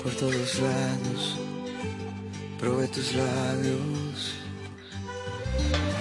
por 0.01 0.11
todos 0.13 0.59
lados. 0.59 1.37
Probé 2.59 2.87
tus 2.87 3.13
labios. 3.13 4.33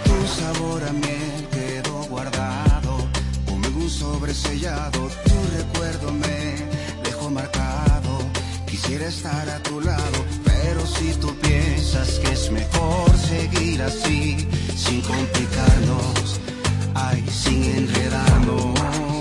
Tu 0.04 0.26
sabor 0.26 0.82
a 0.84 0.92
miel 0.92 1.46
quedó 1.52 2.04
guardado 2.04 2.96
como 3.44 3.68
un 3.68 3.90
sobresellado. 3.90 5.10
Tu 5.26 5.58
recuerdo 5.58 6.12
me 6.12 6.56
dejó 7.04 7.28
marcado. 7.28 8.20
Quisiera 8.66 9.06
estar 9.06 9.50
a 9.50 9.62
tu 9.62 9.82
lado, 9.82 10.24
si 10.86 11.12
tú 11.14 11.34
piensas 11.36 12.18
que 12.20 12.32
es 12.32 12.50
mejor 12.50 13.10
seguir 13.16 13.82
así, 13.82 14.46
sin 14.76 15.00
complicarnos, 15.02 16.40
ay, 16.94 17.24
sin 17.28 17.64
enredarnos. 17.64 19.13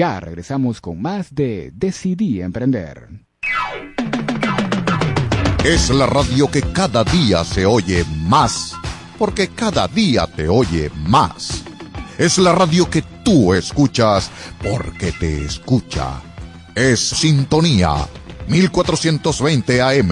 Ya 0.00 0.18
regresamos 0.18 0.80
con 0.80 1.02
más 1.02 1.34
de 1.34 1.72
Decidí 1.74 2.40
Emprender. 2.40 3.06
Es 5.62 5.90
la 5.90 6.06
radio 6.06 6.50
que 6.50 6.62
cada 6.62 7.04
día 7.04 7.44
se 7.44 7.66
oye 7.66 8.06
más, 8.22 8.74
porque 9.18 9.48
cada 9.48 9.86
día 9.88 10.26
te 10.26 10.48
oye 10.48 10.90
más. 11.06 11.62
Es 12.16 12.38
la 12.38 12.52
radio 12.52 12.88
que 12.88 13.02
tú 13.22 13.52
escuchas 13.52 14.30
porque 14.62 15.12
te 15.12 15.44
escucha. 15.44 16.22
Es 16.74 17.00
Sintonía 17.00 18.08
1420 18.48 19.82
AM. 19.82 20.10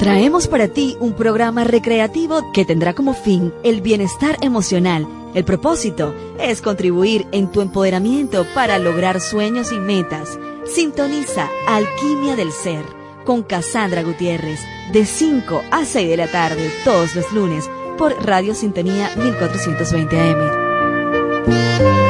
Traemos 0.00 0.48
para 0.48 0.66
ti 0.66 0.96
un 0.98 1.12
programa 1.12 1.62
recreativo 1.62 2.50
que 2.52 2.64
tendrá 2.64 2.92
como 2.94 3.14
fin 3.14 3.52
el 3.62 3.82
bienestar 3.82 4.36
emocional. 4.40 5.06
El 5.32 5.44
propósito 5.44 6.12
es 6.42 6.62
contribuir 6.62 7.26
en 7.32 7.50
tu 7.50 7.60
empoderamiento 7.60 8.46
para 8.54 8.78
lograr 8.78 9.20
sueños 9.20 9.72
y 9.72 9.78
metas. 9.78 10.38
Sintoniza 10.64 11.48
Alquimia 11.66 12.36
del 12.36 12.52
Ser 12.52 12.84
con 13.24 13.42
Cassandra 13.42 14.02
Gutiérrez 14.02 14.60
de 14.92 15.04
5 15.04 15.62
a 15.70 15.84
6 15.84 16.08
de 16.08 16.16
la 16.16 16.26
tarde 16.28 16.70
todos 16.84 17.14
los 17.14 17.30
lunes 17.32 17.70
por 17.98 18.14
Radio 18.24 18.54
Sintonía 18.54 19.10
1420 19.16 20.20
AM. 20.20 22.09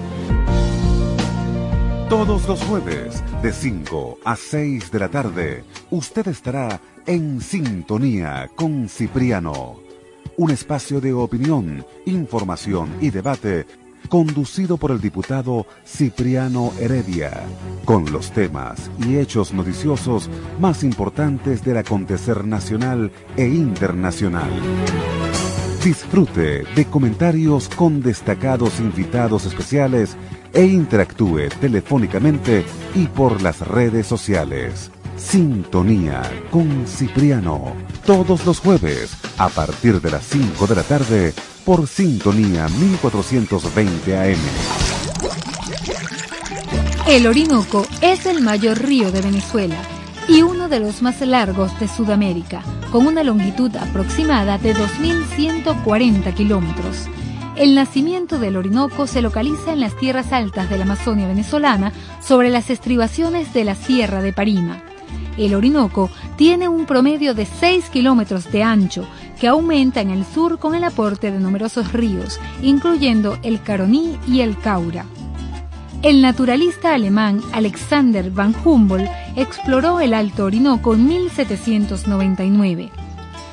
Todos 2.11 2.45
los 2.45 2.61
jueves, 2.63 3.23
de 3.41 3.53
5 3.53 4.17
a 4.25 4.35
6 4.35 4.91
de 4.91 4.99
la 4.99 5.07
tarde, 5.07 5.63
usted 5.91 6.27
estará 6.27 6.81
en 7.05 7.39
sintonía 7.39 8.49
con 8.53 8.89
Cipriano. 8.89 9.79
Un 10.35 10.51
espacio 10.51 10.99
de 10.99 11.13
opinión, 11.13 11.85
información 12.05 12.89
y 12.99 13.11
debate 13.11 13.65
conducido 14.09 14.75
por 14.75 14.91
el 14.91 14.99
diputado 14.99 15.65
Cipriano 15.85 16.73
Heredia, 16.81 17.43
con 17.85 18.11
los 18.11 18.31
temas 18.31 18.91
y 19.07 19.15
hechos 19.15 19.53
noticiosos 19.53 20.29
más 20.59 20.83
importantes 20.83 21.63
del 21.63 21.77
acontecer 21.77 22.43
nacional 22.43 23.09
e 23.37 23.47
internacional. 23.47 24.51
Disfrute 25.81 26.65
de 26.75 26.85
comentarios 26.85 27.69
con 27.69 28.01
destacados 28.01 28.81
invitados 28.81 29.45
especiales 29.45 30.17
e 30.53 30.63
interactúe 30.63 31.49
telefónicamente 31.59 32.65
y 32.95 33.07
por 33.07 33.41
las 33.41 33.59
redes 33.61 34.07
sociales. 34.07 34.91
Sintonía 35.17 36.23
con 36.49 36.85
Cipriano, 36.87 37.75
todos 38.05 38.45
los 38.45 38.59
jueves 38.59 39.11
a 39.37 39.49
partir 39.49 40.01
de 40.01 40.11
las 40.11 40.25
5 40.25 40.67
de 40.67 40.75
la 40.75 40.83
tarde 40.83 41.33
por 41.63 41.87
Sintonía 41.87 42.67
1420 42.67 44.17
AM. 44.17 44.39
El 47.07 47.27
Orinoco 47.27 47.85
es 48.01 48.25
el 48.25 48.41
mayor 48.41 48.79
río 48.79 49.11
de 49.11 49.21
Venezuela 49.21 49.77
y 50.27 50.43
uno 50.43 50.69
de 50.69 50.79
los 50.79 51.01
más 51.01 51.19
largos 51.21 51.77
de 51.79 51.87
Sudamérica, 51.87 52.63
con 52.91 53.05
una 53.05 53.23
longitud 53.23 53.75
aproximada 53.75 54.57
de 54.57 54.75
2.140 54.75 56.33
kilómetros. 56.33 57.07
El 57.61 57.75
nacimiento 57.75 58.39
del 58.39 58.57
Orinoco 58.57 59.05
se 59.05 59.21
localiza 59.21 59.71
en 59.71 59.81
las 59.81 59.95
tierras 59.95 60.33
altas 60.33 60.67
de 60.67 60.79
la 60.79 60.83
Amazonia 60.83 61.27
venezolana, 61.27 61.93
sobre 62.19 62.49
las 62.49 62.71
estribaciones 62.71 63.53
de 63.53 63.63
la 63.63 63.75
Sierra 63.75 64.23
de 64.23 64.33
Parima. 64.33 64.81
El 65.37 65.53
Orinoco 65.53 66.09
tiene 66.37 66.67
un 66.67 66.87
promedio 66.87 67.35
de 67.35 67.45
6 67.45 67.91
kilómetros 67.91 68.51
de 68.51 68.63
ancho, 68.63 69.05
que 69.39 69.47
aumenta 69.47 70.01
en 70.01 70.09
el 70.09 70.25
sur 70.25 70.57
con 70.57 70.73
el 70.73 70.83
aporte 70.83 71.31
de 71.31 71.37
numerosos 71.37 71.93
ríos, 71.93 72.39
incluyendo 72.63 73.37
el 73.43 73.61
Caroní 73.61 74.17
y 74.27 74.41
el 74.41 74.57
Caura. 74.57 75.05
El 76.01 76.23
naturalista 76.23 76.95
alemán 76.95 77.41
Alexander 77.53 78.31
van 78.31 78.55
Humboldt 78.65 79.07
exploró 79.35 79.99
el 79.99 80.15
Alto 80.15 80.45
Orinoco 80.45 80.95
en 80.95 81.07
1799. 81.07 82.89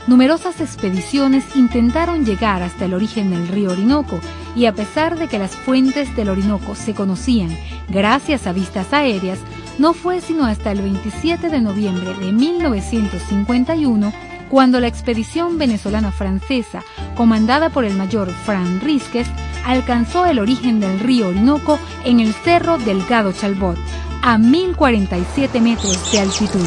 Numerosas 0.09 0.63
expediciones 0.63 1.45
intentaron 1.55 2.25
llegar 2.25 2.63
hasta 2.63 2.87
el 2.87 2.95
origen 2.95 3.29
del 3.29 3.47
río 3.47 3.73
Orinoco 3.73 4.19
y 4.57 4.65
a 4.65 4.73
pesar 4.73 5.19
de 5.19 5.29
que 5.29 5.39
las 5.39 5.55
fuentes 5.55 6.17
del 6.17 6.31
Orinoco 6.31 6.75
se 6.75 6.95
conocían 6.95 7.55
gracias 7.91 8.47
a 8.47 8.55
vistas 8.55 8.95
aéreas, 8.95 9.39
no 9.79 9.93
fue 9.93 10.23
sino 10.23 10.47
hasta 10.47 10.73
el 10.73 10.81
27 10.81 11.51
de 11.51 11.61
noviembre 11.61 12.15
de 12.15 12.33
1951 12.33 14.11
cuando 14.49 14.81
la 14.81 14.87
expedición 14.87 15.59
venezolana 15.59 16.11
francesa, 16.11 16.83
comandada 17.15 17.69
por 17.69 17.85
el 17.85 17.93
mayor 17.93 18.31
Fran 18.31 18.81
Rizquez, 18.81 19.27
alcanzó 19.67 20.25
el 20.25 20.39
origen 20.39 20.81
del 20.81 21.01
río 21.01 21.29
Orinoco 21.29 21.79
en 22.07 22.21
el 22.21 22.33
Cerro 22.33 22.79
Delgado 22.79 23.33
Chalbot, 23.33 23.77
a 24.23 24.39
1047 24.39 25.61
metros 25.61 26.11
de 26.13 26.21
altitud. 26.21 26.67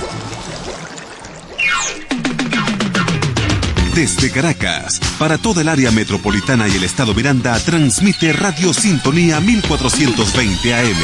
Desde 3.95 4.31
Caracas, 4.31 5.01
para 5.19 5.37
toda 5.37 5.61
el 5.61 5.67
área 5.67 5.91
metropolitana 5.91 6.65
y 6.69 6.71
el 6.71 6.83
estado 6.85 7.13
Miranda, 7.13 7.59
transmite 7.59 8.31
Radio 8.31 8.73
Sintonía 8.73 9.41
1420 9.41 10.73
AM. 10.73 10.97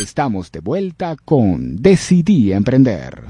Estamos 0.00 0.50
de 0.50 0.58
vuelta 0.58 1.14
con 1.24 1.76
Decidí 1.76 2.52
Emprender. 2.52 3.22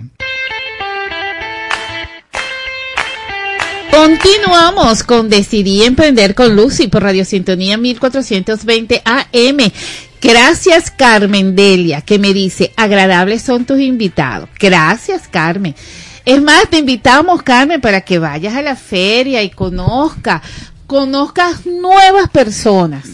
Continuamos 3.90 5.02
con 5.02 5.28
Decidí 5.28 5.82
Emprender 5.82 6.34
con 6.34 6.56
Lucy 6.56 6.88
por 6.88 7.02
Radio 7.02 7.26
Sintonía 7.26 7.76
1420 7.76 9.02
AM. 9.04 9.70
Gracias 10.22 10.90
Carmen 10.90 11.54
Delia, 11.54 12.00
que 12.00 12.18
me 12.18 12.32
dice, 12.32 12.72
agradables 12.76 13.42
son 13.42 13.66
tus 13.66 13.80
invitados. 13.80 14.48
Gracias 14.58 15.28
Carmen. 15.28 15.74
Es 16.24 16.40
más, 16.42 16.68
te 16.70 16.78
invitamos 16.78 17.42
Carmen 17.42 17.80
para 17.80 18.00
que 18.02 18.18
vayas 18.18 18.54
a 18.54 18.62
la 18.62 18.76
feria 18.76 19.42
y 19.42 19.50
conozca, 19.50 20.40
conozcas 20.86 21.66
nuevas 21.66 22.28
personas. 22.30 23.08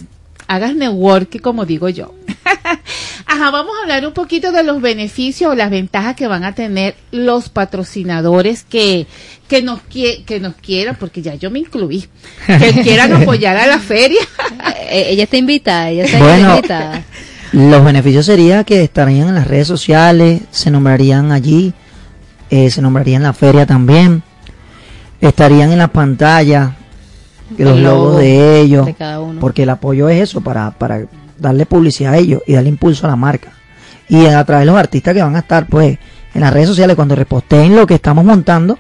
Hagas 0.47 0.75
networking, 0.75 1.41
como 1.41 1.67
digo 1.67 1.89
yo. 1.91 2.15
Ajá, 3.27 3.51
vamos 3.51 3.73
a 3.79 3.83
hablar 3.83 4.07
un 4.07 4.15
poquito 4.15 4.51
de 4.53 4.63
los 4.63 4.81
beneficios 4.81 5.53
o 5.53 5.55
las 5.55 5.71
ventajas 5.71 6.17
que 6.17 6.27
van 6.27 6.45
a 6.45 6.55
tener 6.55 6.97
los 7.11 7.51
patrocinadores 7.51 8.65
que, 8.65 9.07
que 9.47 9.63
nos 9.63 9.81
que 9.83 10.39
nos 10.41 10.55
quieran, 10.55 10.97
porque 10.99 11.21
ya 11.21 11.35
yo 11.35 11.51
me 11.51 11.59
incluí, 11.59 12.07
que 12.47 12.73
quieran 12.83 13.13
apoyar 13.13 13.57
a 13.57 13.67
la 13.67 13.79
feria. 13.79 14.21
Eh, 14.91 15.09
ella 15.11 15.25
está 15.25 15.37
invitada, 15.37 15.91
ella 15.91 16.05
está 16.05 16.19
Bueno. 16.19 16.55
invitada. 16.57 17.05
Los 17.53 17.85
beneficios 17.85 18.25
sería 18.25 18.65
que 18.65 18.83
estarían 18.83 19.29
en 19.29 19.35
las 19.35 19.47
redes 19.47 19.69
sociales, 19.69 20.41
se 20.51 20.71
nombrarían 20.71 21.31
allí, 21.31 21.75
eh, 22.51 22.71
se 22.71 22.83
nombraría 22.83 23.17
en 23.17 23.23
la 23.23 23.33
feria 23.33 23.67
también, 23.67 24.23
estarían 25.21 25.73
en 25.73 25.79
la 25.79 25.89
pantalla 25.89 26.77
los 27.57 27.79
logo 27.79 27.97
logos 28.05 28.17
de 28.19 28.61
ellos, 28.61 28.87
de 28.87 28.95
cada 28.95 29.21
uno. 29.21 29.41
porque 29.41 29.63
el 29.65 29.71
apoyo 29.71 30.09
es 30.09 30.23
eso, 30.23 30.41
para, 30.41 30.71
para 30.73 31.07
darle 31.39 31.67
publicidad 31.67 32.13
a 32.15 32.19
ellos 32.19 32.43
y 32.47 32.53
darle 32.55 32.69
impulso 32.69 33.07
a 33.07 33.11
la 33.11 33.17
marca. 33.17 33.53
Y 34.09 34.27
a 34.27 34.43
través 34.45 34.63
de 34.63 34.73
los 34.73 34.77
artistas 34.81 35.15
que 35.15 35.23
van 35.23 35.37
a 35.37 35.41
estar 35.41 35.67
pues 35.67 35.99
en 36.35 36.41
las 36.41 36.53
redes 36.53 36.69
sociales 36.69 36.97
cuando 36.97 37.15
reposteen 37.15 37.75
lo 37.77 37.87
que 37.87 37.95
estamos 37.95 38.25
montando, 38.25 38.79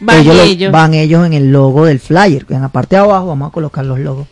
Van 0.00 0.26
lo- 0.26 0.32
ellos. 0.42 0.70
van 0.72 0.94
ellos 0.94 1.24
en 1.26 1.32
el 1.32 1.50
logo 1.50 1.86
del 1.86 2.00
flyer, 2.00 2.44
que 2.44 2.54
en 2.54 2.62
la 2.62 2.68
parte 2.68 2.96
de 2.96 3.02
abajo 3.02 3.26
vamos 3.28 3.48
a 3.48 3.52
colocar 3.52 3.84
los 3.84 3.98
logos 3.98 4.26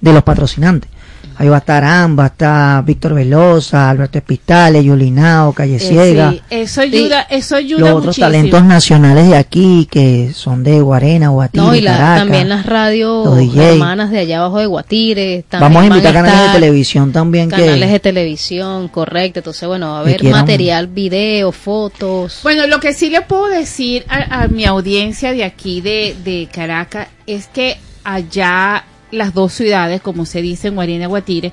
de 0.00 0.12
los 0.12 0.22
patrocinantes. 0.22 0.90
Ahí 1.38 1.48
va 1.48 1.56
a 1.56 1.58
estar 1.58 1.84
Am, 1.84 2.18
va 2.18 2.24
a 2.24 2.26
estar 2.28 2.84
Víctor 2.84 3.14
Velosa, 3.14 3.90
Alberto 3.90 4.18
Espitales, 4.18 4.84
Yulinao, 4.84 5.52
Calle 5.52 5.76
Eh, 5.76 5.80
Ciega, 5.80 6.30
sí, 6.30 6.40
eso 6.50 6.80
ayuda, 6.80 7.20
eso 7.28 7.56
ayuda 7.56 7.80
los 7.80 7.88
otros 7.90 8.04
muchísimo. 8.06 8.26
talentos 8.26 8.64
nacionales 8.64 9.28
de 9.28 9.36
aquí 9.36 9.86
que 9.90 10.30
son 10.34 10.64
de 10.64 10.80
Guarena, 10.80 11.28
Guatire, 11.28 11.62
No, 11.64 11.74
y 11.74 11.80
la- 11.82 11.92
Caracas. 11.92 12.18
también 12.20 12.48
las 12.48 12.64
radios 12.66 13.26
hermanas 13.56 14.10
de 14.10 14.18
allá 14.20 14.38
abajo 14.38 14.58
de 14.60 14.66
Guatire. 14.66 15.44
también 15.48 15.72
Vamos 15.72 15.82
a 15.82 15.86
invitar 15.94 16.14
canales 16.14 16.40
de 16.52 16.58
televisión 16.60 17.12
también 17.12 17.50
Canales 17.50 17.80
que 17.86 17.92
de 17.92 18.00
televisión, 18.00 18.88
correcto. 18.88 19.40
Entonces, 19.40 19.68
bueno, 19.68 19.88
va 19.90 19.96
a 19.98 20.00
haber 20.00 20.24
material, 20.24 20.86
video, 20.86 21.52
fotos. 21.52 22.40
Bueno, 22.42 22.66
lo 22.66 22.80
que 22.80 22.92
sí 22.94 23.10
le 23.10 23.20
puedo 23.22 23.46
decir 23.48 24.04
a, 24.08 24.42
a 24.44 24.48
mi 24.48 24.64
audiencia 24.64 25.32
de 25.32 25.44
aquí 25.44 25.80
de, 25.80 26.16
de 26.24 26.48
Caracas 26.52 27.08
es 27.26 27.46
que 27.48 27.76
allá 28.04 28.84
las 29.10 29.34
dos 29.34 29.52
ciudades, 29.52 30.00
como 30.00 30.26
se 30.26 30.42
dice 30.42 30.68
en 30.68 30.74
Guarina 30.74 31.06
Guatire, 31.06 31.52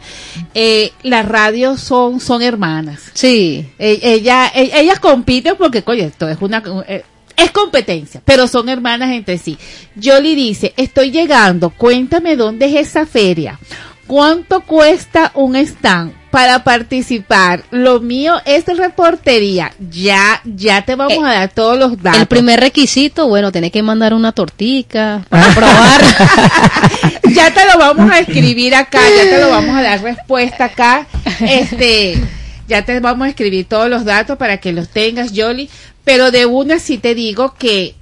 eh, 0.53 0.91
las 1.03 1.27
radios 1.27 1.79
son, 1.81 2.19
son 2.19 2.41
hermanas. 2.41 3.11
Sí. 3.13 3.69
ella, 3.77 4.51
e- 4.53 4.71
ellas 4.73 4.99
compiten 4.99 5.55
porque, 5.57 5.83
coño, 5.83 6.03
esto 6.03 6.27
es 6.27 6.37
una... 6.41 6.63
eh, 6.87 7.03
es 7.35 7.51
competencia, 7.51 8.21
pero 8.23 8.47
son 8.47 8.69
hermanas 8.69 9.11
entre 9.11 9.37
sí. 9.37 9.57
Jolie 10.01 10.35
dice, 10.35 10.73
estoy 10.77 11.11
llegando, 11.11 11.71
cuéntame 11.71 12.35
dónde 12.35 12.67
es 12.67 12.89
esa 12.89 13.05
feria. 13.05 13.59
¿Cuánto 14.07 14.61
cuesta 14.61 15.31
un 15.33 15.55
stand 15.55 16.13
para 16.29 16.63
participar? 16.63 17.63
Lo 17.71 18.01
mío 18.01 18.35
es 18.45 18.65
reportería. 18.65 19.71
Ya, 19.89 20.41
ya 20.43 20.83
te 20.83 20.95
vamos 20.95 21.23
a 21.23 21.31
dar 21.31 21.49
todos 21.49 21.79
los 21.79 22.01
datos. 22.01 22.21
El 22.21 22.27
primer 22.27 22.59
requisito, 22.59 23.27
bueno, 23.27 23.51
tiene 23.51 23.71
que 23.71 23.81
mandar 23.81 24.13
una 24.13 24.31
tortica 24.33 25.25
para 25.29 25.47
probar. 25.55 26.01
ya 27.33 27.53
te 27.53 27.65
lo 27.65 27.79
vamos 27.79 28.11
a 28.11 28.19
escribir 28.19 28.75
acá, 28.75 28.99
ya 28.99 29.23
te 29.23 29.39
lo 29.39 29.49
vamos 29.49 29.75
a 29.75 29.81
dar 29.81 30.01
respuesta 30.01 30.65
acá. 30.65 31.07
Este, 31.39 32.21
ya 32.67 32.83
te 32.83 32.99
vamos 32.99 33.25
a 33.25 33.29
escribir 33.29 33.65
todos 33.67 33.89
los 33.89 34.03
datos 34.03 34.37
para 34.37 34.57
que 34.57 34.73
los 34.73 34.89
tengas, 34.89 35.31
Yoli. 35.31 35.69
Pero 36.03 36.31
de 36.31 36.45
una 36.45 36.79
sí 36.79 36.97
te 36.97 37.15
digo 37.15 37.53
que 37.57 37.95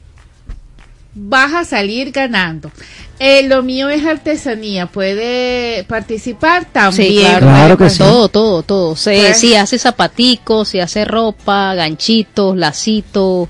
vas 1.14 1.53
a 1.53 1.66
salir 1.66 2.12
ganando. 2.12 2.72
Eh, 3.20 3.43
lo 3.47 3.62
mío 3.62 3.89
es 3.89 4.03
artesanía, 4.05 4.88
puede 4.88 5.84
participar 5.84 6.66
también. 6.66 7.12
Sí, 7.12 7.20
claro, 7.20 7.45
Claro 7.47 7.78
que 7.78 7.89
sí. 7.89 7.97
todo, 7.99 8.30
todo, 8.30 8.64
todo. 8.64 8.95
Se, 8.95 9.16
Pues- 9.16 9.38
Si 9.39 9.55
hace 9.55 9.78
zapaticos, 9.78 10.70
si 10.70 10.80
hace 10.80 11.05
ropa, 11.05 11.76
ganchitos, 11.76 12.57
lacitos, 12.57 13.47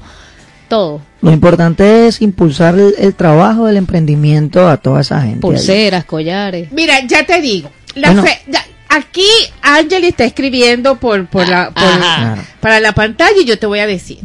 todo. 0.68 1.02
Lo 1.22 1.32
importante 1.32 2.08
es 2.08 2.22
impulsar 2.22 2.76
el, 2.76 2.96
el 2.98 3.14
trabajo 3.16 3.66
del 3.68 3.78
emprendimiento 3.78 4.68
a 4.68 4.78
toda 4.78 5.02
esa 5.02 5.20
gente. 5.22 5.36
ahí. 5.36 5.40
Pulseras, 5.42 6.04
collares. 6.06 6.72
Mira, 6.72 7.00
ya 7.06 7.26
te 7.26 7.40
digo, 7.42 7.70
la 7.96 8.08
Bueno. 8.08 8.24
fe- 8.24 8.42
ya- 8.48 8.66
aquí 8.90 9.26
Angeli 9.62 10.08
está 10.08 10.26
escribiendo 10.26 10.96
por, 11.00 11.28
por 11.28 11.48
la, 11.48 11.70
por- 11.72 11.84
Claro. 11.98 12.42
para 12.60 12.80
la 12.82 12.92
pantalla 12.94 13.40
y 13.42 13.46
yo 13.46 13.58
te 13.60 13.68
voy 13.68 13.80
a 13.80 13.88
decir. 13.88 14.20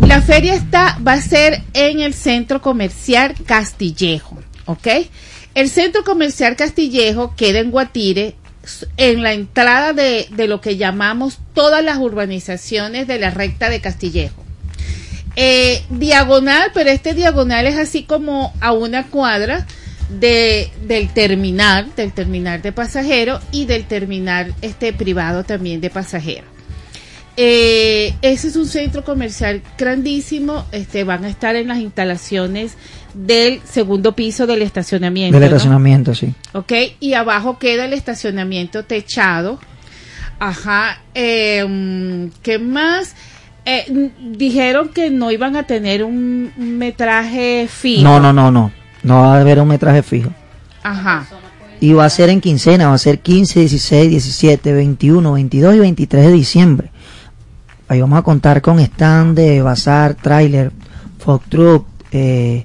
La 0.00 0.20
feria 0.20 0.54
está, 0.54 0.98
va 1.06 1.14
a 1.14 1.20
ser 1.20 1.62
en 1.72 2.00
el 2.00 2.14
centro 2.14 2.60
comercial 2.60 3.34
Castillejo, 3.46 4.38
¿ok? 4.66 4.86
El 5.54 5.70
centro 5.70 6.04
comercial 6.04 6.56
Castillejo 6.56 7.34
queda 7.36 7.60
en 7.60 7.70
Guatire, 7.70 8.36
en 8.96 9.22
la 9.22 9.32
entrada 9.32 9.92
de, 9.92 10.26
de 10.30 10.48
lo 10.48 10.60
que 10.60 10.76
llamamos 10.76 11.38
todas 11.54 11.84
las 11.84 11.98
urbanizaciones 11.98 13.06
de 13.06 13.18
la 13.18 13.30
recta 13.30 13.68
de 13.68 13.80
Castillejo. 13.80 14.42
Eh, 15.36 15.82
diagonal, 15.90 16.70
pero 16.72 16.90
este 16.90 17.12
diagonal 17.12 17.66
es 17.66 17.76
así 17.76 18.04
como 18.04 18.52
a 18.60 18.72
una 18.72 19.08
cuadra 19.08 19.66
de, 20.08 20.70
del 20.86 21.12
terminal, 21.12 21.90
del 21.96 22.12
terminal 22.12 22.62
de 22.62 22.72
pasajeros 22.72 23.42
y 23.50 23.64
del 23.64 23.84
terminal 23.84 24.54
este 24.62 24.92
privado 24.92 25.42
también 25.44 25.80
de 25.80 25.90
pasajeros. 25.90 26.53
Eh, 27.36 28.14
ese 28.22 28.48
es 28.48 28.56
un 28.56 28.66
centro 28.66 29.04
comercial 29.04 29.62
grandísimo. 29.76 30.64
Este 30.72 31.04
van 31.04 31.24
a 31.24 31.28
estar 31.28 31.56
en 31.56 31.68
las 31.68 31.78
instalaciones 31.78 32.76
del 33.14 33.60
segundo 33.64 34.12
piso 34.12 34.46
del 34.46 34.62
estacionamiento. 34.62 35.38
Del 35.38 35.50
¿no? 35.50 35.56
estacionamiento, 35.56 36.14
sí. 36.14 36.32
¿ok? 36.52 36.72
Y 37.00 37.14
abajo 37.14 37.58
queda 37.58 37.86
el 37.86 37.92
estacionamiento 37.92 38.84
techado. 38.84 39.58
Ajá. 40.38 41.00
Eh, 41.14 42.30
¿Qué 42.42 42.58
más? 42.58 43.14
Eh, 43.66 44.10
dijeron 44.20 44.90
que 44.90 45.10
no 45.10 45.30
iban 45.30 45.56
a 45.56 45.62
tener 45.62 46.04
un 46.04 46.44
un 46.56 46.78
metraje 46.78 47.68
fijo. 47.70 48.02
No, 48.02 48.20
no, 48.20 48.32
no, 48.32 48.50
no. 48.50 48.72
No 49.02 49.20
va 49.20 49.36
a 49.36 49.40
haber 49.40 49.60
un 49.60 49.68
metraje 49.68 50.02
fijo. 50.02 50.30
Ajá. 50.82 51.26
Y 51.80 51.92
va 51.92 52.06
a 52.06 52.10
ser 52.10 52.30
en 52.30 52.40
quincena, 52.40 52.88
va 52.88 52.94
a 52.94 52.98
ser 52.98 53.18
15, 53.18 53.60
16, 53.60 54.10
17, 54.10 54.72
21, 54.72 55.32
22 55.32 55.74
y 55.74 55.78
23 55.80 56.26
de 56.26 56.32
diciembre. 56.32 56.90
Ahí 57.88 58.00
vamos 58.00 58.18
a 58.18 58.22
contar 58.22 58.62
con 58.62 58.78
stand 58.80 59.36
de 59.36 59.62
bazar, 59.62 60.14
trailer, 60.14 60.72
folk 61.18 61.44
truck, 61.48 61.86
eh, 62.12 62.64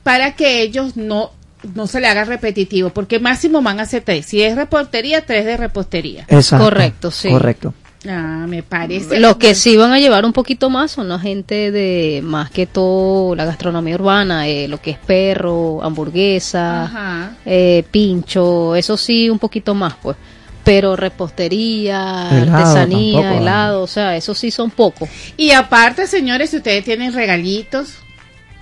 para 0.04 0.36
que 0.36 0.62
ellos 0.62 0.98
no 0.98 1.32
no 1.76 1.88
se 1.88 2.00
le 2.00 2.08
haga 2.08 2.26
repetitivo, 2.26 2.92
porque 2.92 3.20
máximo 3.20 3.64
van 3.64 3.80
a 3.80 3.88
ser 3.88 4.04
tres. 4.04 4.28
Si 4.28 4.44
es 4.44 4.56
reportería, 4.56 5.26
tres 5.26 5.46
de 5.46 5.58
repostería. 5.58 6.26
Exacto. 6.28 6.66
Correcto, 6.66 7.10
sí. 7.10 7.30
Correcto. 7.30 7.74
Ah, 8.08 8.46
me 8.48 8.64
parece. 8.64 9.20
Los 9.20 9.38
que 9.38 9.54
sí 9.54 9.78
van 9.78 9.92
a 9.92 10.00
llevar 10.00 10.26
un 10.26 10.34
poquito 10.34 10.70
más 10.70 10.92
son 10.92 11.10
la 11.10 11.20
gente 11.20 11.72
de 11.72 12.22
más 12.24 12.50
que 12.50 12.66
todo 12.66 13.36
la 13.36 13.46
gastronomía 13.46 13.96
urbana, 13.96 14.48
eh, 14.48 14.68
lo 14.68 14.82
que 14.82 14.92
es 14.92 14.98
perro, 14.98 15.84
hamburguesa, 15.84 17.36
eh, 17.46 17.84
pincho, 17.92 18.76
eso 18.76 18.98
sí 18.98 19.30
un 19.30 19.40
poquito 19.40 19.76
más 19.76 19.94
pues. 20.02 20.18
Pero 20.64 20.96
repostería, 20.96 22.30
Helado 22.30 22.58
artesanía, 22.58 23.22
tampoco, 23.22 23.42
helado, 23.42 23.82
o 23.84 23.88
sea, 23.88 24.16
eso 24.16 24.36
sí 24.36 24.52
son 24.52 24.70
pocos. 24.70 25.10
Y 25.36 25.52
aparte, 25.52 26.06
señores, 26.06 26.52
si 26.52 26.58
ustedes 26.58 26.84
tienen 26.84 27.14
regalitos, 27.14 27.96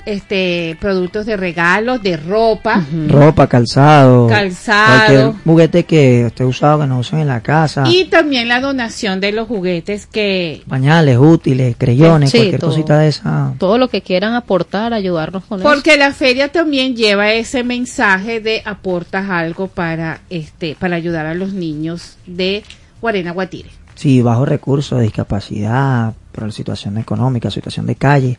este, 0.06 0.78
productos 0.80 1.26
de 1.26 1.38
regalos, 1.38 2.02
de 2.02 2.18
ropa, 2.18 2.84
Ropa, 3.08 3.48
calzado. 3.48 4.28
Calzado. 4.28 5.36
Juguete 5.46 5.84
que 5.84 6.28
esté 6.28 6.46
usado 6.46 6.80
que 6.82 6.88
no 6.88 7.00
usen 7.00 7.20
en 7.20 7.28
la 7.28 7.42
casa. 7.42 7.84
y 7.88 8.06
también 8.06 8.48
la 8.48 8.60
donación 8.62 9.20
de 9.20 9.32
los 9.32 9.48
juguetes 9.48 10.08
que 10.08 10.64
Pañales, 10.68 11.18
útiles, 11.18 11.76
creyones, 11.78 12.32
Sí, 12.32 12.38
cualquier 12.38 12.60
todo. 12.62 12.70
cosita 12.72 13.00
de 13.00 13.08
esa. 13.10 13.54
Todo 13.58 13.78
lo 13.78 13.88
que 13.90 14.02
quieran 14.02 14.34
aportar, 14.34 14.94
ayudarnos 14.94 15.44
con 15.46 15.60
eso. 15.60 15.70
porque 15.70 15.98
la 15.98 16.12
feria 16.14 16.52
también 16.52 16.96
lleva 16.96 17.32
ese 17.32 17.64
mensaje 17.64 18.40
de 18.40 18.62
aportas 18.66 19.30
algo 19.30 19.68
para 19.68 20.22
este 20.30 20.76
para 20.80 20.96
ayudar 20.96 21.26
a 21.26 21.34
los 21.34 21.54
niños 21.54 22.18
de 22.26 22.64
Guarena 23.02 23.32
Guatire. 23.32 23.70
Sí, 23.96 24.22
bajo 24.22 24.46
recursos, 24.46 25.02
discapacidad, 25.02 26.14
por 26.32 26.46
la 26.46 26.52
situación 26.52 26.98
económica, 26.98 27.52
situación 27.52 27.86
de 27.86 27.96
calle. 27.96 28.38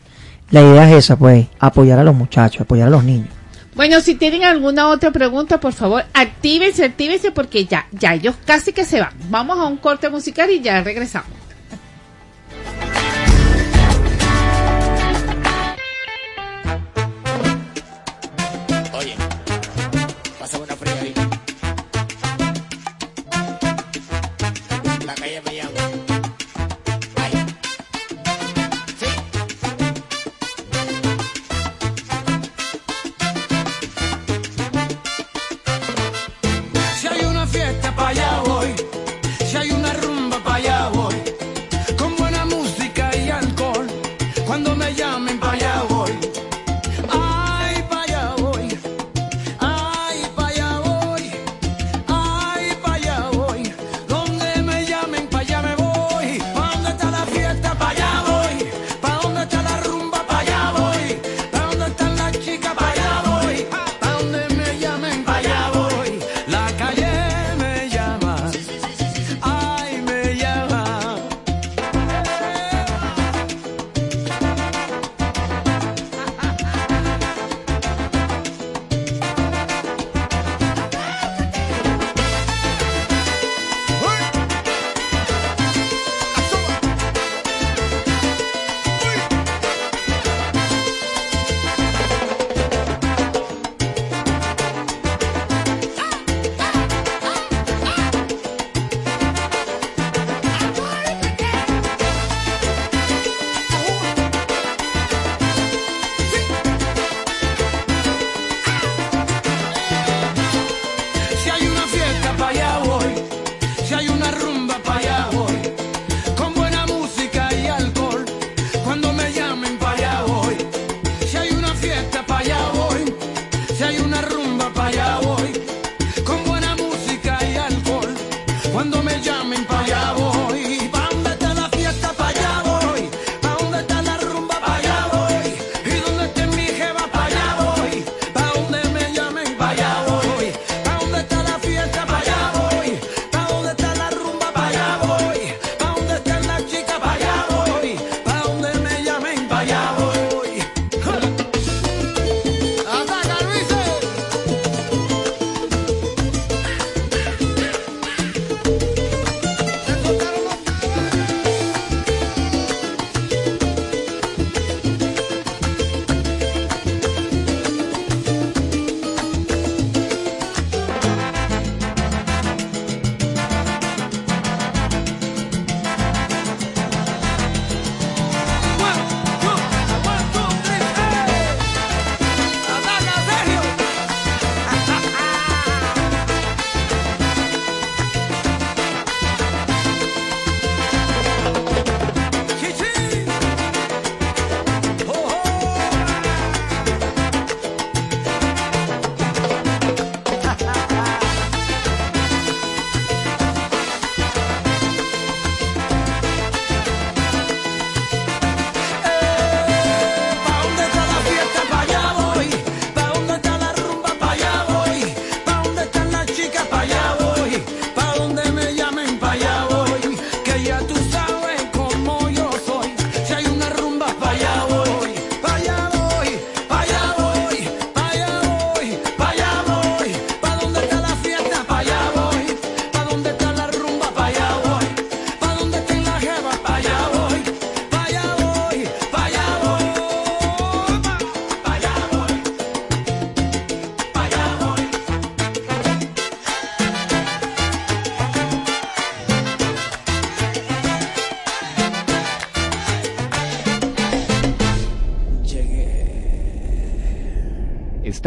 La 0.51 0.61
idea 0.61 0.89
es 0.89 1.05
esa, 1.05 1.15
pues, 1.15 1.47
apoyar 1.59 1.97
a 1.99 2.03
los 2.03 2.13
muchachos, 2.13 2.61
apoyar 2.61 2.87
a 2.87 2.91
los 2.91 3.03
niños. 3.03 3.29
Bueno, 3.73 4.01
si 4.01 4.15
tienen 4.15 4.43
alguna 4.43 4.89
otra 4.89 5.11
pregunta, 5.11 5.59
por 5.61 5.71
favor, 5.71 6.03
actívense, 6.13 6.83
actívense 6.83 7.31
porque 7.31 7.65
ya 7.65 7.87
ya 7.91 8.13
ellos 8.13 8.35
casi 8.45 8.73
que 8.73 8.83
se 8.83 8.99
van. 8.99 9.13
Vamos 9.29 9.57
a 9.57 9.65
un 9.65 9.77
corte 9.77 10.09
musical 10.09 10.49
y 10.51 10.59
ya 10.59 10.83
regresamos. 10.83 11.40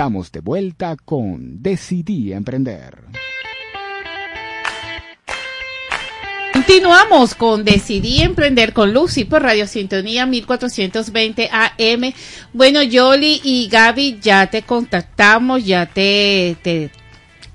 Estamos 0.05 0.33
de 0.33 0.41
vuelta 0.41 0.97
con 1.03 1.63
Decidí 1.63 2.35
Emprender. 2.35 3.05
Continuamos 6.53 7.35
con 7.35 7.65
Decidí 7.65 8.21
Emprender 8.21 8.75
con 8.75 8.93
Lucy 8.93 9.25
por 9.25 9.41
Radio 9.41 9.67
Sintonía 9.67 10.27
1420 10.27 11.49
AM. 11.51 12.13
Bueno, 12.53 12.83
Yoli 12.83 13.41
y 13.45 13.67
Gaby, 13.71 14.19
ya 14.21 14.51
te 14.51 14.61
contactamos, 14.61 15.65
ya 15.65 15.87
te, 15.87 16.59
te 16.63 16.91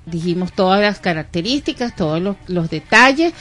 dijimos 0.07 0.51
todas 0.53 0.81
las 0.81 0.99
características, 0.99 1.95
todos 1.95 2.19
los, 2.19 2.35
los 2.47 2.71
detalles. 2.71 3.31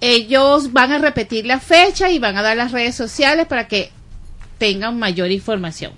Ellos 0.00 0.72
van 0.72 0.92
a 0.92 0.98
repetir 0.98 1.46
la 1.46 1.58
fecha 1.58 2.10
y 2.10 2.18
van 2.18 2.36
a 2.36 2.42
dar 2.42 2.56
las 2.56 2.72
redes 2.72 2.94
sociales 2.94 3.46
para 3.46 3.66
que 3.66 3.90
tengan 4.58 4.98
mayor 4.98 5.30
información. 5.30 5.92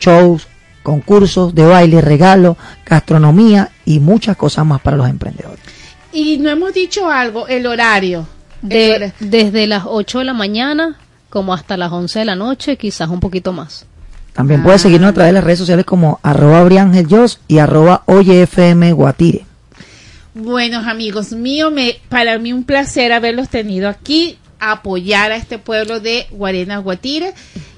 shows, 0.00 0.48
concursos 0.86 1.52
de 1.52 1.66
baile, 1.66 2.00
regalo, 2.00 2.56
gastronomía 2.88 3.70
y 3.84 3.98
muchas 3.98 4.36
cosas 4.36 4.64
más 4.64 4.80
para 4.80 4.96
los 4.96 5.08
emprendedores. 5.08 5.58
Y 6.12 6.38
no 6.38 6.48
hemos 6.48 6.72
dicho 6.72 7.10
algo, 7.10 7.48
el 7.48 7.66
horario. 7.66 8.24
De- 8.62 9.12
desde 9.18 9.66
las 9.66 9.82
8 9.86 10.20
de 10.20 10.24
la 10.26 10.32
mañana 10.32 10.96
como 11.28 11.52
hasta 11.52 11.76
las 11.76 11.90
11 11.90 12.20
de 12.20 12.24
la 12.24 12.36
noche, 12.36 12.76
quizás 12.76 13.08
un 13.10 13.18
poquito 13.18 13.52
más. 13.52 13.84
También 14.32 14.62
puedes 14.62 14.80
seguirnos 14.82 15.10
a 15.10 15.14
través 15.14 15.30
de 15.30 15.34
las 15.34 15.44
redes 15.44 15.58
sociales 15.58 15.84
como 15.84 16.20
arroba 16.22 16.62
briangeljos 16.62 17.40
y 17.48 17.58
arroba 17.58 18.02
oyefm 18.06 18.92
guatire. 18.92 19.44
Buenos 20.34 20.86
amigos 20.86 21.32
míos, 21.32 21.72
me, 21.72 21.96
para 22.08 22.38
mí 22.38 22.52
un 22.52 22.62
placer 22.64 23.12
haberlos 23.12 23.48
tenido 23.48 23.88
aquí. 23.88 24.38
apoyar 24.60 25.32
a 25.32 25.36
este 25.36 25.58
pueblo 25.58 26.00
de 26.00 26.26
Guarena 26.30 26.78
Guatire 26.78 27.34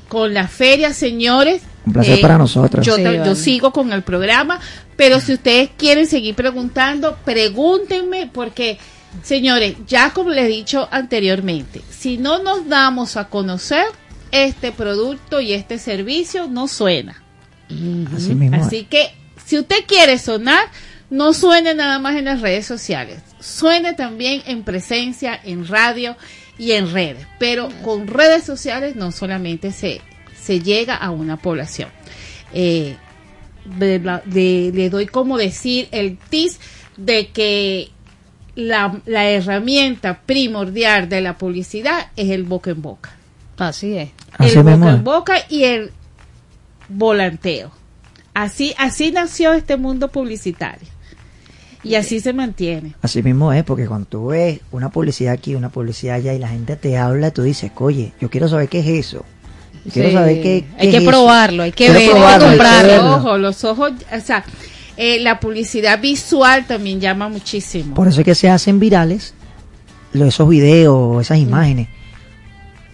con 0.08 0.32
la 0.34 0.46
feria, 0.46 0.92
señores. 0.92 1.62
Un 1.88 1.92
placer 1.94 2.18
Eh, 2.18 2.22
para 2.22 2.38
nosotros. 2.38 2.84
Yo, 2.84 2.96
Sí, 2.96 3.02
yo 3.02 3.34
sigo 3.34 3.72
con 3.72 3.92
el 3.92 4.02
programa, 4.02 4.60
pero 4.96 5.20
si 5.20 5.32
ustedes 5.34 5.70
quieren 5.76 6.06
seguir 6.06 6.34
preguntando, 6.34 7.16
pregúntenme 7.24 8.30
porque, 8.32 8.78
señores, 9.22 9.76
ya 9.86 10.10
como 10.10 10.30
les 10.30 10.44
he 10.44 10.48
dicho 10.48 10.88
anteriormente, 10.90 11.82
si 11.90 12.18
no 12.18 12.42
nos 12.42 12.68
damos 12.68 13.16
a 13.16 13.28
conocer, 13.28 13.86
este 14.30 14.72
producto 14.72 15.40
y 15.40 15.52
este 15.52 15.78
servicio 15.78 16.46
no 16.46 16.68
suena. 16.68 17.22
Así 18.14 18.34
mismo. 18.34 18.56
Así 18.62 18.84
que 18.84 19.14
si 19.44 19.58
usted 19.58 19.84
quiere 19.86 20.18
sonar, 20.18 20.66
no 21.10 21.32
suene 21.32 21.74
nada 21.74 21.98
más 21.98 22.16
en 22.16 22.26
las 22.26 22.40
redes 22.40 22.66
sociales, 22.66 23.22
suene 23.40 23.94
también 23.94 24.42
en 24.46 24.62
presencia, 24.62 25.38
en 25.42 25.66
radio 25.66 26.16
y 26.58 26.72
en 26.72 26.92
redes. 26.92 27.26
Pero 27.38 27.68
con 27.82 28.06
redes 28.06 28.44
sociales 28.44 28.96
no 28.96 29.12
solamente 29.12 29.72
se, 29.72 30.02
se 30.48 30.60
llega 30.60 30.94
a 30.96 31.10
una 31.10 31.36
población. 31.36 31.90
Eh, 32.54 32.96
de 33.66 33.98
la- 33.98 34.22
de- 34.24 34.72
le 34.74 34.88
doy 34.88 35.04
como 35.04 35.36
decir 35.36 35.88
el 35.90 36.16
tis 36.30 36.58
de 36.96 37.28
que 37.28 37.90
la, 38.54 38.98
la 39.04 39.28
herramienta 39.28 40.22
primordial 40.24 41.10
de 41.10 41.20
la 41.20 41.36
publicidad 41.36 42.06
es 42.16 42.30
el 42.30 42.44
boca 42.44 42.70
en 42.70 42.80
boca. 42.80 43.10
Así 43.58 43.94
es. 43.98 44.08
Así 44.38 44.56
el 44.56 44.62
boca 44.64 44.88
es. 44.88 44.94
en 44.94 45.04
boca 45.04 45.34
y 45.50 45.64
el 45.64 45.90
volanteo. 46.88 47.70
Así, 48.32 48.74
así 48.78 49.12
nació 49.12 49.52
este 49.52 49.76
mundo 49.76 50.08
publicitario. 50.08 50.88
Y 51.84 51.94
así 51.94 52.20
se 52.20 52.32
mantiene. 52.32 52.94
Así 53.02 53.22
mismo 53.22 53.52
es, 53.52 53.64
porque 53.64 53.86
cuando 53.86 54.08
tú 54.08 54.28
ves 54.28 54.60
una 54.72 54.88
publicidad 54.90 55.34
aquí, 55.34 55.54
una 55.54 55.68
publicidad 55.68 56.16
allá 56.16 56.32
y 56.34 56.38
la 56.38 56.48
gente 56.48 56.74
te 56.76 56.96
habla, 56.96 57.30
tú 57.32 57.42
dices, 57.42 57.70
oye, 57.76 58.12
yo 58.20 58.30
quiero 58.30 58.48
saber 58.48 58.68
qué 58.70 58.80
es 58.80 58.86
eso. 58.88 59.24
Yo 59.88 59.92
quiero 59.92 60.08
Sí. 60.08 60.14
saber 60.14 60.36
qué, 60.42 60.64
qué 60.64 60.66
Hay 60.78 60.90
que 60.90 60.96
es 60.98 61.04
probarlo, 61.04 61.62
hay 61.62 61.70
que 61.72 61.76
Quiero 61.86 61.94
verlo, 61.94 62.06
hay 62.08 62.08
que 62.08 62.20
probarlo, 62.20 62.46
hay 62.46 62.50
que 62.52 62.56
comprarlo. 62.58 63.02
Los 63.02 63.16
ojos, 63.16 63.40
los 63.40 63.64
ojos, 63.64 63.92
o 64.16 64.20
sea, 64.20 64.44
eh, 64.96 65.18
la 65.20 65.40
publicidad 65.40 66.00
visual 66.00 66.66
también 66.66 67.00
llama 67.00 67.28
muchísimo. 67.28 67.94
Por 67.94 68.08
eso 68.08 68.20
es 68.20 68.24
que 68.24 68.34
se 68.34 68.48
hacen 68.48 68.78
virales 68.80 69.34
esos 70.14 70.48
videos, 70.48 71.20
esas 71.22 71.38
imágenes. 71.38 71.88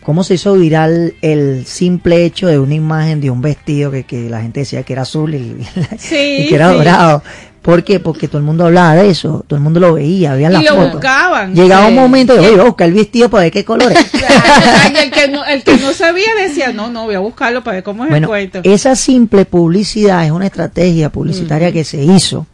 ¿Cómo 0.04 0.22
se 0.22 0.34
hizo 0.34 0.52
viral 0.54 1.14
el 1.22 1.64
simple 1.66 2.24
hecho 2.24 2.46
de 2.46 2.58
una 2.58 2.74
imagen 2.74 3.20
de 3.20 3.30
un 3.30 3.40
vestido 3.40 3.90
que, 3.90 4.04
que 4.04 4.28
la 4.28 4.42
gente 4.42 4.60
decía 4.60 4.82
que 4.82 4.92
era 4.92 5.02
azul 5.02 5.34
y, 5.34 5.66
Sí, 5.98 6.36
y 6.44 6.48
que 6.48 6.54
era 6.54 6.70
sí. 6.70 6.76
dorado? 6.76 7.22
¿Por 7.62 7.82
qué? 7.82 7.98
Porque 7.98 8.28
todo 8.28 8.36
el 8.36 8.44
mundo 8.44 8.66
hablaba 8.66 8.94
de 8.94 9.08
eso, 9.08 9.42
todo 9.48 9.56
el 9.56 9.62
mundo 9.62 9.80
lo 9.80 9.94
veía, 9.94 10.38
Y 10.38 10.42
las 10.42 10.62
lo 10.62 10.74
fotos. 10.74 10.92
buscaban. 10.92 11.54
Llegaba 11.54 11.86
un 11.88 11.94
momento 11.94 12.34
de, 12.34 12.40
oye, 12.40 12.50
voy 12.50 12.60
a 12.60 12.64
buscar 12.64 12.88
el 12.88 12.94
vestido 12.94 13.30
para 13.30 13.44
ver 13.44 13.52
qué 13.52 13.64
colores. 13.64 13.98
Y 14.92 14.96
el 14.98 15.10
que, 15.10 15.28
no, 15.28 15.42
el 15.44 15.62
que 15.64 15.76
no 15.78 15.92
sabía 15.94 16.26
decía, 16.40 16.72
no, 16.72 16.90
no, 16.90 17.04
voy 17.04 17.14
a 17.14 17.20
buscarlo 17.20 17.64
para 17.64 17.76
ver 17.76 17.84
cómo 17.84 18.04
es 18.04 18.08
el 18.08 18.12
Bueno, 18.12 18.28
cuento. 18.28 18.60
esa 18.62 18.94
simple 18.94 19.46
publicidad 19.46 20.24
es 20.26 20.30
una 20.30 20.44
estrategia 20.46 21.10
publicitaria 21.10 21.72
que 21.72 21.84
se 21.84 22.02
hizo 22.04 22.46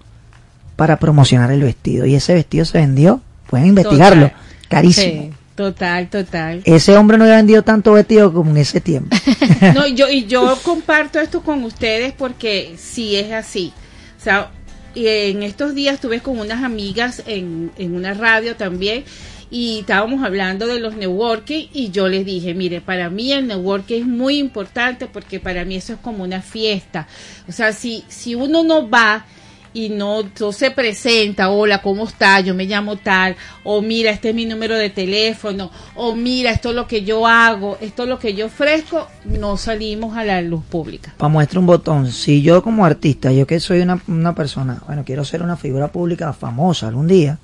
para 0.77 0.97
promocionar 0.99 1.51
el 1.51 1.63
vestido. 1.65 2.07
Y 2.07 2.15
ese 2.15 2.33
vestido 2.35 2.65
se 2.65 2.79
vendió, 2.79 3.21
pueden 3.49 3.67
investigarlo, 3.67 4.29
Total. 4.29 4.41
carísimo. 4.69 5.31
Total, 5.61 6.09
total. 6.09 6.63
Ese 6.65 6.97
hombre 6.97 7.19
no 7.19 7.25
había 7.25 7.37
vendido 7.37 7.61
tanto 7.61 7.93
vestido 7.93 8.33
como 8.33 8.53
en 8.53 8.57
ese 8.57 8.81
tiempo. 8.81 9.15
No, 9.75 9.87
yo, 9.87 10.09
y 10.09 10.25
yo 10.25 10.59
comparto 10.63 11.21
esto 11.21 11.43
con 11.43 11.63
ustedes 11.65 12.15
porque 12.15 12.77
sí 12.79 13.15
es 13.17 13.31
así. 13.31 13.75
O 14.19 14.23
sea, 14.25 14.53
en 14.95 15.43
estos 15.43 15.75
días 15.75 15.97
estuve 15.97 16.21
con 16.21 16.39
unas 16.39 16.65
amigas 16.65 17.23
en, 17.27 17.73
en 17.77 17.95
una 17.95 18.15
radio 18.15 18.57
también 18.57 19.05
y 19.51 19.81
estábamos 19.81 20.25
hablando 20.25 20.67
de 20.67 20.81
los 20.81 20.97
networking 20.97 21.67
y 21.75 21.91
yo 21.91 22.09
les 22.09 22.25
dije, 22.25 22.55
mire, 22.55 22.81
para 22.81 23.11
mí 23.11 23.31
el 23.31 23.47
networking 23.47 24.01
es 24.01 24.07
muy 24.07 24.39
importante 24.39 25.09
porque 25.09 25.41
para 25.41 25.67
mí 25.67 25.77
eso 25.77 25.93
es 25.93 25.99
como 25.99 26.25
una 26.25 26.41
fiesta. 26.41 27.07
O 27.47 27.53
sea, 27.53 27.75
si, 27.75 28.03
si 28.09 28.35
uno 28.35 28.65
no 28.65 28.89
va 28.89 29.27
y 29.73 29.89
no, 29.91 30.23
se 30.53 30.71
presenta, 30.71 31.51
hola, 31.51 31.81
¿cómo 31.81 32.05
está? 32.05 32.41
Yo 32.41 32.55
me 32.55 32.65
llamo 32.65 32.97
tal, 32.97 33.37
o 33.65 33.81
mira, 33.81 34.11
este 34.11 34.31
es 34.31 34.35
mi 34.35 34.47
número 34.47 34.77
de 34.77 34.91
teléfono, 34.91 35.71
o 35.95 36.15
mira, 36.15 36.51
esto 36.51 36.71
es 36.71 36.75
lo 36.75 36.87
que 36.87 37.03
yo 37.03 37.27
hago, 37.27 37.79
esto 37.81 38.03
es 38.03 38.09
lo 38.09 38.19
que 38.19 38.35
yo 38.35 38.47
ofrezco, 38.47 39.07
no 39.25 39.57
salimos 39.57 40.17
a 40.17 40.25
la 40.25 40.41
luz 40.43 40.65
pública. 40.65 41.15
Para 41.17 41.29
muestra 41.29 41.61
un 41.61 41.67
botón, 41.67 42.11
si 42.11 42.43
yo 42.43 42.63
como 42.63 42.85
artista, 42.85 43.31
yo 43.33 43.47
que 43.47 43.61
soy 43.61 43.81
una, 43.81 44.01
una 44.09 44.35
persona, 44.35 44.83
bueno, 44.87 45.05
quiero 45.05 45.25
ser 45.25 45.43
una 45.43 45.57
figura 45.57 45.89
pública 45.89 46.33
famosa 46.33 46.89
algún 46.89 47.07
día, 47.07 47.39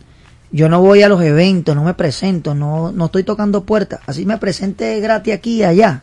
yo 0.53 0.69
no 0.69 0.81
voy 0.81 1.03
a 1.03 1.09
los 1.09 1.23
eventos, 1.23 1.75
no 1.75 1.85
me 1.85 1.95
presento, 1.95 2.55
no, 2.55 2.93
no 2.93 3.07
estoy 3.07 3.25
tocando 3.25 3.65
puertas, 3.65 4.01
así 4.07 4.27
me 4.27 4.39
presente 4.39 4.99
gratis 5.01 5.35
aquí 5.35 5.57
y 5.57 5.65
allá, 5.65 6.03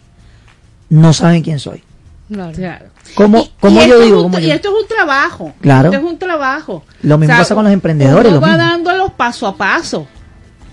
no 0.89 1.13
saben 1.13 1.41
quién 1.41 1.59
soy. 1.59 1.83
Claro. 2.31 2.85
¿Cómo, 3.15 3.39
Y- 3.43 3.51
cómo 3.59 3.81
y 3.83 3.87
yo 3.87 3.93
esto 3.93 3.97
es 3.99 4.05
digo? 4.05 4.17
un- 4.17 4.23
¿Cómo 4.23 4.39
y 4.39 4.47
yo- 4.47 4.53
esto 4.53 4.69
es 4.75 4.81
un 4.83 4.87
trabajo. 4.87 5.53
Claro. 5.61 5.89
Esto 5.91 6.05
es 6.05 6.11
un 6.11 6.17
trabajo. 6.17 6.83
Lo 7.03 7.17
mismo 7.17 7.35
pasa 7.37 7.53
con 7.55 7.63
los 7.65 7.73
emprendedores, 7.73 8.31
Uno 8.31 8.35
lo 8.35 8.41
va 8.41 8.47
mismo. 8.53 8.63
dándolos 8.63 9.11
paso 9.13 9.45
a 9.47 9.55
paso. 9.55 10.07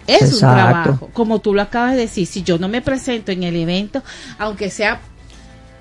Es 0.07 0.33
un 0.35 0.39
trabajo. 0.41 1.11
Como 1.13 1.39
tú 1.41 1.55
lo 1.55 1.63
acabas 1.63 1.93
de 1.93 1.99
decir, 1.99 2.27
si 2.27 2.43
yo 2.43 2.59
no 2.59 2.69
me 2.69 2.81
presento 2.83 3.31
en 3.33 3.43
el 3.43 3.57
evento, 3.57 4.03
aunque 4.39 4.71
sea 4.71 5.01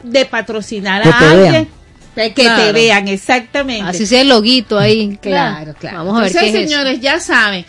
de 0.04 0.26
patrocinar 0.26 1.02
Que 1.04 1.10
a 1.10 1.18
alguien, 1.32 1.52
vean. 1.52 1.68
que 2.16 2.30
te 2.30 2.42
Claro. 2.44 2.74
vean, 2.74 3.08
exactamente. 3.08 3.90
Así 3.90 4.06
sea 4.06 4.22
el 4.22 4.30
loguito 4.30 4.78
ahí. 4.78 5.18
Claro, 5.22 5.74
claro. 5.80 5.98
Vamos 6.00 6.18
a 6.18 6.22
ver 6.24 6.28
Entonces, 6.28 6.42
qué 6.52 6.58
es 6.60 6.64
eso. 6.66 6.70
señores, 6.74 7.00
ya 7.00 7.20
saben, 7.20 7.66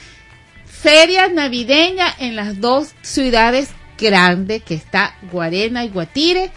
feria 0.66 1.28
navideña 1.28 2.06
en 2.18 2.36
las 2.36 2.60
dos 2.60 2.88
ciudades 3.02 3.68
grandes, 3.98 4.62
que 4.62 4.74
está 4.74 5.14
Guarena 5.30 5.84
y 5.84 5.88
Guatire, 5.90 6.50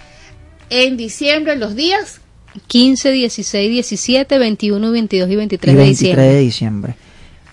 en 0.74 0.98
diciembre, 0.98 1.56
los 1.56 1.76
días 1.76 2.20
15, 2.68 3.12
16, 3.12 3.72
17, 3.72 4.38
21, 4.38 4.92
22 4.92 5.30
y 5.30 5.36
23 5.36 5.74
y 5.74 5.76
de 5.78 5.84
23 5.84 6.00
diciembre. 6.00 6.26
de 6.34 6.40
diciembre. 6.40 6.96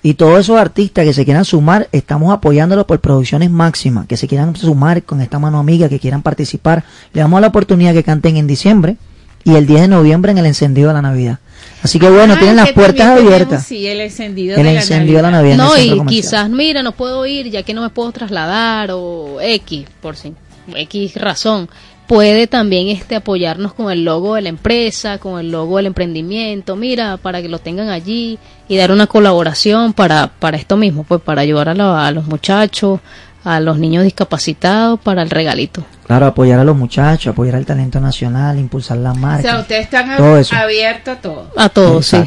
Y 0.03 0.15
todos 0.15 0.41
esos 0.41 0.57
artistas 0.59 1.05
que 1.05 1.13
se 1.13 1.25
quieran 1.27 1.45
sumar, 1.45 1.89
estamos 1.93 2.33
apoyándolos 2.33 2.87
por 2.87 3.01
producciones 3.01 3.51
máximas, 3.51 4.07
que 4.07 4.17
se 4.17 4.27
quieran 4.27 4.57
sumar 4.57 5.03
con 5.03 5.21
esta 5.21 5.39
mano 5.39 5.59
amiga, 5.59 5.89
que 5.91 5.99
quieran 5.99 6.23
participar. 6.23 6.85
Le 7.13 7.21
damos 7.21 7.41
la 7.43 7.49
oportunidad 7.49 7.93
que 7.93 8.03
canten 8.03 8.37
en 8.39 8.47
diciembre 8.47 8.97
y 9.45 9.55
el 9.57 9.67
10 9.67 9.83
de 9.83 9.89
noviembre 9.89 10.33
en 10.33 10.39
el 10.39 10.47
encendido 10.47 10.89
de 10.89 10.95
la 10.95 11.03
Navidad. 11.03 11.39
Así 11.83 11.99
que 11.99 12.09
bueno, 12.09 12.35
Ah, 12.35 12.39
tienen 12.39 12.57
las 12.57 12.73
puertas 12.73 13.15
tenemos, 13.15 13.21
abiertas. 13.33 13.67
Sí, 13.67 13.87
el 13.87 14.01
encendido 14.01 14.57
El 14.57 14.65
de 14.65 14.73
la 14.73 14.81
encendido 14.81 15.17
de 15.19 15.23
la 15.23 15.31
Navidad. 15.31 15.57
No, 15.59 15.77
y 15.77 15.91
comercial. 15.91 16.07
quizás, 16.07 16.51
mira, 16.51 16.83
no 16.83 16.93
puedo 16.93 17.27
ir 17.27 17.51
ya 17.51 17.63
que 17.63 17.75
no 17.75 17.83
me 17.83 17.91
puedo 17.91 18.11
trasladar 18.13 18.91
o 18.93 19.39
X, 19.41 19.87
por 20.01 20.17
si 20.17 20.33
X 20.75 21.15
razón. 21.17 21.69
Puede 22.11 22.49
también 22.49 22.89
este 22.89 23.15
apoyarnos 23.15 23.73
con 23.73 23.89
el 23.93 24.05
logo 24.05 24.35
de 24.35 24.43
la 24.43 24.49
empresa, 24.49 25.19
con 25.19 25.39
el 25.39 25.53
logo 25.53 25.77
del 25.77 25.87
emprendimiento, 25.87 26.74
mira, 26.74 27.19
para 27.19 27.41
que 27.41 27.49
lo 27.49 27.61
tengan 27.61 27.89
allí 27.89 28.37
y 28.66 28.77
dar 28.77 28.91
una 28.91 29.07
colaboración 29.07 29.93
para, 29.93 30.27
para 30.27 30.57
esto 30.57 30.77
mismo, 30.77 31.05
pues 31.05 31.20
para 31.20 31.43
ayudar 31.43 31.69
a, 31.69 31.74
la- 31.74 32.09
a 32.09 32.11
los 32.11 32.27
muchachos, 32.27 32.99
a 33.45 33.61
los 33.61 33.78
niños 33.78 34.03
discapacitados 34.03 34.99
para 34.99 35.23
el 35.23 35.31
regalito. 35.31 35.85
Claro, 36.05 36.27
apoyar 36.27 36.59
a 36.59 36.65
los 36.65 36.77
muchachos, 36.77 37.32
apoyar 37.32 37.55
al 37.55 37.65
talento 37.65 38.01
nacional, 38.01 38.59
impulsar 38.59 38.99
la 38.99 39.12
O 39.12 39.15
marca. 39.15 39.43
sea, 39.43 39.61
ustedes 39.61 39.82
están 39.85 40.16
todo 40.16 40.37
eso. 40.37 40.57
abiertos 40.57 41.16
a 41.16 41.20
todo. 41.20 41.51
A 41.57 41.69
todos, 41.69 42.07
sí. 42.07 42.19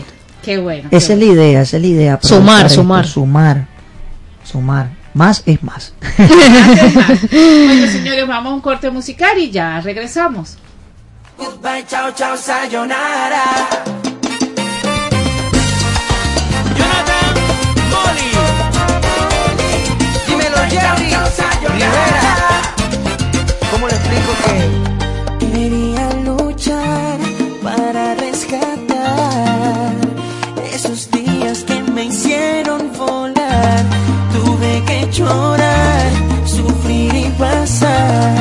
Qué 0.41 0.59
bueno. 0.59 0.89
qué 0.91 0.95
Esa 0.95 1.11
es 1.11 1.19
la 1.19 1.25
bueno. 1.25 1.41
idea, 1.41 1.61
esa 1.61 1.75
es 1.75 1.81
la 1.83 1.87
idea. 1.89 2.19
Sumar, 2.21 2.65
esto, 2.67 2.75
sumar. 2.81 3.05
Sumar, 3.05 3.67
sumar. 5.13 5.27
Más 5.27 5.43
es 5.45 5.63
más. 5.63 5.93
bueno, 7.31 7.87
señores, 7.87 8.27
vamos 8.27 8.51
a 8.51 8.55
un 8.55 8.61
corte 8.61 8.89
musical 8.89 9.37
y 9.37 9.51
ya 9.51 9.79
regresamos. 9.81 10.57
Goodbye, 11.37 11.85
chao, 11.87 12.11
chao, 12.13 12.37
sayonara. 12.37 14.12
Llorar, 35.23 36.11
sufrir 36.45 37.13
y 37.15 37.29
pasar. 37.37 38.35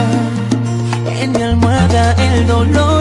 En 1.20 1.32
mi 1.32 1.42
almohada 1.42 2.12
el 2.12 2.46
dolor 2.46 2.91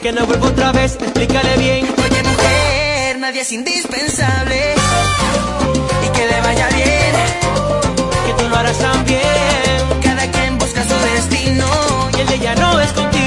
que 0.00 0.12
no 0.12 0.26
vuelva 0.26 0.48
otra 0.48 0.72
vez, 0.72 0.96
explícale 1.00 1.56
bien. 1.58 1.84
Oye, 1.84 2.22
mujer, 2.22 3.18
nadie 3.18 3.42
es 3.42 3.52
indispensable. 3.52 4.74
Y 6.06 6.08
que 6.16 6.26
le 6.26 6.40
vaya 6.40 6.68
bien. 6.68 7.14
Que 8.26 8.42
tú 8.42 8.48
lo 8.48 8.56
harás 8.56 8.78
también. 8.78 9.20
Cada 10.02 10.30
quien 10.30 10.58
busca 10.58 10.82
su 10.84 10.94
destino. 11.14 11.66
Y 12.16 12.20
el 12.20 12.26
de 12.28 12.34
ella 12.34 12.54
no 12.54 12.80
es 12.80 12.92
contigo. 12.92 13.19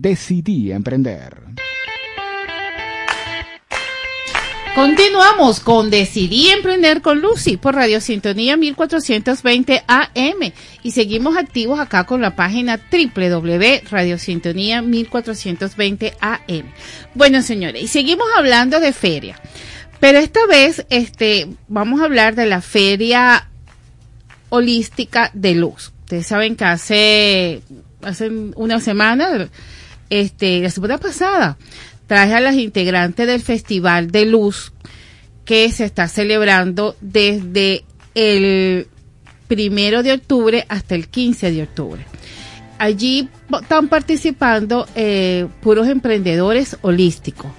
Decidí 0.00 0.70
Emprender. 0.70 1.42
Continuamos 4.76 5.58
con 5.58 5.90
Decidí 5.90 6.50
Emprender 6.50 7.02
con 7.02 7.20
Lucy 7.20 7.56
por 7.56 7.74
Radio 7.74 8.00
Sintonía 8.00 8.56
1420 8.56 9.82
AM 9.88 10.52
y 10.84 10.92
seguimos 10.92 11.36
activos 11.36 11.80
acá 11.80 12.04
con 12.04 12.20
la 12.20 12.36
página 12.36 12.78
www.radiosintonía 12.92 14.82
1420 14.82 16.14
AM. 16.20 16.72
Bueno, 17.14 17.42
señores, 17.42 17.82
y 17.82 17.88
seguimos 17.88 18.28
hablando 18.36 18.78
de 18.78 18.92
feria, 18.92 19.40
pero 19.98 20.20
esta 20.20 20.46
vez 20.46 20.86
este, 20.90 21.48
vamos 21.66 22.00
a 22.00 22.04
hablar 22.04 22.36
de 22.36 22.46
la 22.46 22.60
feria 22.60 23.48
holística 24.48 25.32
de 25.34 25.56
luz. 25.56 25.92
Ustedes 26.04 26.28
saben 26.28 26.54
que 26.54 26.64
hace, 26.66 27.62
hace 28.00 28.28
una 28.54 28.78
semana, 28.78 29.48
este, 30.10 30.60
la 30.60 30.70
semana 30.70 30.98
pasada, 30.98 31.58
traje 32.06 32.34
a 32.34 32.40
las 32.40 32.56
integrantes 32.56 33.26
del 33.26 33.40
Festival 33.40 34.10
de 34.10 34.26
Luz 34.26 34.72
que 35.44 35.70
se 35.70 35.84
está 35.84 36.08
celebrando 36.08 36.96
desde 37.00 37.84
el 38.14 38.88
primero 39.46 40.02
de 40.02 40.12
octubre 40.12 40.66
hasta 40.68 40.94
el 40.94 41.08
15 41.08 41.52
de 41.52 41.62
octubre. 41.62 42.04
Allí 42.78 43.28
están 43.60 43.88
participando 43.88 44.86
eh, 44.94 45.46
puros 45.60 45.88
emprendedores 45.88 46.76
holísticos. 46.82 47.50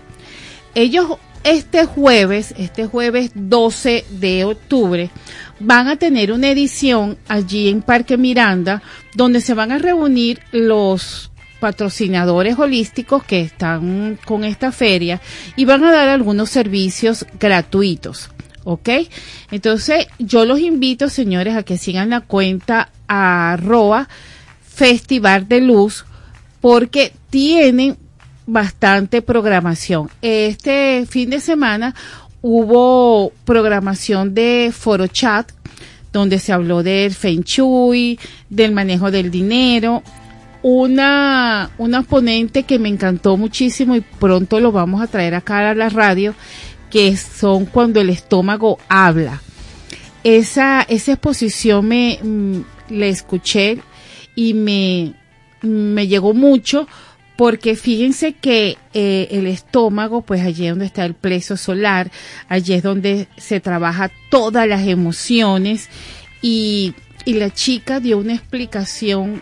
Ellos 0.75 1.17
este 1.43 1.85
jueves, 1.85 2.53
este 2.57 2.85
jueves 2.85 3.31
12 3.33 4.05
de 4.09 4.43
octubre, 4.43 5.09
van 5.59 5.87
a 5.87 5.95
tener 5.95 6.31
una 6.31 6.49
edición 6.49 7.17
allí 7.27 7.69
en 7.69 7.81
Parque 7.81 8.17
Miranda, 8.17 8.81
donde 9.15 9.41
se 9.41 9.53
van 9.53 9.71
a 9.71 9.77
reunir 9.77 10.41
los 10.51 11.28
patrocinadores 11.59 12.57
holísticos 12.57 13.23
que 13.23 13.41
están 13.41 14.17
con 14.25 14.43
esta 14.43 14.71
feria 14.71 15.21
y 15.55 15.65
van 15.65 15.83
a 15.83 15.91
dar 15.91 16.07
algunos 16.07 16.49
servicios 16.49 17.25
gratuitos. 17.39 18.29
¿Ok? 18.63 18.89
Entonces, 19.51 20.07
yo 20.19 20.45
los 20.45 20.59
invito, 20.59 21.09
señores, 21.09 21.55
a 21.55 21.63
que 21.63 21.77
sigan 21.77 22.11
la 22.11 22.21
cuenta 22.21 22.89
arroba 23.07 24.07
Festival 24.61 25.47
de 25.47 25.61
Luz 25.61 26.05
porque 26.61 27.13
tienen 27.29 27.97
bastante 28.45 29.21
programación. 29.21 30.09
Este 30.21 31.05
fin 31.09 31.29
de 31.29 31.39
semana 31.39 31.95
hubo 32.41 33.31
programación 33.45 34.33
de 34.33 34.71
Foro 34.73 35.07
Chat, 35.07 35.51
donde 36.11 36.39
se 36.39 36.51
habló 36.51 36.83
del 36.83 37.13
Feng 37.13 37.43
Shui, 37.43 38.19
del 38.49 38.71
manejo 38.71 39.11
del 39.11 39.29
dinero. 39.31 40.03
Una, 40.61 41.71
una 41.77 42.01
ponente 42.03 42.63
que 42.63 42.79
me 42.79 42.89
encantó 42.89 43.37
muchísimo 43.37 43.95
y 43.95 44.01
pronto 44.01 44.59
lo 44.59 44.71
vamos 44.71 45.01
a 45.01 45.07
traer 45.07 45.35
acá 45.35 45.69
a 45.69 45.73
la 45.73 45.89
radio, 45.89 46.35
que 46.89 47.15
son 47.15 47.65
cuando 47.65 48.01
el 48.01 48.09
estómago 48.09 48.77
habla. 48.89 49.41
Esa, 50.23 50.81
esa 50.81 51.13
exposición 51.13 51.87
me, 51.87 52.19
mm, 52.21 52.59
la 52.89 53.05
escuché 53.05 53.79
y 54.35 54.53
me, 54.53 55.13
me 55.61 56.07
llegó 56.07 56.33
mucho 56.33 56.87
porque 57.39 57.77
fíjense 57.77 58.33
que 58.33 58.77
eh, 58.93 59.29
el 59.31 59.47
estómago, 59.47 60.23
pues 60.23 60.41
allí 60.41 60.65
es 60.65 60.71
donde 60.71 60.85
está 60.87 61.05
el 61.05 61.13
pleso 61.13 61.55
solar, 61.55 62.11
allí 62.49 62.73
es 62.73 62.83
donde 62.83 63.29
se 63.37 63.61
trabaja 63.61 64.11
todas 64.29 64.67
las 64.67 64.85
emociones 64.85 65.87
y, 66.41 66.95
y 67.23 67.35
la 67.35 67.49
chica 67.49 68.01
dio 68.01 68.17
una 68.17 68.33
explicación 68.33 69.41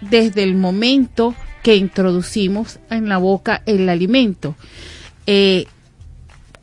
desde 0.00 0.42
el 0.42 0.54
momento 0.54 1.34
que 1.62 1.76
introducimos 1.76 2.78
en 2.90 3.08
la 3.08 3.18
boca 3.18 3.62
el 3.66 3.88
alimento, 3.88 4.54
eh, 5.26 5.66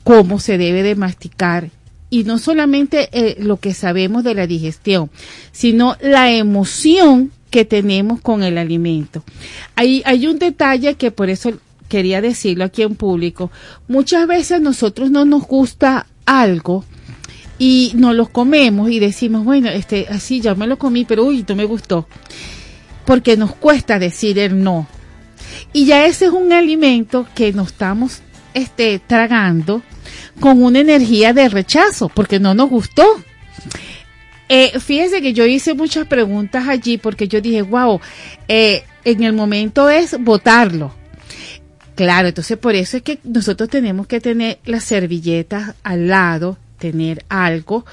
cómo 0.03 0.39
se 0.39 0.57
debe 0.57 0.83
de 0.83 0.95
masticar 0.95 1.69
y 2.09 2.23
no 2.23 2.37
solamente 2.37 3.09
eh, 3.11 3.35
lo 3.39 3.57
que 3.57 3.73
sabemos 3.73 4.23
de 4.23 4.35
la 4.35 4.47
digestión, 4.47 5.09
sino 5.51 5.97
la 6.01 6.31
emoción 6.31 7.31
que 7.49 7.65
tenemos 7.65 8.21
con 8.21 8.43
el 8.43 8.57
alimento. 8.57 9.23
Hay, 9.75 10.01
hay 10.05 10.27
un 10.27 10.39
detalle 10.39 10.95
que 10.95 11.11
por 11.11 11.29
eso 11.29 11.53
quería 11.89 12.21
decirlo 12.21 12.65
aquí 12.65 12.83
en 12.83 12.95
público. 12.95 13.51
Muchas 13.87 14.27
veces 14.27 14.61
nosotros 14.61 15.11
no 15.11 15.25
nos 15.25 15.47
gusta 15.47 16.07
algo 16.25 16.83
y 17.57 17.91
nos 17.95 18.15
lo 18.15 18.27
comemos 18.27 18.89
y 18.89 18.99
decimos, 18.99 19.45
bueno, 19.45 19.69
este, 19.69 20.07
así 20.09 20.41
ya 20.41 20.55
me 20.55 20.67
lo 20.67 20.77
comí, 20.77 21.05
pero 21.05 21.25
uy, 21.25 21.45
no 21.47 21.55
me 21.55 21.65
gustó. 21.65 22.07
Porque 23.05 23.37
nos 23.37 23.55
cuesta 23.55 23.99
decir 23.99 24.39
el 24.39 24.63
no. 24.63 24.87
Y 25.73 25.85
ya 25.85 26.05
ese 26.05 26.25
es 26.25 26.31
un 26.31 26.53
alimento 26.53 27.27
que 27.35 27.53
nos 27.53 27.67
estamos 27.67 28.21
este, 28.53 28.99
tragando 28.99 29.81
con 30.39 30.63
una 30.63 30.79
energía 30.79 31.33
de 31.33 31.49
rechazo, 31.49 32.09
porque 32.09 32.39
no 32.39 32.53
nos 32.53 32.69
gustó. 32.69 33.05
Eh, 34.47 34.79
fíjense 34.79 35.21
que 35.21 35.33
yo 35.33 35.45
hice 35.45 35.73
muchas 35.73 36.07
preguntas 36.07 36.67
allí 36.67 36.97
porque 36.97 37.27
yo 37.27 37.41
dije, 37.41 37.63
wow, 37.63 37.99
eh, 38.47 38.83
en 39.03 39.23
el 39.23 39.33
momento 39.33 39.89
es 39.89 40.15
votarlo. 40.19 40.93
Claro, 41.95 42.27
entonces 42.27 42.57
por 42.57 42.75
eso 42.75 42.97
es 42.97 43.03
que 43.03 43.19
nosotros 43.23 43.69
tenemos 43.69 44.05
que 44.05 44.19
tener 44.19 44.59
las 44.65 44.83
servilletas 44.83 45.75
al 45.83 46.07
lado, 46.07 46.57
tener 46.77 47.25
algo, 47.29 47.85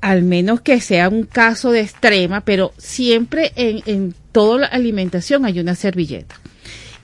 al 0.00 0.22
menos 0.22 0.60
que 0.60 0.80
sea 0.80 1.08
un 1.08 1.24
caso 1.24 1.72
de 1.72 1.80
extrema, 1.80 2.42
pero 2.42 2.72
siempre 2.78 3.52
en, 3.56 3.82
en 3.86 4.14
toda 4.34 4.58
la 4.58 4.66
alimentación 4.66 5.44
hay 5.44 5.60
una 5.60 5.76
servilleta. 5.76 6.34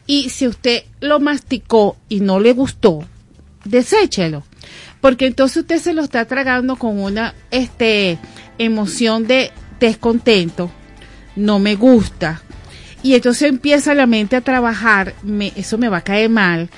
Y 0.04 0.30
si 0.30 0.48
usted 0.48 0.82
lo 0.98 1.20
masticó 1.20 1.96
y 2.08 2.18
no 2.18 2.40
le 2.40 2.52
gustó, 2.52 3.04
deséchelo. 3.64 4.42
Porque 5.00 5.26
entonces 5.26 5.58
usted 5.58 5.78
se 5.78 5.94
lo 5.94 6.02
está 6.02 6.24
tragando 6.24 6.74
con 6.74 6.98
una 6.98 7.34
este, 7.52 8.18
emoción 8.58 9.28
de 9.28 9.52
descontento, 9.78 10.72
no 11.36 11.60
me 11.60 11.76
gusta. 11.76 12.42
Y 13.04 13.14
entonces 13.14 13.48
empieza 13.48 13.94
la 13.94 14.06
mente 14.06 14.34
a 14.34 14.40
trabajar, 14.40 15.14
eso 15.54 15.78
me 15.78 15.88
va 15.88 15.98
a 15.98 16.04
caer 16.04 16.30
mal. 16.30 16.68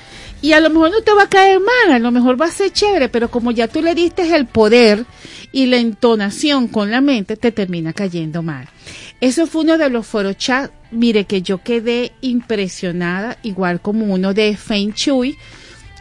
Y 0.43 0.51
a 0.51 0.59
lo 0.59 0.69
mejor 0.69 0.91
no 0.91 1.01
te 1.01 1.13
va 1.13 1.23
a 1.23 1.29
caer 1.29 1.61
mal, 1.61 1.93
a 1.93 1.99
lo 1.99 2.11
mejor 2.11 2.39
va 2.39 2.47
a 2.47 2.51
ser 2.51 2.69
chévere, 2.69 3.07
pero 3.07 3.31
como 3.31 3.51
ya 3.51 3.69
tú 3.69 3.81
le 3.81 3.95
diste 3.95 4.35
el 4.35 4.45
poder 4.45 5.05
y 5.53 5.67
la 5.67 5.77
entonación 5.77 6.67
con 6.67 6.91
la 6.91 6.99
mente, 6.99 7.37
te 7.37 7.53
termina 7.53 7.93
cayendo 7.93 8.43
mal. 8.43 8.67
Eso 9.21 9.47
fue 9.47 9.61
uno 9.61 9.77
de 9.77 9.89
los 9.89 10.05
foros 10.05 10.35
chat, 10.35 10.69
mire 10.91 11.23
que 11.23 11.41
yo 11.41 11.63
quedé 11.63 12.11
impresionada, 12.19 13.37
igual 13.41 13.79
como 13.79 14.13
uno 14.13 14.33
de 14.33 14.57
Feng 14.57 14.91
Shui, 14.91 15.37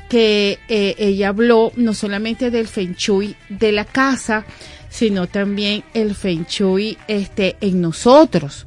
que 0.09 0.59
eh, 0.69 0.97
ella 0.99 1.29
habló 1.29 1.71
no 1.77 1.95
solamente 1.95 2.51
del 2.51 2.67
Feng 2.67 2.97
Shui 2.97 3.37
de 3.49 3.71
la 3.71 3.85
casa, 3.85 4.45
sino 4.89 5.29
también 5.29 5.85
el 5.95 6.17
Feng 6.17 6.47
Shui 6.49 6.99
este, 7.07 7.55
en 7.61 7.81
nosotros. 7.81 8.67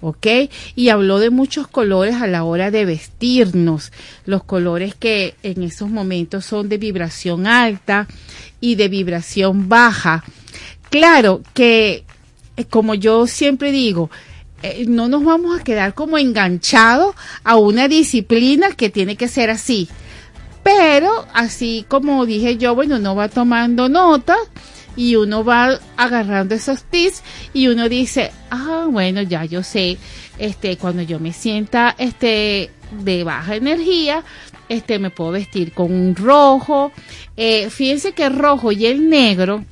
¿Ok? 0.00 0.26
Y 0.74 0.88
habló 0.88 1.18
de 1.18 1.30
muchos 1.30 1.68
colores 1.68 2.16
a 2.16 2.26
la 2.26 2.44
hora 2.44 2.70
de 2.70 2.84
vestirnos, 2.84 3.92
los 4.26 4.44
colores 4.44 4.94
que 4.94 5.34
en 5.42 5.62
esos 5.62 5.88
momentos 5.88 6.44
son 6.44 6.68
de 6.68 6.78
vibración 6.78 7.46
alta 7.46 8.06
y 8.60 8.74
de 8.74 8.88
vibración 8.88 9.68
baja. 9.68 10.24
Claro 10.90 11.42
que, 11.54 12.04
eh, 12.56 12.64
como 12.64 12.94
yo 12.94 13.26
siempre 13.26 13.72
digo, 13.72 14.10
eh, 14.62 14.86
no 14.88 15.08
nos 15.08 15.24
vamos 15.24 15.58
a 15.58 15.62
quedar 15.62 15.94
como 15.94 16.18
enganchados 16.18 17.14
a 17.44 17.56
una 17.56 17.86
disciplina 17.88 18.72
que 18.72 18.90
tiene 18.90 19.16
que 19.16 19.28
ser 19.28 19.50
así. 19.50 19.88
Pero 20.62 21.26
así 21.32 21.84
como 21.88 22.26
dije 22.26 22.56
yo, 22.56 22.74
bueno, 22.74 22.96
uno 22.96 23.14
va 23.14 23.28
tomando 23.28 23.88
nota 23.88 24.36
y 24.98 25.14
uno 25.14 25.44
va 25.44 25.78
agarrando 25.96 26.56
esos 26.56 26.82
tips 26.82 27.22
y 27.54 27.68
uno 27.68 27.88
dice, 27.88 28.32
ah, 28.50 28.88
bueno, 28.90 29.22
ya 29.22 29.44
yo 29.44 29.62
sé, 29.62 29.96
este, 30.38 30.76
cuando 30.76 31.02
yo 31.02 31.20
me 31.20 31.32
sienta, 31.32 31.94
este, 31.98 32.70
de 32.90 33.22
baja 33.22 33.54
energía, 33.54 34.24
este, 34.68 34.98
me 34.98 35.10
puedo 35.10 35.30
vestir 35.30 35.72
con 35.72 35.92
un 35.92 36.16
rojo. 36.16 36.90
Eh, 37.36 37.70
fíjense 37.70 38.10
que 38.12 38.24
el 38.24 38.36
rojo 38.36 38.72
y 38.72 38.86
el 38.86 39.08
negro 39.08 39.64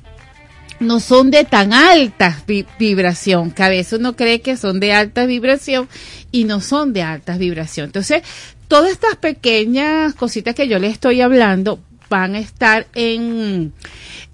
no 0.78 1.01
son 1.01 1.32
de 1.32 1.43
tan 1.43 1.73
alta 1.73 2.40
vi- 2.47 2.66
vibración, 2.78 3.51
que 3.51 3.65
a 3.65 3.69
veces 3.69 3.98
uno 3.98 4.15
cree 4.15 4.40
que 4.43 4.57
son 4.57 4.78
de 4.78 4.93
alta 4.93 5.27
vibración 5.27 5.89
y 6.31 6.44
no 6.44 6.61
son 6.61 6.93
de 6.93 7.03
alta 7.03 7.36
vibración. 7.36 7.86
Entonces, 7.86 8.23
todas 8.69 8.93
estas 8.93 9.16
pequeñas 9.16 10.15
cositas 10.15 10.55
que 10.55 10.69
yo 10.69 10.78
les 10.78 10.93
estoy 10.93 11.20
hablando 11.20 11.81
van 12.08 12.34
a 12.34 12.38
estar 12.38 12.86
en 12.94 13.72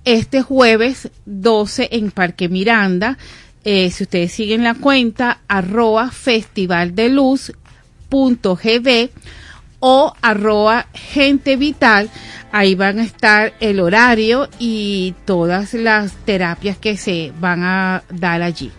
este 0.04 0.42
jueves 0.42 1.10
12 1.26 1.88
en 1.92 2.10
Parque 2.10 2.48
Miranda. 2.48 3.18
Eh, 3.64 3.90
si 3.90 4.04
ustedes 4.04 4.32
siguen 4.32 4.64
la 4.64 4.74
cuenta, 4.74 5.40
arroba 5.48 6.10
festival 6.10 6.94
o 9.80 10.14
arroba 10.20 10.86
gente 10.94 11.56
vital, 11.56 12.10
ahí 12.52 12.74
van 12.74 12.98
a 12.98 13.04
estar 13.04 13.54
el 13.60 13.80
horario 13.80 14.48
y 14.58 15.14
todas 15.24 15.74
las 15.74 16.12
terapias 16.24 16.76
que 16.78 16.96
se 16.96 17.32
van 17.40 17.62
a 17.64 18.02
dar 18.10 18.42
allí. 18.42 18.70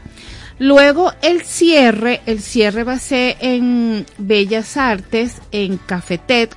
Luego 0.60 1.12
el 1.22 1.42
cierre, 1.42 2.22
el 2.26 2.42
cierre 2.42 2.84
va 2.84 2.94
a 2.94 3.00
ser 3.00 3.38
en 3.42 4.06
Bellas 4.18 4.78
Artes, 4.78 5.42
en 5.52 5.78
Cafetet, 5.78 6.56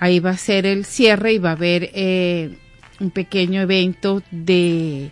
ahí 0.00 0.18
va 0.18 0.30
a 0.30 0.36
ser 0.36 0.66
el 0.66 0.84
cierre 0.84 1.34
y 1.34 1.38
va 1.38 1.50
a 1.50 1.52
haber 1.52 1.90
eh, 1.94 2.56
un 2.98 3.10
pequeño 3.10 3.60
evento 3.60 4.22
de, 4.32 5.10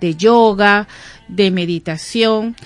de 0.00 0.14
yoga, 0.14 0.88
de 1.28 1.50
meditación. 1.50 2.56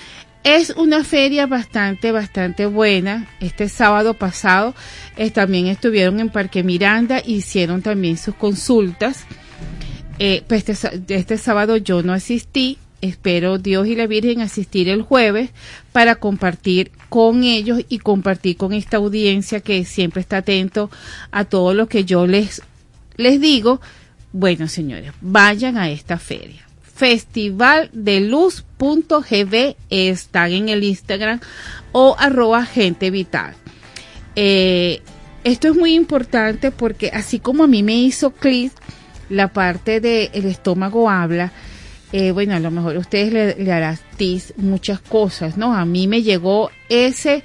Es 0.44 0.70
una 0.70 1.03
feria 1.03 1.47
bastante, 1.47 2.12
bastante 2.12 2.66
buena. 2.66 3.28
Este 3.40 3.69
sábado 3.69 4.15
pasado 4.15 4.74
eh, 5.16 5.31
también 5.31 5.66
estuvieron 5.66 6.20
en 6.20 6.28
Parque 6.28 6.62
Miranda, 6.62 7.23
hicieron 7.24 7.81
también 7.81 8.19
sus 8.19 8.35
consultas. 8.35 9.24
Eh, 10.19 10.43
pues 10.47 10.69
este, 10.69 11.01
este 11.09 11.39
sábado 11.39 11.78
yo 11.78 12.03
no 12.03 12.12
asistí, 12.12 12.77
espero 13.03 13.59
Dios 13.59 13.87
y 13.87 13.95
la 13.95 14.07
Virgen 14.07 14.41
asistir 14.41 14.89
el 14.89 15.03
jueves 15.03 15.51
para 15.93 16.15
compartir 16.15 16.91
con 17.11 17.45
ellos 17.45 17.83
y 17.89 17.99
compartir 17.99 18.57
con 18.57 18.73
esta 18.73 18.97
audiencia 18.97 19.61
que 19.61 19.85
siempre 19.85 20.23
está 20.23 20.39
atento 20.39 20.91
a 21.31 21.45
todo 21.45 21.74
lo 21.74 21.87
que 21.89 22.07
yo 22.07 22.27
les, 22.27 22.62
les 23.16 23.39
digo. 23.41 23.81
Bueno, 24.33 24.69
señores, 24.69 25.12
vayan 25.20 25.77
a 25.77 25.91
esta 25.91 26.16
feria. 26.16 26.66
Festivaldeluz.gb 26.95 29.77
están 29.91 30.53
en 30.53 30.70
el 30.70 30.85
Instagram 30.85 31.41
o 31.91 32.15
arroba 32.19 32.65
gente 32.65 33.11
vital. 33.11 33.55
Eh, 34.37 35.03
esto 35.45 35.69
es 35.69 35.77
muy 35.77 35.93
importante 35.95 36.70
porque 36.70 37.11
así 37.12 37.41
como 37.41 37.65
a 37.65 37.66
mí 37.66 37.83
me 37.83 37.97
hizo 37.97 38.31
clic 38.31 38.73
la 39.29 39.53
parte 39.53 40.01
del 40.01 40.47
estómago 40.47 41.11
habla, 41.11 41.53
eh, 42.13 42.31
bueno, 42.31 42.55
a 42.55 42.61
lo 42.61 42.71
mejor 42.71 42.97
ustedes 42.97 43.33
le, 43.33 43.55
le 43.57 43.73
hará 43.73 43.99
tis 44.17 44.53
muchas 44.57 45.01
cosas, 45.01 45.57
¿no? 45.57 45.75
A 45.75 45.85
mí 45.85 46.07
me 46.07 46.23
llegó 46.23 46.71
ese 46.89 47.43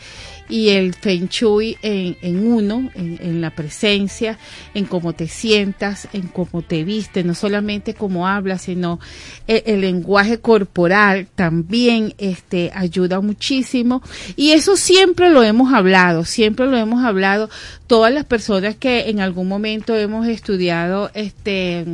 y 0.50 0.70
el 0.70 0.94
Feng 0.94 1.28
Shui 1.28 1.78
en, 1.82 2.18
en 2.22 2.48
uno, 2.48 2.90
en, 2.96 3.20
en 3.22 3.42
la 3.42 3.52
presencia, 3.52 4.38
en 4.74 4.86
cómo 4.86 5.14
te 5.14 5.28
sientas, 5.28 6.08
en 6.14 6.28
cómo 6.28 6.62
te 6.62 6.84
vistes, 6.84 7.26
no 7.26 7.34
solamente 7.34 7.94
cómo 7.94 8.28
hablas, 8.28 8.64
sino 8.64 9.00
el, 9.48 9.64
el 9.66 9.82
lenguaje 9.82 10.40
corporal 10.40 11.28
también 11.36 12.14
este, 12.18 12.72
ayuda 12.74 13.20
muchísimo. 13.20 14.02
Y 14.36 14.52
eso 14.52 14.78
siempre 14.78 15.30
lo 15.30 15.44
hemos 15.44 15.74
hablado, 15.74 16.24
siempre 16.24 16.66
lo 16.66 16.78
hemos 16.78 17.04
hablado. 17.04 17.50
Todas 17.88 18.14
las 18.14 18.26
personas 18.26 18.76
que 18.76 19.10
en 19.10 19.20
algún 19.20 19.48
momento 19.48 19.96
hemos 19.96 20.28
estudiado 20.28 21.12
este 21.14 21.86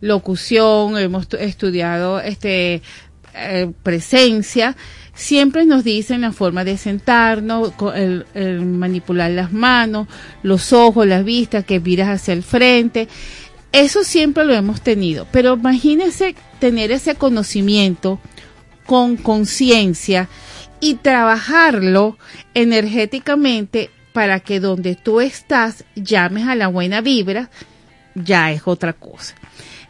locución, 0.00 0.98
hemos 0.98 1.28
tu- 1.28 1.36
estudiado 1.36 2.20
este 2.20 2.82
eh, 3.34 3.70
presencia, 3.82 4.76
siempre 5.14 5.64
nos 5.66 5.84
dicen 5.84 6.22
la 6.22 6.32
forma 6.32 6.64
de 6.64 6.76
sentarnos, 6.78 7.72
el, 7.94 8.60
manipular 8.62 9.30
las 9.30 9.52
manos, 9.52 10.08
los 10.42 10.72
ojos, 10.72 11.06
las 11.06 11.24
vistas, 11.24 11.64
que 11.64 11.80
miras 11.80 12.08
hacia 12.08 12.32
el 12.34 12.42
frente. 12.42 13.08
Eso 13.72 14.02
siempre 14.02 14.44
lo 14.44 14.52
hemos 14.54 14.80
tenido, 14.80 15.26
pero 15.30 15.54
imagínense 15.54 16.34
tener 16.58 16.90
ese 16.90 17.14
conocimiento 17.14 18.18
con 18.84 19.16
conciencia 19.16 20.28
y 20.80 20.94
trabajarlo 20.94 22.18
energéticamente 22.54 23.90
para 24.12 24.40
que 24.40 24.58
donde 24.58 24.96
tú 24.96 25.20
estás 25.20 25.84
llames 25.94 26.48
a 26.48 26.56
la 26.56 26.66
buena 26.66 27.00
vibra, 27.00 27.50
ya 28.16 28.50
es 28.50 28.62
otra 28.64 28.92
cosa. 28.92 29.36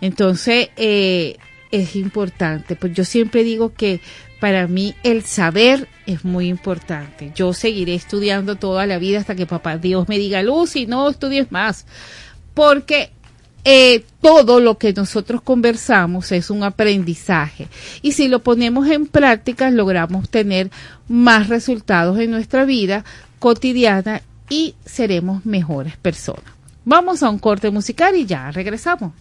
Entonces, 0.00 0.70
eh, 0.76 1.36
es 1.70 1.96
importante. 1.96 2.76
Pues 2.76 2.94
yo 2.94 3.04
siempre 3.04 3.44
digo 3.44 3.72
que 3.74 4.00
para 4.40 4.66
mí 4.66 4.94
el 5.02 5.22
saber 5.22 5.88
es 6.06 6.24
muy 6.24 6.48
importante. 6.48 7.32
Yo 7.34 7.52
seguiré 7.52 7.94
estudiando 7.94 8.56
toda 8.56 8.86
la 8.86 8.98
vida 8.98 9.18
hasta 9.20 9.34
que 9.34 9.46
papá 9.46 9.76
Dios 9.76 10.08
me 10.08 10.18
diga, 10.18 10.42
Lucy, 10.42 10.86
no 10.86 11.08
estudies 11.08 11.52
más. 11.52 11.86
Porque 12.54 13.10
eh, 13.64 14.04
todo 14.22 14.58
lo 14.58 14.78
que 14.78 14.92
nosotros 14.94 15.42
conversamos 15.42 16.32
es 16.32 16.50
un 16.50 16.64
aprendizaje. 16.64 17.68
Y 18.00 18.12
si 18.12 18.28
lo 18.28 18.42
ponemos 18.42 18.88
en 18.88 19.06
práctica, 19.06 19.70
logramos 19.70 20.30
tener 20.30 20.70
más 21.08 21.48
resultados 21.48 22.18
en 22.18 22.30
nuestra 22.30 22.64
vida 22.64 23.04
cotidiana 23.38 24.22
y 24.48 24.74
seremos 24.84 25.44
mejores 25.44 25.96
personas. 25.98 26.44
Vamos 26.84 27.22
a 27.22 27.28
un 27.28 27.38
corte 27.38 27.70
musical 27.70 28.16
y 28.16 28.24
ya 28.24 28.50
regresamos. 28.50 29.12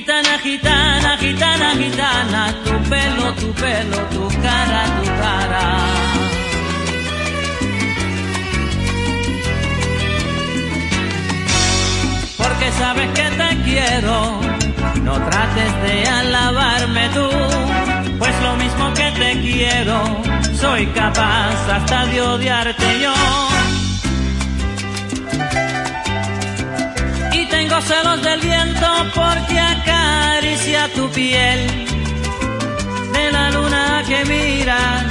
Gitana, 0.00 0.38
gitana, 0.38 1.18
gitana, 1.18 1.74
gitana, 1.76 2.42
tu 2.64 2.72
pelo, 2.88 3.34
tu 3.34 3.52
pelo, 3.52 3.98
tu 4.08 4.28
cara, 4.40 4.82
tu 4.96 5.04
cara. 5.20 5.64
porque 12.38 12.72
sabes 12.78 13.08
que 13.12 13.26
te 13.40 13.62
quiero. 13.62 14.40
No 15.02 15.14
trates 15.28 15.82
de 15.82 16.08
alabarme 16.08 17.08
tú, 17.10 17.28
pues 18.18 18.34
lo 18.42 18.56
mismo 18.56 18.94
que 18.94 19.12
te 19.20 19.40
quiero, 19.42 20.22
soy 20.54 20.86
capaz 20.86 21.56
hasta 21.70 22.06
de 22.06 22.22
odiarte 22.22 23.00
yo. 23.00 23.79
Tengo 27.70 27.82
celos 27.82 28.22
del 28.22 28.40
viento 28.40 28.86
porque 29.14 29.60
acaricia 29.60 30.92
tu 30.92 31.08
piel, 31.10 31.66
de 33.12 33.30
la 33.30 33.50
luna 33.52 34.02
que 34.08 34.24
miras, 34.24 35.04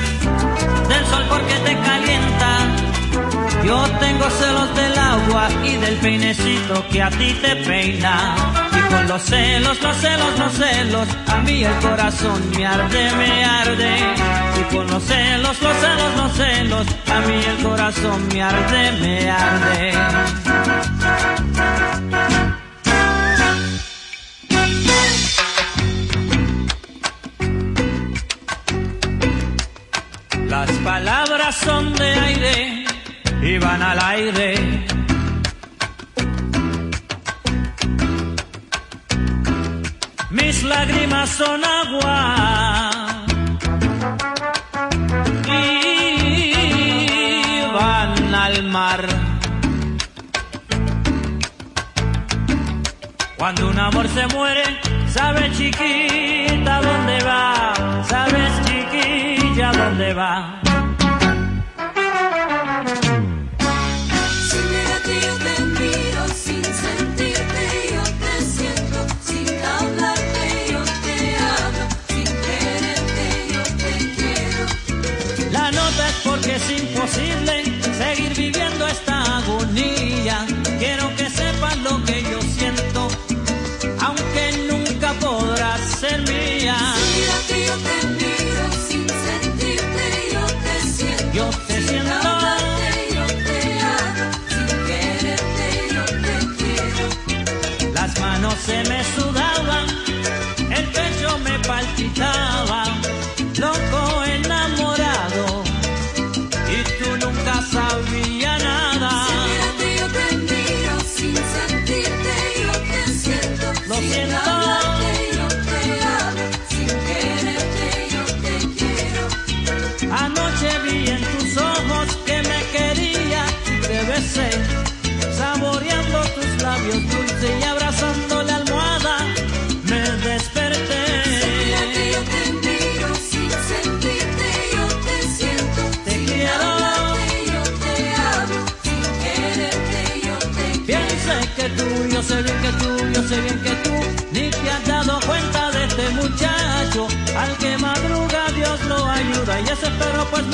del 0.89 1.05
sol 1.05 1.23
porque 1.29 1.53
te 1.63 1.73
calienta. 1.77 2.49
Yo 3.63 3.81
tengo 4.01 4.29
celos 4.29 4.75
del 4.75 4.97
agua 4.97 5.47
y 5.63 5.77
del 5.77 5.95
peinecito 5.99 6.85
que 6.89 7.01
a 7.01 7.09
ti 7.11 7.33
te 7.41 7.55
peina. 7.55 8.35
Y 8.77 8.93
con 8.93 9.07
los 9.07 9.21
celos, 9.21 9.81
los 9.81 9.95
celos, 9.95 10.39
los 10.39 10.53
celos, 10.53 11.07
a 11.27 11.37
mí 11.37 11.63
el 11.63 11.75
corazón 11.75 12.49
me 12.51 12.67
arde, 12.67 13.11
me 13.13 13.45
arde. 13.45 13.97
Y 14.59 14.75
con 14.75 14.85
los 14.87 15.03
celos, 15.03 15.61
los 15.61 15.77
celos, 15.77 16.17
los 16.17 16.31
celos, 16.33 16.87
a 17.09 17.19
mí 17.21 17.41
el 17.41 17.63
corazón 17.63 18.27
me 18.27 18.43
arde, 18.43 18.91
me 18.99 19.31
arde. 19.31 20.98
Las 30.59 30.71
palabras 30.79 31.55
son 31.55 31.93
de 31.93 32.13
aire 32.19 32.85
y 33.41 33.57
van 33.59 33.81
al 33.81 33.97
aire. 33.97 34.85
Mis 40.31 40.63
lágrimas 40.63 41.29
son 41.29 41.61
agua 41.63 42.99
y 45.47 46.51
van 47.73 48.35
al 48.35 48.63
mar. 48.63 49.07
Cuando 53.37 53.69
un 53.69 53.79
amor 53.79 54.09
se 54.09 54.27
muere, 54.35 54.63
sabes 55.07 55.57
chiquita 55.57 56.81
dónde 56.81 57.23
va, 57.23 58.03
sabes 58.09 58.51
chiquilla 59.59 59.71
dónde 59.73 60.13
va. 60.13 60.58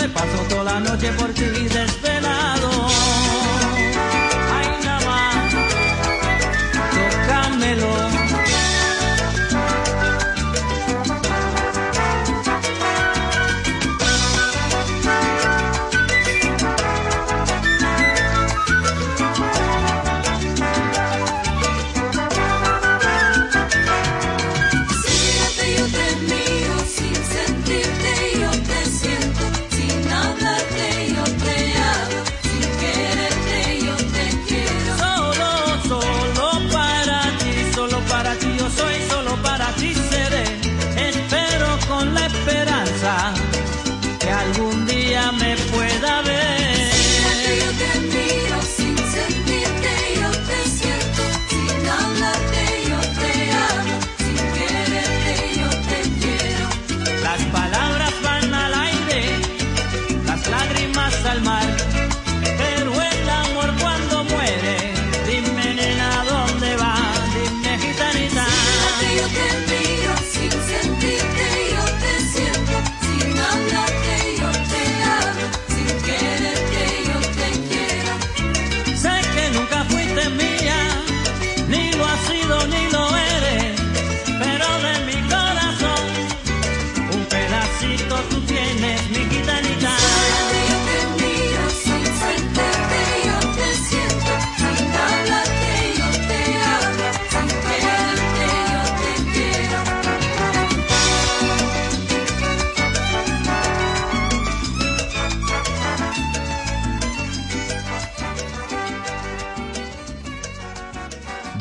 Paso 0.09 0.37
toda 0.49 0.63
la 0.63 0.79
noche 0.79 1.11
por 1.13 1.33
ti. 1.33 2.04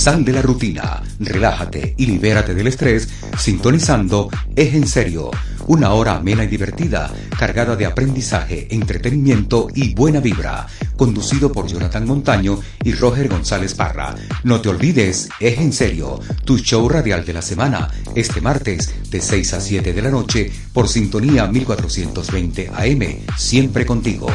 Sal 0.00 0.24
de 0.24 0.32
la 0.32 0.40
rutina, 0.40 1.02
relájate 1.18 1.94
y 1.98 2.06
libérate 2.06 2.54
del 2.54 2.68
estrés 2.68 3.06
sintonizando 3.36 4.30
Es 4.56 4.72
en 4.72 4.86
serio, 4.86 5.30
una 5.66 5.92
hora 5.92 6.16
amena 6.16 6.42
y 6.42 6.46
divertida, 6.46 7.12
cargada 7.38 7.76
de 7.76 7.84
aprendizaje, 7.84 8.66
entretenimiento 8.70 9.68
y 9.74 9.92
buena 9.92 10.20
vibra, 10.20 10.66
conducido 10.96 11.52
por 11.52 11.66
Jonathan 11.66 12.06
Montaño 12.06 12.58
y 12.82 12.94
Roger 12.94 13.28
González 13.28 13.74
Parra. 13.74 14.14
No 14.42 14.62
te 14.62 14.70
olvides, 14.70 15.28
Es 15.38 15.58
en 15.58 15.74
serio, 15.74 16.18
tu 16.46 16.56
show 16.56 16.88
radial 16.88 17.26
de 17.26 17.34
la 17.34 17.42
semana, 17.42 17.90
este 18.14 18.40
martes 18.40 18.94
de 19.10 19.20
6 19.20 19.52
a 19.52 19.60
7 19.60 19.92
de 19.92 20.00
la 20.00 20.10
noche 20.10 20.50
por 20.72 20.88
sintonía 20.88 21.46
1420 21.46 22.70
AM, 22.74 23.36
siempre 23.36 23.84
contigo. 23.84 24.28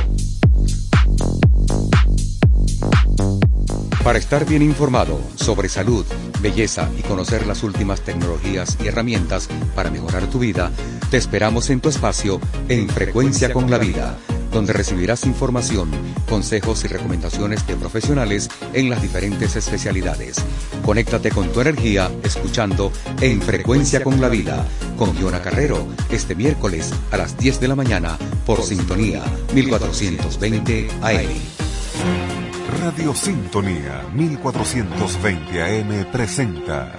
Para 4.05 4.19
estar 4.19 4.45
bien 4.45 4.61
informado 4.61 5.19
sobre 5.33 5.67
salud, 5.67 6.05
belleza 6.39 6.91
y 6.95 7.01
conocer 7.01 7.47
las 7.47 7.63
últimas 7.63 8.01
tecnologías 8.01 8.77
y 8.83 8.87
herramientas 8.87 9.49
para 9.73 9.89
mejorar 9.89 10.29
tu 10.29 10.37
vida, 10.37 10.71
te 11.09 11.17
esperamos 11.17 11.71
en 11.71 11.81
tu 11.81 11.89
espacio 11.89 12.39
en 12.69 12.87
Frecuencia 12.87 13.51
con 13.51 13.71
la 13.71 13.79
Vida, 13.79 14.15
donde 14.51 14.73
recibirás 14.73 15.25
información, 15.25 15.89
consejos 16.29 16.85
y 16.85 16.87
recomendaciones 16.87 17.65
de 17.65 17.75
profesionales 17.77 18.47
en 18.73 18.91
las 18.91 19.01
diferentes 19.01 19.55
especialidades. 19.55 20.37
Conéctate 20.85 21.31
con 21.31 21.51
tu 21.51 21.61
energía 21.61 22.11
escuchando 22.21 22.91
En 23.21 23.41
Frecuencia 23.41 24.03
con 24.03 24.21
la 24.21 24.29
Vida 24.29 24.67
con 24.99 25.17
Giona 25.17 25.41
Carrero 25.41 25.87
este 26.11 26.35
miércoles 26.35 26.91
a 27.09 27.17
las 27.17 27.39
10 27.39 27.59
de 27.59 27.67
la 27.69 27.75
mañana 27.75 28.19
por 28.45 28.61
Sintonía 28.61 29.23
1420 29.55 30.89
AM. 31.01 32.34
Radio 32.67 33.13
Sintonía 33.13 34.03
1420 34.13 35.61
AM 35.61 36.11
presenta 36.11 36.91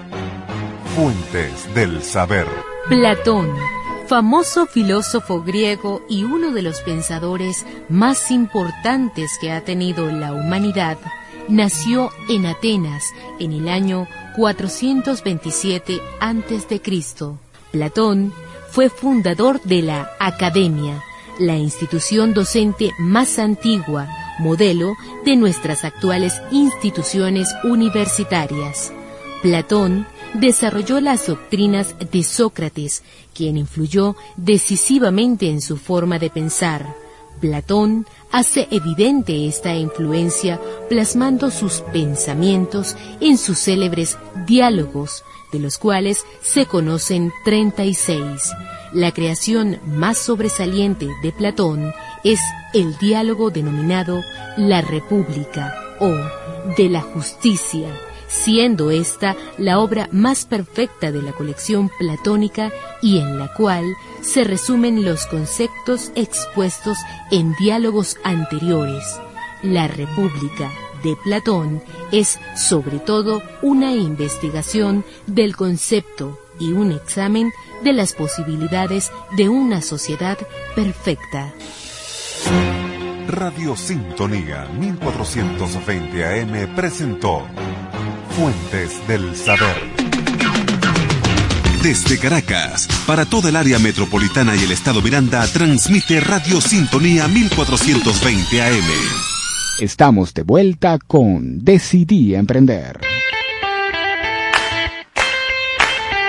Fuentes 0.95 1.73
del 1.75 2.01
Saber. 2.01 2.47
Platón, 2.87 3.53
famoso 4.07 4.65
filósofo 4.65 5.43
griego 5.43 6.01
y 6.09 6.23
uno 6.23 6.51
de 6.51 6.61
los 6.61 6.79
pensadores 6.81 7.65
más 7.89 8.31
importantes 8.31 9.37
que 9.41 9.51
ha 9.51 9.61
tenido 9.61 10.09
la 10.09 10.31
humanidad, 10.31 10.97
nació 11.49 12.11
en 12.29 12.45
Atenas 12.45 13.13
en 13.39 13.51
el 13.51 13.67
año 13.67 14.07
427 14.37 15.99
a.C. 16.21 16.81
Platón 17.71 18.33
fue 18.69 18.89
fundador 18.89 19.61
de 19.63 19.81
la 19.81 20.11
Academia, 20.19 21.03
la 21.39 21.57
institución 21.57 22.33
docente 22.33 22.91
más 22.99 23.37
antigua, 23.37 24.07
modelo 24.39 24.95
de 25.25 25.35
nuestras 25.35 25.83
actuales 25.83 26.41
instituciones 26.51 27.49
universitarias. 27.63 28.91
Platón 29.41 30.07
desarrolló 30.33 30.99
las 30.99 31.27
doctrinas 31.27 31.95
de 32.11 32.23
Sócrates, 32.23 33.03
quien 33.33 33.57
influyó 33.57 34.15
decisivamente 34.35 35.49
en 35.49 35.61
su 35.61 35.77
forma 35.77 36.19
de 36.19 36.29
pensar. 36.29 36.95
Platón 37.39 38.07
hace 38.31 38.67
evidente 38.71 39.47
esta 39.47 39.75
influencia 39.75 40.59
plasmando 40.89 41.51
sus 41.51 41.81
pensamientos 41.93 42.95
en 43.19 43.37
sus 43.37 43.59
célebres 43.59 44.17
diálogos, 44.47 45.23
de 45.51 45.59
los 45.59 45.77
cuales 45.77 46.25
se 46.41 46.65
conocen 46.65 47.31
36. 47.45 48.51
La 48.93 49.11
creación 49.11 49.79
más 49.85 50.17
sobresaliente 50.17 51.07
de 51.21 51.31
Platón 51.31 51.93
es 52.23 52.39
el 52.73 52.97
diálogo 52.97 53.49
denominado 53.51 54.21
La 54.57 54.81
República 54.81 55.73
o 55.99 56.09
de 56.75 56.89
la 56.89 57.01
Justicia, 57.01 57.89
siendo 58.27 58.91
esta 58.91 59.35
la 59.57 59.79
obra 59.79 60.09
más 60.11 60.45
perfecta 60.45 61.11
de 61.11 61.21
la 61.21 61.31
colección 61.31 61.89
platónica 61.97 62.71
y 63.01 63.19
en 63.19 63.39
la 63.39 63.53
cual 63.53 63.85
se 64.21 64.43
resumen 64.43 65.05
los 65.05 65.25
conceptos 65.25 66.11
expuestos 66.15 66.97
en 67.31 67.53
diálogos 67.55 68.17
anteriores. 68.23 69.03
La 69.63 69.87
República 69.87 70.71
de 71.03 71.15
Platón 71.15 71.81
es 72.11 72.39
sobre 72.55 72.99
todo 72.99 73.41
una 73.61 73.93
investigación 73.93 75.05
del 75.25 75.55
concepto 75.55 76.39
y 76.59 76.73
un 76.73 76.91
examen 76.91 77.51
de 77.83 77.93
las 77.93 78.13
posibilidades 78.13 79.11
de 79.35 79.49
una 79.49 79.81
sociedad 79.81 80.37
perfecta. 80.75 81.53
Radio 83.27 83.75
Sintonía 83.75 84.67
1420 84.79 86.25
AM 86.25 86.75
presentó 86.75 87.45
Fuentes 88.31 89.07
del 89.07 89.35
Saber. 89.35 89.75
Desde 91.83 92.17
Caracas, 92.17 92.87
para 93.05 93.25
toda 93.25 93.49
el 93.49 93.55
área 93.55 93.79
metropolitana 93.79 94.55
y 94.55 94.63
el 94.63 94.71
estado 94.71 95.01
Miranda, 95.01 95.45
transmite 95.47 96.19
Radio 96.19 96.59
Sintonía 96.59 97.27
1420 97.27 98.61
AM. 98.61 99.27
Estamos 99.79 100.33
de 100.33 100.43
vuelta 100.43 100.97
con 100.97 101.59
Decidí 101.63 102.33
Emprender. 102.33 102.99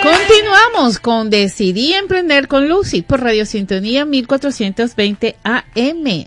Continuamos 0.02 1.00
con 1.00 1.28
Decidí 1.28 1.92
Emprender 1.92 2.46
con 2.46 2.68
Lucy 2.68 3.02
por 3.02 3.20
Radio 3.20 3.44
Sintonía 3.44 4.04
1420 4.04 5.36
AM. 5.42 6.26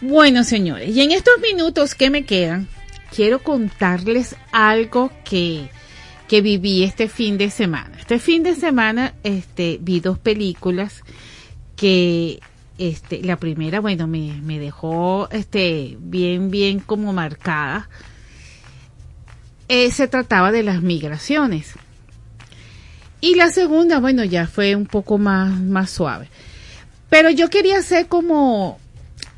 Bueno, 0.00 0.44
señores, 0.44 0.94
y 0.94 1.00
en 1.00 1.10
estos 1.10 1.34
minutos 1.40 1.96
que 1.96 2.10
me 2.10 2.24
quedan, 2.24 2.68
quiero 3.14 3.42
contarles 3.42 4.36
algo 4.52 5.10
que, 5.24 5.70
que 6.28 6.40
viví 6.40 6.84
este 6.84 7.08
fin 7.08 7.36
de 7.36 7.50
semana. 7.50 7.96
Este 7.98 8.20
fin 8.20 8.44
de 8.44 8.54
semana 8.54 9.14
este, 9.24 9.78
vi 9.80 9.98
dos 9.98 10.18
películas 10.18 11.02
que 11.74 12.38
este, 12.78 13.22
la 13.22 13.36
primera, 13.36 13.80
bueno, 13.80 14.06
me, 14.06 14.40
me 14.42 14.60
dejó 14.60 15.28
este, 15.32 15.96
bien, 15.98 16.50
bien 16.52 16.78
como 16.78 17.12
marcada. 17.12 17.88
Eh, 19.68 19.90
se 19.90 20.06
trataba 20.06 20.52
de 20.52 20.62
las 20.62 20.80
migraciones. 20.80 21.74
Y 23.24 23.36
la 23.36 23.50
segunda, 23.50 24.00
bueno, 24.00 24.22
ya 24.22 24.46
fue 24.46 24.76
un 24.76 24.84
poco 24.84 25.16
más, 25.16 25.58
más 25.58 25.88
suave. 25.88 26.28
Pero 27.08 27.30
yo 27.30 27.48
quería 27.48 27.78
hacer 27.78 28.06
como, 28.06 28.78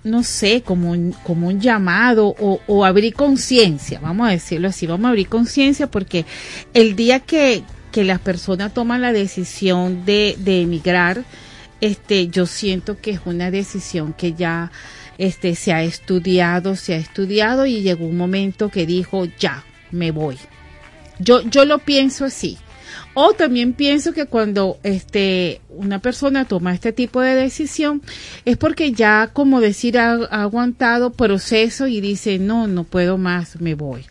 no 0.02 0.24
sé, 0.24 0.62
como 0.62 0.90
un, 0.90 1.12
como 1.22 1.46
un 1.46 1.60
llamado 1.60 2.34
o, 2.36 2.58
o 2.66 2.84
abrir 2.84 3.14
conciencia, 3.14 4.00
vamos 4.00 4.26
a 4.26 4.32
decirlo 4.32 4.66
así, 4.66 4.88
vamos 4.88 5.06
a 5.06 5.10
abrir 5.10 5.28
conciencia 5.28 5.88
porque 5.88 6.24
el 6.74 6.96
día 6.96 7.20
que, 7.20 7.62
que 7.92 8.02
las 8.02 8.18
personas 8.18 8.74
toman 8.74 9.02
la 9.02 9.12
decisión 9.12 10.04
de, 10.04 10.34
de 10.40 10.62
emigrar, 10.62 11.22
este, 11.80 12.26
yo 12.26 12.46
siento 12.46 13.00
que 13.00 13.12
es 13.12 13.20
una 13.24 13.52
decisión 13.52 14.14
que 14.14 14.32
ya 14.32 14.72
este, 15.16 15.54
se 15.54 15.72
ha 15.72 15.84
estudiado, 15.84 16.74
se 16.74 16.94
ha 16.94 16.98
estudiado 16.98 17.66
y 17.66 17.82
llegó 17.82 18.04
un 18.06 18.16
momento 18.16 18.68
que 18.68 18.84
dijo, 18.84 19.26
ya, 19.38 19.62
me 19.92 20.10
voy. 20.10 20.38
Yo, 21.20 21.42
yo 21.42 21.64
lo 21.64 21.78
pienso 21.78 22.24
así. 22.24 22.58
O 23.18 23.32
también 23.32 23.72
pienso 23.72 24.12
que 24.12 24.26
cuando 24.26 24.78
este, 24.82 25.62
una 25.70 26.00
persona 26.00 26.44
toma 26.44 26.74
este 26.74 26.92
tipo 26.92 27.22
de 27.22 27.34
decisión 27.34 28.02
es 28.44 28.58
porque 28.58 28.92
ya, 28.92 29.30
como 29.32 29.62
decir, 29.62 29.98
ha, 29.98 30.12
aguantado 30.26 31.14
proceso 31.14 31.86
y 31.86 32.02
dice, 32.02 32.38
no, 32.38 32.66
no 32.66 32.84
puedo 32.84 33.16
más, 33.16 33.58
me 33.58 33.74
voy. 33.74 34.04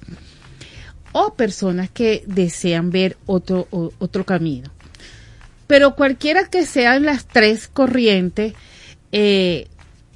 O 1.11 1.35
personas 1.35 1.91
que 1.91 2.23
desean 2.25 2.89
ver 2.89 3.15
otro, 3.27 3.67
otro 3.99 4.25
camino. 4.25 4.71
Pero 5.67 5.95
cualquiera 5.95 6.49
que 6.49 6.65
sean 6.65 7.05
las 7.05 7.27
tres 7.27 7.67
corrientes, 7.67 8.55
eh, 9.11 9.67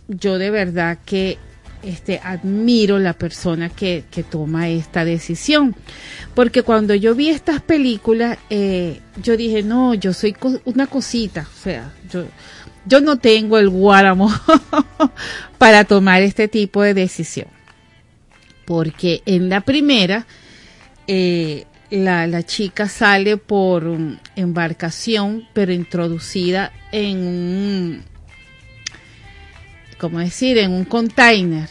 yo 0.07 0.39
de 0.39 0.49
verdad 0.49 0.97
que 1.05 1.37
este, 1.84 2.19
admiro 2.23 2.99
la 2.99 3.14
persona 3.14 3.69
que, 3.69 4.03
que 4.11 4.23
toma 4.23 4.69
esta 4.69 5.06
decisión. 5.06 5.76
Porque 6.35 6.64
cuando 6.64 6.95
yo 6.95 7.15
vi 7.15 7.30
estas 7.30 7.61
películas, 7.61 8.38
eh, 8.49 8.99
yo 9.22 9.38
dije, 9.38 9.64
no, 9.64 9.93
yo 9.93 10.14
soy 10.14 10.35
una 10.65 10.88
cosita, 10.88 11.47
o 11.51 11.61
sea, 11.61 11.93
yo, 12.11 12.26
yo 12.85 13.01
no 13.01 13.18
tengo 13.18 13.57
el 13.57 13.69
guáramo 13.69 14.31
para 15.57 15.84
tomar 15.85 16.22
este 16.22 16.47
tipo 16.47 16.81
de 16.81 16.93
decisión. 16.93 17.47
Porque 18.65 19.22
en 19.26 19.49
la 19.49 19.61
primera, 19.61 20.27
eh, 21.07 21.65
la, 21.89 22.27
la 22.27 22.43
chica 22.43 22.88
sale 22.88 23.38
por 23.38 23.97
embarcación, 24.35 25.47
pero 25.53 25.73
introducida 25.73 26.72
en 26.91 27.18
un, 27.18 28.03
¿cómo 29.99 30.19
decir? 30.19 30.57
En 30.57 30.71
un 30.71 30.85
container. 30.85 31.69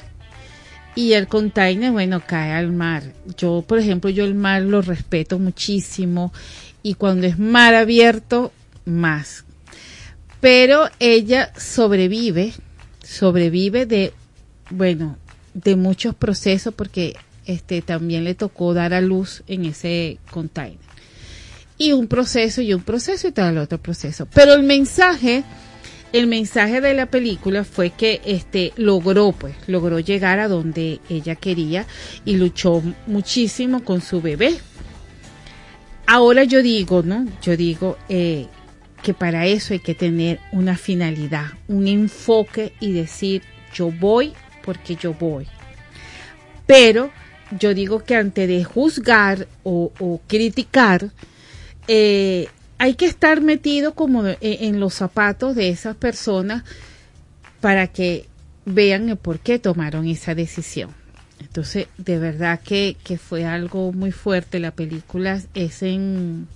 Y 0.94 1.12
el 1.14 1.26
container, 1.26 1.90
bueno, 1.90 2.22
cae 2.24 2.52
al 2.52 2.72
mar. 2.72 3.02
Yo, 3.36 3.64
por 3.66 3.78
ejemplo, 3.78 4.10
yo 4.10 4.24
el 4.24 4.34
mar 4.34 4.62
lo 4.62 4.82
respeto 4.82 5.38
muchísimo. 5.38 6.32
Y 6.82 6.94
cuando 6.94 7.26
es 7.26 7.38
mar 7.38 7.74
abierto, 7.74 8.52
más. 8.84 9.44
Pero 10.40 10.88
ella 11.00 11.52
sobrevive, 11.56 12.52
sobrevive 13.02 13.86
de, 13.86 14.12
bueno, 14.70 15.16
de 15.54 15.76
muchos 15.76 16.14
procesos 16.14 16.72
porque 16.74 17.16
este 17.46 17.82
también 17.82 18.24
le 18.24 18.34
tocó 18.34 18.74
dar 18.74 18.94
a 18.94 19.00
luz 19.00 19.42
en 19.46 19.64
ese 19.64 20.18
container. 20.30 20.78
Y 21.76 21.92
un 21.92 22.08
proceso 22.08 22.60
y 22.60 22.74
un 22.74 22.82
proceso 22.82 23.28
y 23.28 23.32
tal 23.32 23.58
otro 23.58 23.78
proceso. 23.78 24.26
Pero 24.26 24.52
el 24.54 24.64
mensaje, 24.64 25.44
el 26.12 26.26
mensaje 26.26 26.80
de 26.80 26.94
la 26.94 27.06
película 27.06 27.64
fue 27.64 27.90
que 27.90 28.20
este 28.24 28.72
logró 28.76 29.32
pues, 29.32 29.54
logró 29.66 29.98
llegar 30.00 30.38
a 30.38 30.48
donde 30.48 31.00
ella 31.08 31.36
quería 31.36 31.86
y 32.24 32.36
luchó 32.36 32.82
muchísimo 33.06 33.84
con 33.84 34.00
su 34.00 34.20
bebé. 34.20 34.58
Ahora 36.06 36.44
yo 36.44 36.62
digo, 36.62 37.02
¿no? 37.02 37.26
Yo 37.42 37.56
digo 37.56 37.98
eh, 38.08 38.46
que 39.02 39.12
para 39.12 39.46
eso 39.46 39.74
hay 39.74 39.80
que 39.80 39.94
tener 39.94 40.40
una 40.52 40.76
finalidad, 40.76 41.48
un 41.68 41.86
enfoque 41.86 42.72
y 42.80 42.92
decir, 42.92 43.42
yo 43.74 43.90
voy 43.90 44.32
porque 44.64 44.96
yo 44.96 45.12
voy. 45.12 45.46
Pero 46.66 47.10
yo 47.58 47.74
digo 47.74 48.02
que 48.04 48.16
antes 48.16 48.48
de 48.48 48.64
juzgar 48.64 49.46
o, 49.64 49.92
o 49.98 50.20
criticar, 50.26 51.10
eh, 51.86 52.48
hay 52.78 52.94
que 52.94 53.06
estar 53.06 53.40
metido 53.40 53.94
como 53.94 54.26
en, 54.26 54.36
en 54.40 54.80
los 54.80 54.94
zapatos 54.94 55.54
de 55.54 55.68
esas 55.68 55.96
personas 55.96 56.64
para 57.60 57.88
que 57.88 58.26
vean 58.64 59.08
el 59.08 59.16
por 59.16 59.40
qué 59.40 59.58
tomaron 59.58 60.06
esa 60.06 60.34
decisión. 60.34 60.90
Entonces, 61.40 61.86
de 61.96 62.18
verdad 62.18 62.60
que, 62.60 62.96
que 63.02 63.18
fue 63.18 63.44
algo 63.44 63.92
muy 63.92 64.12
fuerte. 64.12 64.58
La 64.58 64.72
película 64.72 65.40
es 65.54 65.82
en, 65.82 66.48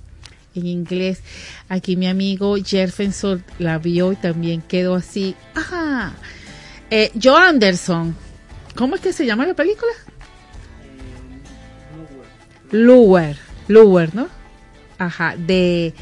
en 0.55 0.66
inglés. 0.66 1.20
Aquí 1.69 1.97
mi 1.97 2.09
amigo 2.09 2.57
Jefferson 2.57 3.44
la 3.59 3.78
vio 3.78 4.12
y 4.12 4.16
también 4.16 4.62
quedó 4.62 4.94
así. 4.94 5.35
Ajá. 5.55 6.15
Eh, 6.90 7.11
Joe 7.20 7.40
Anderson. 7.49 8.15
¿Cómo 8.74 8.97
es 8.97 9.01
que 9.01 9.12
se 9.12 9.27
llama 9.27 9.47
la 9.47 9.55
película? 9.55 9.93
Lower. 12.70 13.36
Lower, 13.69 14.15
¿no? 14.15 14.28
Ajá. 14.98 15.35
De. 15.36 15.94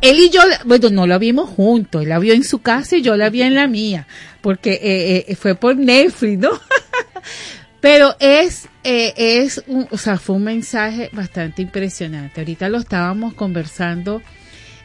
Él 0.00 0.18
y 0.20 0.30
yo, 0.30 0.40
bueno, 0.64 0.90
no 0.90 1.06
la 1.06 1.18
vimos 1.18 1.50
juntos. 1.50 2.02
Él 2.02 2.08
la 2.10 2.18
vio 2.18 2.34
en 2.34 2.44
su 2.44 2.60
casa 2.60 2.96
y 2.96 3.02
yo 3.02 3.16
la 3.16 3.30
vi 3.30 3.42
en 3.42 3.54
la 3.54 3.66
mía. 3.66 4.06
Porque 4.40 4.74
eh, 4.74 5.24
eh, 5.26 5.34
fue 5.34 5.54
por 5.54 5.76
Netflix, 5.76 6.38
¿no? 6.38 6.50
Pero 7.80 8.16
es, 8.18 8.68
eh, 8.84 9.14
es 9.16 9.62
un, 9.66 9.86
o 9.90 9.98
sea, 9.98 10.18
fue 10.18 10.36
un 10.36 10.44
mensaje 10.44 11.10
bastante 11.12 11.62
impresionante. 11.62 12.40
Ahorita 12.40 12.68
lo 12.68 12.78
estábamos 12.78 13.34
conversando 13.34 14.22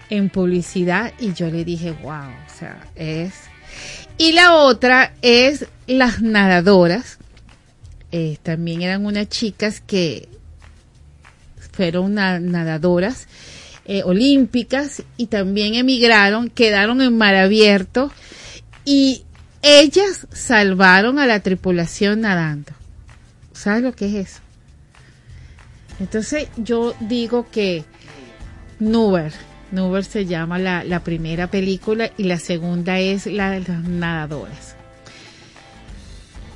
en 0.10 0.30
publicidad 0.30 1.12
y 1.20 1.34
yo 1.34 1.48
le 1.50 1.66
dije, 1.66 1.92
wow, 2.04 2.30
o 2.30 2.60
sea, 2.60 2.80
es. 2.96 3.34
Y 4.18 4.34
la 4.34 4.56
otra 4.56 5.14
es 5.22 5.66
las 5.88 6.22
nadadoras. 6.22 7.18
Eh, 8.12 8.38
también 8.44 8.84
eran 8.84 9.08
unas 9.08 9.28
chicas 9.28 9.82
que 9.82 10.30
fueron 11.74 12.14
na- 12.14 12.40
nadadoras 12.40 13.28
eh, 13.86 14.02
olímpicas 14.06 15.04
y 15.18 15.28
también 15.28 15.76
emigraron, 15.76 16.50
quedaron 16.50 17.02
en 17.02 17.18
mar 17.18 17.36
abierto 17.36 18.12
y 18.86 19.24
ellas 19.62 20.28
salvaron 20.32 21.20
a 21.20 21.26
la 21.26 21.42
tripulación 21.42 22.22
nadando. 22.22 22.72
¿Sabes 23.52 23.84
lo 23.84 23.94
que 23.94 24.06
es 24.08 24.28
eso? 24.30 24.40
Entonces 26.00 26.48
yo 26.58 26.96
digo 27.02 27.48
que 27.52 27.84
Nuber, 28.80 29.32
Nuber 29.72 30.04
se 30.06 30.26
llama 30.26 30.60
la, 30.60 30.84
la 30.84 31.04
primera 31.04 31.48
película 31.48 32.12
y 32.18 32.24
la 32.24 32.40
segunda 32.40 33.00
es 33.00 33.26
la 33.26 33.52
de 33.52 33.60
las 33.62 33.84
nadadoras. 33.84 34.76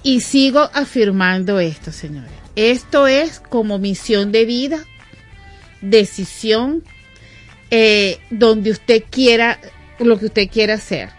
Y 0.03 0.21
sigo 0.21 0.69
afirmando 0.73 1.59
esto, 1.59 1.91
señores. 1.91 2.31
Esto 2.55 3.07
es 3.07 3.39
como 3.39 3.77
misión 3.77 4.31
de 4.31 4.45
vida, 4.45 4.79
decisión, 5.81 6.83
eh, 7.71 8.19
donde 8.29 8.71
usted 8.71 9.03
quiera, 9.09 9.59
lo 9.99 10.17
que 10.17 10.27
usted 10.27 10.49
quiera 10.49 10.75
hacer. 10.75 11.09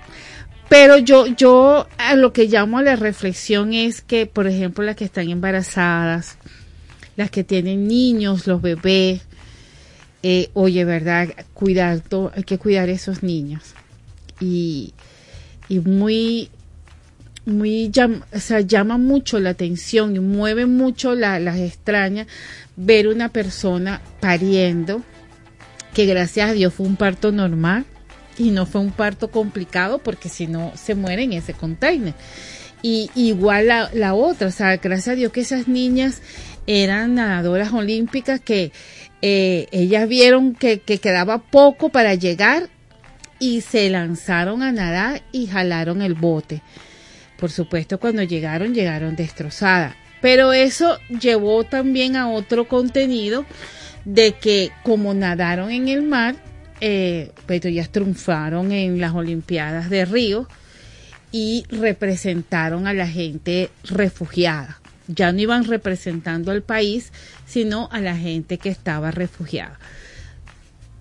Pero 0.69 0.99
yo, 0.99 1.27
yo 1.27 1.87
a 1.97 2.15
lo 2.15 2.33
que 2.33 2.45
llamo 2.47 2.79
a 2.79 2.83
la 2.83 2.97
reflexión 2.97 3.73
es 3.73 4.03
que, 4.03 4.27
por 4.27 4.47
ejemplo, 4.47 4.85
las 4.85 4.97
que 4.97 5.05
están 5.05 5.31
embarazadas, 5.31 6.37
las 7.17 7.31
que 7.31 7.43
tienen 7.43 7.89
niños, 7.89 8.47
los 8.47 8.61
bebés, 8.61 9.23
eh, 10.23 10.51
oye, 10.53 10.85
¿verdad? 10.85 11.29
Cuidar, 11.55 12.03
hay 12.35 12.43
que 12.45 12.59
cuidar 12.59 12.89
esos 12.91 13.23
niños. 13.23 13.75
Y, 14.41 14.93
y 15.69 15.81
muy, 15.81 16.51
muy, 17.49 17.91
llam- 17.91 18.23
o 18.33 18.39
sea, 18.41 18.61
llama 18.61 18.99
mucho 18.99 19.41
la 19.41 19.51
atención 19.51 20.15
y 20.15 20.21
mueve 20.21 20.67
mucho 20.67 21.15
la- 21.15 21.41
las 21.41 21.59
extrañas 21.59 22.27
ver 22.77 23.09
una 23.09 23.29
persona 23.31 24.01
pariendo, 24.21 25.03
que 25.95 26.07
gracias 26.07 26.51
a 26.51 26.53
Dios 26.53 26.75
fue 26.75 26.87
un 26.87 26.97
parto 26.97 27.33
normal 27.33 27.85
y 28.39 28.51
no 28.51 28.67
fue 28.67 28.81
un 28.81 28.93
parto 28.93 29.31
complicado 29.31 29.99
porque 29.99 30.29
si 30.29 30.47
no 30.47 30.73
se 30.77 30.95
muere 30.95 31.25
en 31.25 31.33
ese 31.33 31.55
container. 31.55 32.15
Y 32.83 33.11
igual 33.17 33.67
la, 33.67 33.91
la 33.93 34.15
otra, 34.15 34.47
o 34.47 34.53
sea, 34.53 34.77
gracias 34.77 35.09
a 35.09 35.15
Dios 35.17 35.33
que 35.33 35.41
esas 35.41 35.67
niñas 35.67 36.23
eran 36.69 37.15
nadadoras 37.17 37.73
olímpicas 37.73 38.39
que 38.41 38.71
eh, 39.23 39.67
ellas 39.73 40.09
vieron 40.09 40.55
que 40.55 40.79
quedaba 40.79 41.39
poco 41.39 41.89
para 41.89 42.15
llegar 42.15 42.69
y 43.41 43.63
se 43.63 43.89
lanzaron 43.91 44.63
a 44.63 44.71
nadar 44.71 45.23
y 45.33 45.47
jalaron 45.49 46.03
el 46.03 46.15
bote. 46.15 46.63
Por 47.39 47.51
supuesto, 47.53 48.01
cuando 48.01 48.23
llegaron, 48.25 48.75
llegaron 48.75 49.15
destrozadas. 49.15 49.95
Pero 50.21 50.53
eso 50.53 50.99
llevó 51.21 51.63
también 51.65 52.17
a 52.17 52.29
otro 52.29 52.67
contenido 52.67 53.47
de 54.05 54.33
que 54.33 54.73
como 54.83 55.15
nadaron 55.15 55.71
en 55.71 55.89
el 55.89 56.03
mar, 56.03 56.35
eh, 56.81 57.31
pues 57.47 57.65
ellas 57.65 57.91
triunfaron 57.91 58.73
en 58.73 59.01
las 59.01 59.15
Olimpiadas 59.15 59.89
de 59.89 60.05
Río 60.05 60.49
y 61.31 61.65
representaron 61.69 62.87
a 62.89 62.93
la 62.93 63.07
gente 63.07 63.71
refugiada. 63.85 64.81
Ya 65.07 65.31
no 65.33 65.41
iban 65.41 65.65
representando 65.65 66.51
al 66.51 66.63
país, 66.63 67.13
sino 67.47 67.89
a 67.93 68.01
la 68.01 68.17
gente 68.17 68.59
que 68.59 68.69
estaba 68.69 69.13
refugiada. 69.13 69.79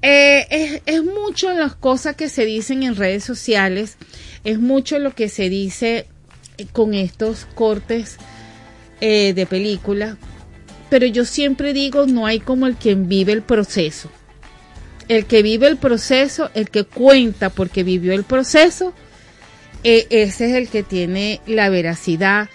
Eh, 0.04 0.46
es, 0.52 0.82
es 0.86 1.04
mucho 1.04 1.52
las 1.54 1.76
cosas 1.76 2.16
que 2.16 2.30
se 2.30 2.46
dicen 2.46 2.84
en 2.84 2.96
redes 2.96 3.24
sociales, 3.24 3.98
es 4.44 4.60
mucho 4.60 5.00
lo 5.00 5.16
que 5.16 5.28
se 5.28 5.50
dice 5.50 6.08
con 6.72 6.94
estos 6.94 7.46
cortes 7.56 8.18
eh, 9.00 9.34
de 9.34 9.46
película, 9.46 10.18
pero 10.90 11.06
yo 11.06 11.26
siempre 11.26 11.74
digo, 11.74 12.06
no 12.06 12.26
hay 12.26 12.40
como 12.40 12.68
el 12.68 12.76
quien 12.76 13.08
vive 13.08 13.34
el 13.34 13.42
proceso. 13.42 14.10
El 15.08 15.26
que 15.26 15.42
vive 15.42 15.68
el 15.68 15.78
proceso, 15.78 16.50
el 16.54 16.70
que 16.70 16.84
cuenta 16.84 17.50
porque 17.50 17.84
vivió 17.84 18.14
el 18.14 18.24
proceso, 18.24 18.94
eh, 19.84 20.08
ese 20.10 20.50
es 20.50 20.56
el 20.56 20.68
que 20.68 20.84
tiene 20.84 21.42
la 21.46 21.70
veracidad, 21.70 22.50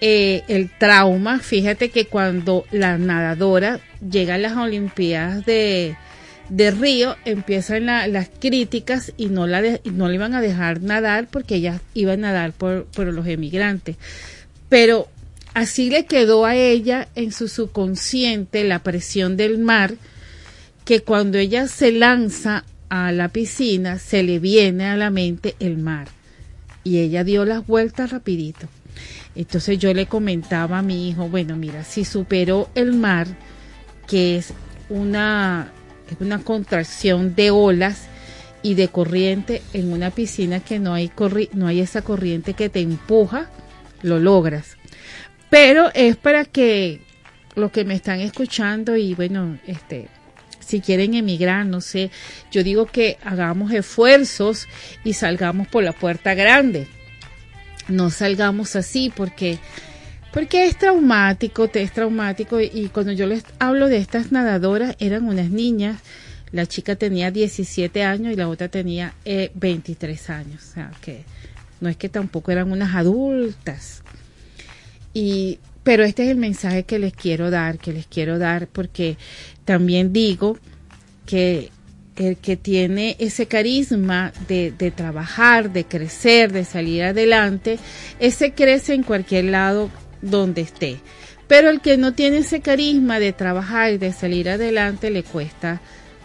eh, 0.00 0.42
el 0.48 0.70
trauma. 0.70 1.38
Fíjate 1.38 1.90
que 1.90 2.06
cuando 2.06 2.66
la 2.70 2.98
nadadora 2.98 3.80
llega 4.06 4.34
a 4.34 4.38
las 4.38 4.56
Olimpiadas 4.56 5.46
de, 5.46 5.96
de 6.48 6.70
Río, 6.70 7.16
empiezan 7.24 7.86
la- 7.86 8.06
las 8.06 8.28
críticas 8.28 9.12
y 9.16 9.26
no 9.26 9.46
la, 9.46 9.62
no 9.84 10.08
le 10.08 10.14
iban 10.14 10.34
a 10.34 10.40
dejar 10.40 10.82
nadar 10.82 11.28
porque 11.30 11.56
ella 11.56 11.80
iba 11.94 12.12
a 12.12 12.16
nadar 12.16 12.52
por, 12.52 12.84
por 12.86 13.06
los 13.06 13.26
emigrantes. 13.26 13.96
Pero 14.68 15.08
así 15.54 15.90
le 15.90 16.06
quedó 16.06 16.44
a 16.46 16.54
ella 16.56 17.08
en 17.14 17.32
su 17.32 17.48
subconsciente 17.48 18.64
la 18.64 18.82
presión 18.82 19.36
del 19.36 19.58
mar, 19.58 19.94
que 20.84 21.00
cuando 21.00 21.38
ella 21.38 21.66
se 21.66 21.92
lanza 21.92 22.64
a 22.90 23.10
la 23.10 23.28
piscina 23.30 23.98
se 23.98 24.22
le 24.22 24.38
viene 24.38 24.84
a 24.86 24.96
la 24.96 25.10
mente 25.10 25.56
el 25.60 25.78
mar. 25.78 26.08
Y 26.84 26.98
ella 26.98 27.24
dio 27.24 27.46
las 27.46 27.66
vueltas 27.66 28.10
rapidito. 28.10 28.68
Entonces 29.34 29.78
yo 29.78 29.92
le 29.94 30.06
comentaba 30.06 30.78
a 30.78 30.82
mi 30.82 31.08
hijo, 31.08 31.28
bueno, 31.28 31.56
mira, 31.56 31.82
si 31.84 32.04
superó 32.04 32.68
el 32.74 32.92
mar, 32.92 33.26
que 34.06 34.36
es 34.36 34.52
una, 34.90 35.72
es 36.10 36.20
una 36.20 36.38
contracción 36.40 37.34
de 37.34 37.50
olas 37.50 38.06
y 38.62 38.74
de 38.74 38.88
corriente 38.88 39.62
en 39.72 39.92
una 39.92 40.10
piscina 40.10 40.60
que 40.60 40.78
no 40.78 40.94
hay, 40.94 41.08
corri- 41.08 41.50
no 41.52 41.66
hay 41.66 41.80
esa 41.80 42.02
corriente 42.02 42.54
que 42.54 42.68
te 42.68 42.80
empuja, 42.80 43.50
lo 44.02 44.18
logras. 44.18 44.76
Pero 45.50 45.90
es 45.94 46.16
para 46.16 46.44
que 46.44 47.00
los 47.54 47.70
que 47.70 47.84
me 47.84 47.94
están 47.94 48.20
escuchando 48.20 48.96
y 48.96 49.14
bueno, 49.14 49.58
este, 49.66 50.08
si 50.60 50.80
quieren 50.80 51.14
emigrar, 51.14 51.66
no 51.66 51.80
sé, 51.80 52.10
yo 52.50 52.64
digo 52.64 52.86
que 52.86 53.18
hagamos 53.22 53.70
esfuerzos 53.72 54.66
y 55.04 55.12
salgamos 55.12 55.68
por 55.68 55.84
la 55.84 55.92
puerta 55.92 56.34
grande. 56.34 56.88
No 57.86 58.10
salgamos 58.10 58.76
así 58.76 59.12
porque 59.14 59.58
porque 60.34 60.66
es 60.66 60.76
traumático, 60.76 61.68
te 61.68 61.80
es 61.80 61.92
traumático 61.92 62.60
y 62.60 62.90
cuando 62.92 63.12
yo 63.12 63.24
les 63.28 63.44
hablo 63.60 63.86
de 63.86 63.98
estas 63.98 64.32
nadadoras 64.32 64.96
eran 64.98 65.28
unas 65.28 65.48
niñas, 65.48 66.00
la 66.50 66.66
chica 66.66 66.96
tenía 66.96 67.30
17 67.30 68.02
años 68.02 68.32
y 68.32 68.36
la 68.36 68.48
otra 68.48 68.68
tenía 68.68 69.14
eh, 69.24 69.52
23 69.54 70.30
años, 70.30 70.64
o 70.70 70.74
sea 70.74 70.90
que 71.00 71.22
no 71.80 71.88
es 71.88 71.96
que 71.96 72.08
tampoco 72.08 72.50
eran 72.50 72.72
unas 72.72 72.96
adultas. 72.96 74.02
Y 75.12 75.60
pero 75.84 76.02
este 76.02 76.24
es 76.24 76.30
el 76.30 76.36
mensaje 76.36 76.82
que 76.82 76.98
les 76.98 77.12
quiero 77.12 77.52
dar, 77.52 77.78
que 77.78 77.92
les 77.92 78.06
quiero 78.08 78.40
dar 78.40 78.66
porque 78.66 79.16
también 79.64 80.12
digo 80.12 80.58
que 81.26 81.70
el 82.16 82.38
que 82.38 82.56
tiene 82.56 83.14
ese 83.20 83.46
carisma 83.46 84.32
de, 84.48 84.72
de 84.72 84.90
trabajar, 84.90 85.72
de 85.72 85.84
crecer, 85.84 86.52
de 86.52 86.64
salir 86.64 87.04
adelante, 87.04 87.78
ese 88.18 88.52
crece 88.52 88.94
en 88.94 89.04
cualquier 89.04 89.44
lado 89.46 89.90
donde 90.24 90.62
esté. 90.62 91.00
Pero 91.46 91.70
el 91.70 91.80
que 91.80 91.96
no 91.96 92.14
tiene 92.14 92.38
ese 92.38 92.60
carisma 92.60 93.18
de 93.18 93.32
trabajar 93.32 93.92
y 93.92 93.98
de 93.98 94.12
salir 94.12 94.48
adelante, 94.48 95.10
le 95.10 95.22
cuesta 95.22 95.80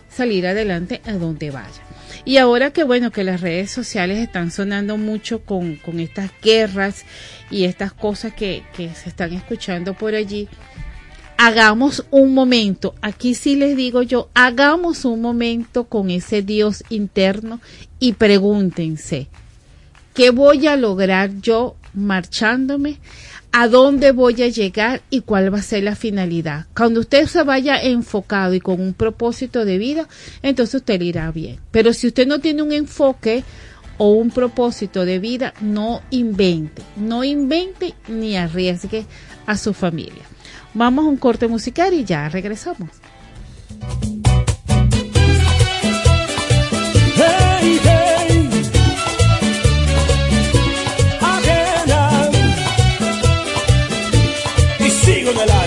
salir 0.10 0.48
adelante 0.48 1.02
a 1.06 1.14
donde 1.14 1.52
vaya. 1.52 1.82
Y 2.26 2.38
ahora 2.38 2.72
que 2.72 2.84
bueno, 2.84 3.12
que 3.12 3.24
las 3.24 3.42
redes 3.42 3.72
sociales 3.72 4.20
están 4.20 4.52
sonando 4.52 4.98
mucho 4.98 5.42
con, 5.42 5.76
con 5.76 6.00
estas 6.00 6.32
guerras 6.42 7.06
y 7.52 7.66
estas 7.66 7.94
cosas 7.94 8.34
que, 8.34 8.64
que 8.76 8.94
se 8.94 9.10
están 9.10 9.34
escuchando 9.34 9.94
por 9.94 10.16
allí, 10.16 10.48
hagamos 11.38 12.06
un 12.12 12.34
momento, 12.34 12.96
aquí 13.02 13.34
sí 13.34 13.56
les 13.56 13.78
digo 13.78 14.02
yo, 14.02 14.30
hagamos 14.34 15.06
un 15.06 15.22
momento 15.22 15.86
con 15.86 16.10
ese 16.10 16.42
Dios 16.42 16.84
interno 16.90 17.62
y 17.98 18.14
pregúntense, 18.14 19.28
¿qué 20.14 20.32
voy 20.32 20.68
a 20.68 20.76
lograr 20.76 21.32
yo 21.40 21.78
marchándome? 21.94 22.98
¿A 23.52 23.68
dónde 23.68 24.12
voy 24.12 24.42
a 24.44 24.48
llegar 24.48 25.02
y 25.10 25.22
cuál 25.22 25.54
va 25.54 25.58
a 25.58 25.64
ser 25.64 25.84
la 25.84 25.96
finalidad? 25.96 26.68
Cuando 26.76 27.00
usted 27.00 27.26
se 27.26 27.44
vaya 27.44 27.82
enfocado 27.82 28.54
y 28.54 28.60
con 28.60 28.80
un 28.80 28.94
propósito 28.94 29.66
de 29.66 29.80
vida, 29.80 30.08
entonces 30.44 30.76
usted 30.76 31.00
le 31.00 31.06
irá 31.06 31.32
bien. 31.32 31.60
Pero 31.72 31.94
si 31.94 32.08
usted 32.08 32.28
no 32.28 32.40
tiene 32.40 32.62
un 32.62 32.72
enfoque 32.72 33.44
o 33.98 34.12
un 34.12 34.30
propósito 34.30 35.04
de 35.04 35.18
vida, 35.18 35.54
no 35.62 36.02
invente, 36.12 36.84
no 36.96 37.24
invente 37.24 37.96
ni 38.08 38.38
arriesgue 38.38 39.06
a 39.48 39.58
su 39.58 39.74
familia. 39.74 40.24
Vamos 40.76 41.06
a 41.06 41.10
un 41.10 41.18
corte 41.18 41.48
musical 41.48 41.94
y 41.94 42.06
ya 42.06 42.30
regresamos. 42.30 42.90
Hey, 47.16 47.80
hey. 47.84 48.29
En 55.30 55.59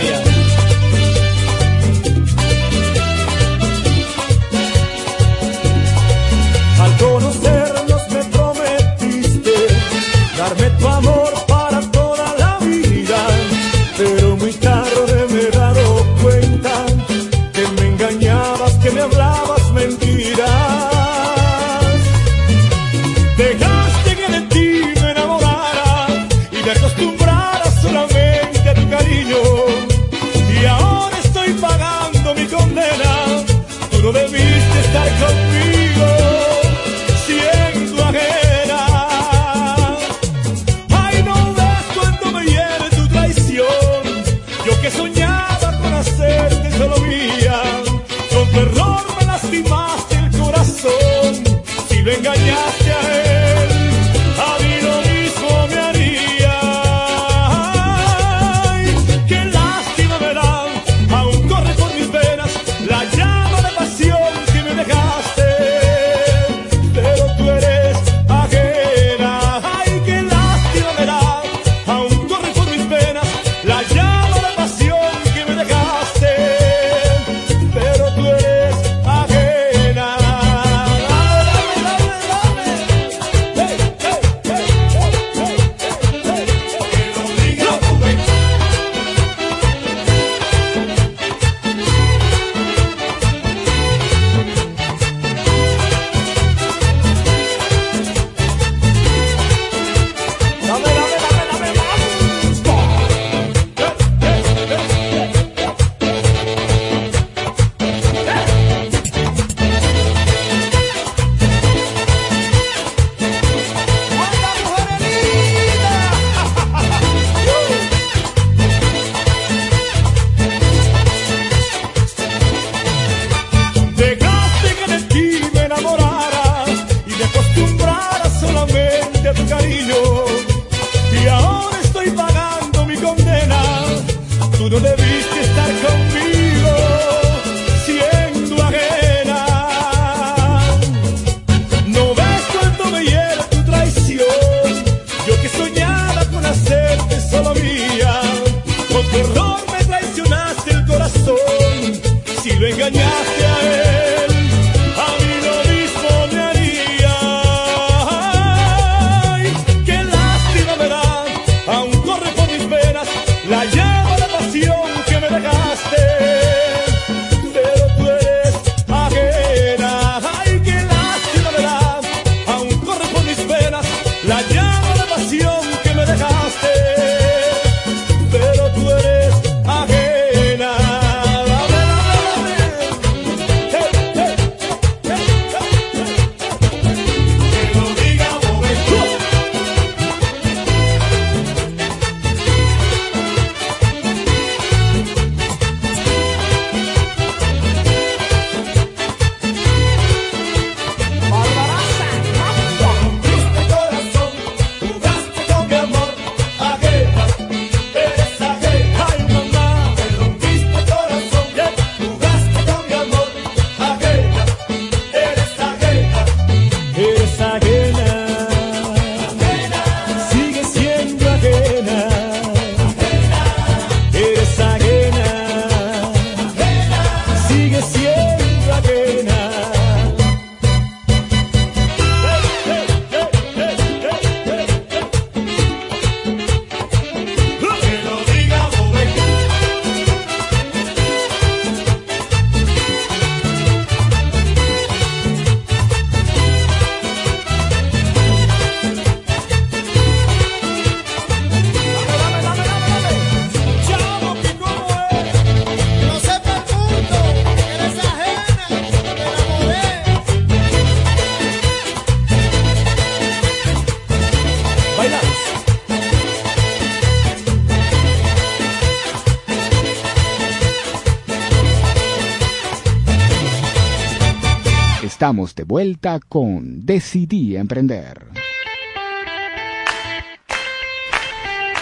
vuelta 275.73 276.21
con 276.29 276.85
Decidí 276.85 277.57
Emprender. 277.57 278.27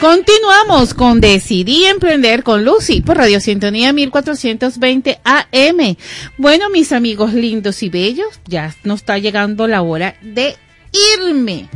Continuamos 0.00 0.94
con 0.94 1.20
Decidí 1.20 1.86
Emprender 1.86 2.44
con 2.44 2.64
Lucy 2.64 3.00
por 3.00 3.16
Radio 3.16 3.40
Sintonía 3.40 3.92
1420 3.92 5.18
AM. 5.24 5.96
Bueno, 6.38 6.70
mis 6.70 6.92
amigos 6.92 7.34
lindos 7.34 7.82
y 7.82 7.88
bellos, 7.88 8.28
ya 8.46 8.72
nos 8.84 9.00
está 9.00 9.18
llegando 9.18 9.66
la 9.66 9.82
hora 9.82 10.14
de 10.22 10.54
irme. 11.18 11.68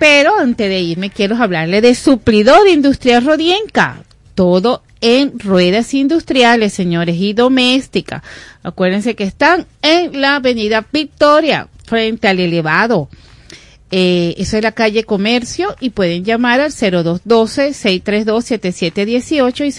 Pero 0.00 0.36
antes 0.36 0.68
de 0.68 0.80
irme 0.80 1.10
quiero 1.10 1.36
hablarle 1.36 1.82
de 1.82 1.94
Suplidor 1.94 2.66
Industrial 2.66 3.24
Rodienca. 3.24 4.02
Todo 4.34 4.82
en 5.00 5.38
ruedas 5.38 5.94
industriales, 5.94 6.72
señores, 6.72 7.16
y 7.16 7.32
domésticas. 7.32 8.22
Acuérdense 8.64 9.14
que 9.14 9.22
están 9.22 9.66
la 10.12 10.36
avenida 10.36 10.86
Victoria, 10.92 11.68
frente 11.84 12.28
al 12.28 12.38
elevado. 12.40 13.08
Eh, 13.90 14.34
eso 14.38 14.56
es 14.56 14.62
la 14.64 14.72
calle 14.72 15.04
Comercio 15.04 15.76
y 15.80 15.90
pueden 15.90 16.24
llamar 16.24 16.60
al 16.60 16.72
0212-632-7718 16.72 19.64
y 19.64 19.70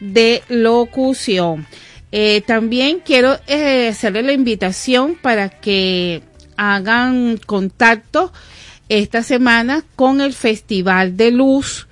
de 0.00 0.42
locución. 0.48 1.66
Eh, 2.12 2.42
también 2.46 3.00
quiero 3.04 3.38
eh, 3.46 3.88
hacerle 3.88 4.22
la 4.22 4.32
invitación 4.32 5.16
para 5.20 5.48
que 5.48 6.22
hagan 6.56 7.38
contacto 7.44 8.32
esta 8.88 9.22
semana 9.22 9.82
con 9.96 10.20
el 10.20 10.32
Festival 10.32 11.16
de 11.16 11.30
Luz 11.32 11.88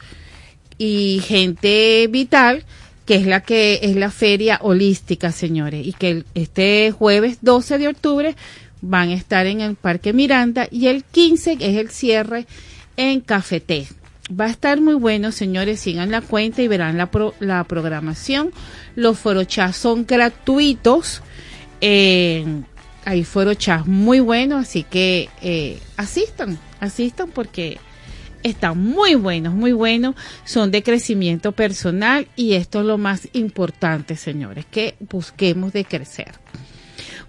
y 0.78 1.20
Gente 1.26 2.06
Vital, 2.08 2.64
que 3.06 3.16
es 3.16 3.26
la 3.26 3.40
que 3.40 3.80
es 3.82 3.96
la 3.96 4.10
feria 4.10 4.58
holística, 4.62 5.32
señores, 5.32 5.86
y 5.86 5.92
que 5.92 6.24
este 6.34 6.92
jueves 6.92 7.38
12 7.40 7.78
de 7.78 7.88
octubre 7.88 8.36
van 8.80 9.10
a 9.10 9.14
estar 9.14 9.46
en 9.46 9.60
el 9.60 9.76
Parque 9.76 10.12
Miranda 10.12 10.68
y 10.70 10.88
el 10.88 11.04
15 11.04 11.58
es 11.60 11.76
el 11.78 11.90
cierre 11.90 12.46
en 12.96 13.20
Cafeté. 13.20 13.86
Va 14.30 14.46
a 14.46 14.50
estar 14.50 14.80
muy 14.80 14.94
bueno, 14.94 15.32
señores, 15.32 15.80
sigan 15.80 16.10
la 16.10 16.20
cuenta 16.20 16.62
y 16.62 16.68
verán 16.68 16.96
la, 16.96 17.10
pro- 17.10 17.34
la 17.40 17.64
programación. 17.64 18.52
Los 18.94 19.18
forochas 19.18 19.76
son 19.76 20.06
gratuitos. 20.06 21.22
Eh, 21.80 22.44
hay 23.04 23.24
forochas 23.24 23.86
muy 23.86 24.20
buenos, 24.20 24.62
así 24.62 24.84
que 24.84 25.28
eh, 25.42 25.78
asistan, 25.96 26.58
asistan 26.80 27.30
porque 27.30 27.78
están 28.44 28.78
muy 28.78 29.16
buenos, 29.16 29.54
muy 29.54 29.72
buenos, 29.72 30.14
son 30.44 30.70
de 30.70 30.82
crecimiento 30.82 31.52
personal 31.52 32.28
y 32.36 32.54
esto 32.54 32.80
es 32.80 32.86
lo 32.86 32.98
más 32.98 33.28
importante, 33.32 34.16
señores, 34.16 34.64
que 34.70 34.94
busquemos 35.00 35.72
de 35.72 35.84
crecer. 35.84 36.32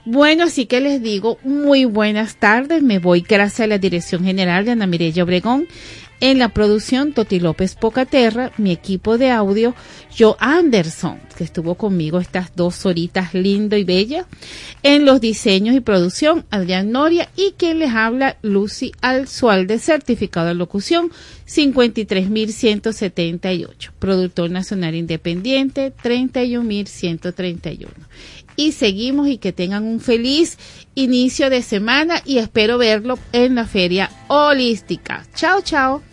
Bueno, 0.06 0.44
así 0.44 0.66
que 0.66 0.82
les 0.82 1.02
digo 1.02 1.38
muy 1.44 1.86
buenas 1.86 2.36
tardes. 2.36 2.84
Me 2.84 3.00
voy 3.00 3.22
gracias 3.22 3.62
a 3.62 3.68
la 3.68 3.78
Dirección 3.78 4.26
General 4.26 4.66
de 4.66 4.72
Ana 4.72 4.86
Mireya 4.86 5.24
Obregón. 5.24 5.66
En 6.20 6.40
la 6.40 6.50
producción, 6.50 7.14
Toti 7.14 7.40
López 7.40 7.76
Pocaterra, 7.76 8.52
mi 8.58 8.72
equipo 8.72 9.18
de 9.18 9.32
audio, 9.32 9.74
Joe 10.18 10.36
Anderson, 10.40 11.20
que 11.38 11.44
estuvo 11.44 11.76
conmigo 11.76 12.20
estas 12.20 12.56
dos 12.56 12.86
horitas 12.86 13.34
lindo 13.34 13.76
y 13.78 13.84
bella. 13.84 14.26
En 14.84 15.06
los 15.06 15.20
diseños 15.20 15.76
y 15.76 15.82
producción, 15.82 16.46
Adrián 16.50 16.92
Noria 16.92 17.30
y 17.36 17.56
quien 17.58 17.80
les 17.80 17.92
habla, 17.92 18.38
Lucy 18.42 18.94
Alzualde, 19.02 19.80
certificado 19.80 20.48
de 20.48 20.56
locución 20.56 21.12
53178. 21.46 23.92
Productor 24.00 24.50
nacional 24.50 24.96
independiente 24.96 25.92
31131 25.92 27.92
y 28.56 28.72
seguimos 28.72 29.28
y 29.28 29.38
que 29.38 29.52
tengan 29.52 29.84
un 29.84 30.00
feliz 30.00 30.58
inicio 30.96 31.50
de 31.50 31.62
semana 31.62 32.22
y 32.26 32.38
espero 32.38 32.78
verlo 32.78 33.18
en 33.32 33.56
la 33.56 33.66
feria 33.66 34.10
holística. 34.28 35.26
Chao, 35.36 35.62
chao. 35.62 36.13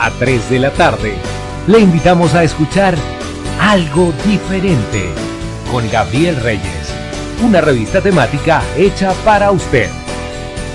a 0.00 0.10
3 0.10 0.50
de 0.50 0.58
la 0.58 0.70
tarde 0.72 1.14
le 1.66 1.78
invitamos 1.78 2.34
a 2.34 2.42
escuchar 2.42 2.96
Algo 3.60 4.12
Diferente 4.26 5.10
con 5.70 5.88
Gabriel 5.90 6.36
Reyes, 6.36 6.92
una 7.42 7.60
revista 7.60 8.00
temática 8.00 8.62
hecha 8.76 9.12
para 9.24 9.50
usted. 9.50 9.88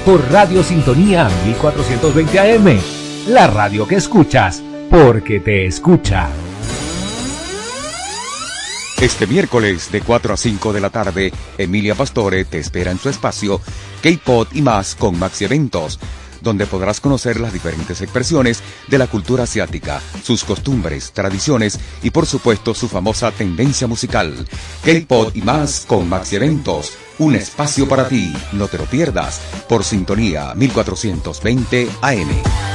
Por 0.06 0.32
Radio 0.32 0.64
Sintonía 0.64 1.28
1420 1.46 2.40
AM, 2.40 2.80
la 3.28 3.48
radio 3.48 3.88
que 3.88 3.96
escuchas 3.96 4.62
porque 4.90 5.40
te 5.40 5.66
escucha. 5.66 6.30
Este 9.02 9.28
miércoles 9.28 9.92
de 9.92 10.02
4 10.02 10.34
a 10.36 10.38
5 10.38 10.72
de 10.72 10.80
la 10.80 10.90
tarde, 10.92 11.34
Emilia 11.58 11.96
Pastore 11.96 12.46
te 12.46 12.60
espera 12.60 12.92
en 12.92 13.00
su 13.00 13.10
espacio 13.10 13.60
K-Pod 14.02 14.50
y 14.54 14.62
más 14.62 14.96
con 14.96 15.20
Maxi 15.20 15.46
Eventos, 15.46 16.00
donde 16.42 16.66
podrás 16.68 17.02
conocer 17.02 17.40
las 17.40 17.52
diferentes 17.52 18.00
expresiones 18.02 18.64
de 18.88 18.98
la 18.98 19.08
cultura 19.08 19.44
asiática, 19.44 20.02
sus 20.24 20.44
costumbres, 20.44 21.12
tradiciones 21.12 21.80
y 22.04 22.12
por 22.12 22.26
supuesto 22.26 22.74
su 22.74 22.88
famosa 22.88 23.32
tendencia 23.32 23.88
musical. 23.88 24.48
K-Pod 24.84 25.36
y 25.36 25.42
más 25.42 25.86
con 25.88 26.08
Maxi 26.10 26.36
Eventos, 26.36 26.94
un 27.20 27.36
espacio 27.36 27.88
para 27.88 28.08
ti, 28.08 28.34
no 28.52 28.68
te 28.68 28.78
lo 28.78 28.86
pierdas, 28.86 29.42
por 29.68 29.84
sintonía 29.84 30.54
1420 30.56 31.90
AM. 32.02 32.75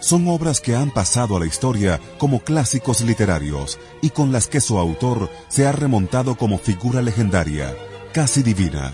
son 0.00 0.26
obras 0.28 0.60
que 0.60 0.74
han 0.74 0.90
pasado 0.90 1.36
a 1.36 1.40
la 1.40 1.46
historia 1.46 2.00
como 2.18 2.40
clásicos 2.40 3.02
literarios 3.02 3.78
y 4.02 4.10
con 4.10 4.32
las 4.32 4.48
que 4.48 4.60
su 4.60 4.78
autor 4.78 5.30
se 5.48 5.66
ha 5.66 5.72
remontado 5.72 6.36
como 6.36 6.58
figura 6.58 7.02
legendaria, 7.02 7.74
casi 8.12 8.42
divina. 8.42 8.92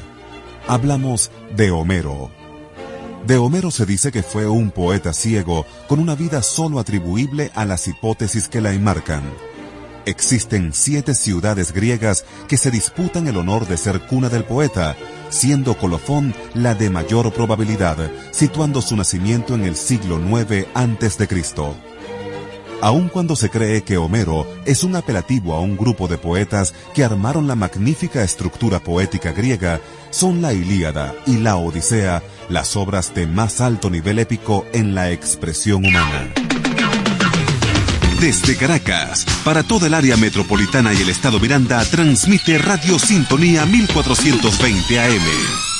Hablamos 0.69 1.31
de 1.57 1.71
Homero. 1.71 2.31
De 3.27 3.39
Homero 3.39 3.71
se 3.71 3.87
dice 3.87 4.13
que 4.13 4.23
fue 4.23 4.47
un 4.47 4.71
poeta 4.71 5.13
ciego 5.13 5.67
con 5.89 5.99
una 5.99 6.15
vida 6.15 6.43
solo 6.43 6.79
atribuible 6.79 7.51
a 7.55 7.65
las 7.65 7.89
hipótesis 7.89 8.49
que 8.49 8.61
la 8.61 8.73
enmarcan. 8.73 9.23
Existen 10.07 10.73
siete 10.73 11.15
ciudades 11.15 11.73
griegas 11.73 12.25
que 12.47 12.57
se 12.57 12.71
disputan 12.71 13.27
el 13.27 13.37
honor 13.37 13.67
de 13.67 13.77
ser 13.77 14.07
cuna 14.07 14.29
del 14.29 14.45
poeta, 14.45 14.97
siendo 15.31 15.77
Colofón 15.77 16.35
la 16.55 16.75
de 16.75 16.91
mayor 16.91 17.33
probabilidad, 17.33 18.11
situando 18.31 18.83
su 18.83 18.97
nacimiento 18.97 19.55
en 19.55 19.65
el 19.65 19.77
siglo 19.77 20.21
IX 20.21 21.27
Cristo. 21.29 21.75
Aun 22.83 23.09
cuando 23.09 23.37
se 23.37 23.49
cree 23.49 23.83
que 23.83 23.97
Homero 23.97 24.47
es 24.67 24.85
un 24.85 24.97
apelativo 24.97 25.55
a 25.55 25.61
un 25.61 25.77
grupo 25.77 26.09
de 26.09 26.19
poetas 26.19 26.75
que 26.95 27.05
armaron 27.05 27.49
la 27.49 27.55
magnífica 27.55 28.23
estructura 28.23 28.81
poética 28.81 29.33
griega, 29.33 29.81
son 30.11 30.43
la 30.43 30.53
Ilíada 30.53 31.15
y 31.27 31.39
la 31.39 31.57
Odisea 31.57 32.23
las 32.49 32.77
obras 32.77 33.15
de 33.15 33.27
más 33.27 33.61
alto 33.61 33.91
nivel 33.91 34.19
épico 34.19 34.67
en 34.73 34.95
la 34.95 35.11
expresión 35.11 35.85
humana. 35.87 36.46
Desde 38.21 38.57
Caracas, 38.57 39.27
para 39.45 39.63
toda 39.63 39.89
el 39.89 39.95
área 39.95 40.17
metropolitana 40.17 40.95
y 40.95 41.03
el 41.03 41.11
estado 41.11 41.39
Miranda, 41.39 41.85
transmite 41.85 42.57
Radio 42.57 42.99
Sintonía 42.99 43.67
1420 43.67 45.01
AM. 45.01 45.77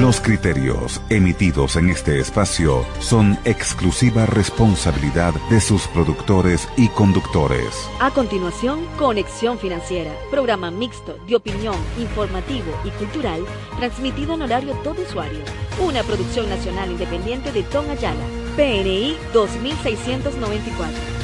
Los 0.00 0.20
criterios 0.20 1.00
emitidos 1.08 1.76
en 1.76 1.90
este 1.90 2.20
espacio 2.20 2.84
son 3.00 3.38
exclusiva 3.44 4.24
responsabilidad 4.26 5.34
de 5.50 5.60
sus 5.60 5.86
productores 5.88 6.68
y 6.76 6.88
conductores. 6.88 7.88
A 8.00 8.10
continuación, 8.10 8.86
Conexión 8.98 9.58
Financiera, 9.58 10.12
programa 10.30 10.70
mixto 10.70 11.16
de 11.28 11.36
opinión, 11.36 11.76
informativo 11.98 12.72
y 12.84 12.90
cultural, 12.90 13.44
transmitido 13.78 14.34
en 14.34 14.42
horario 14.42 14.74
todo 14.82 15.02
usuario. 15.02 15.40
Una 15.80 16.02
producción 16.02 16.48
nacional 16.48 16.90
independiente 16.90 17.52
de 17.52 17.62
Tom 17.64 17.88
Ayala, 17.90 18.24
PNI 18.56 19.16
2694. 19.32 21.20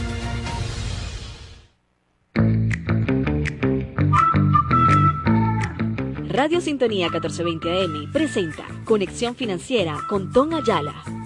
Radio 6.29 6.61
Sintonía 6.61 7.09
1420 7.09 7.83
AM 7.83 8.13
presenta 8.13 8.65
Conexión 8.85 9.35
Financiera 9.35 9.99
con 10.09 10.31
Tom 10.33 10.55
Ayala. 10.55 11.26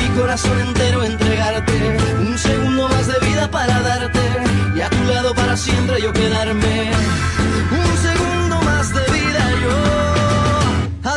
corazón 0.15 0.59
entero 0.59 1.03
entregarte. 1.03 1.97
Un 2.19 2.37
segundo 2.37 2.87
más 2.87 3.07
de 3.07 3.27
vida 3.27 3.49
para 3.49 3.81
darte 3.81 4.19
y 4.75 4.81
a 4.81 4.89
tu 4.89 5.03
lado 5.05 5.33
para 5.33 5.55
siempre 5.57 6.01
yo 6.01 6.11
quedarme. 6.13 6.91
Un 7.71 7.97
segundo 7.97 8.61
más 8.61 8.93
de 8.93 9.03
vida 9.11 9.51
yo. 9.63 10.00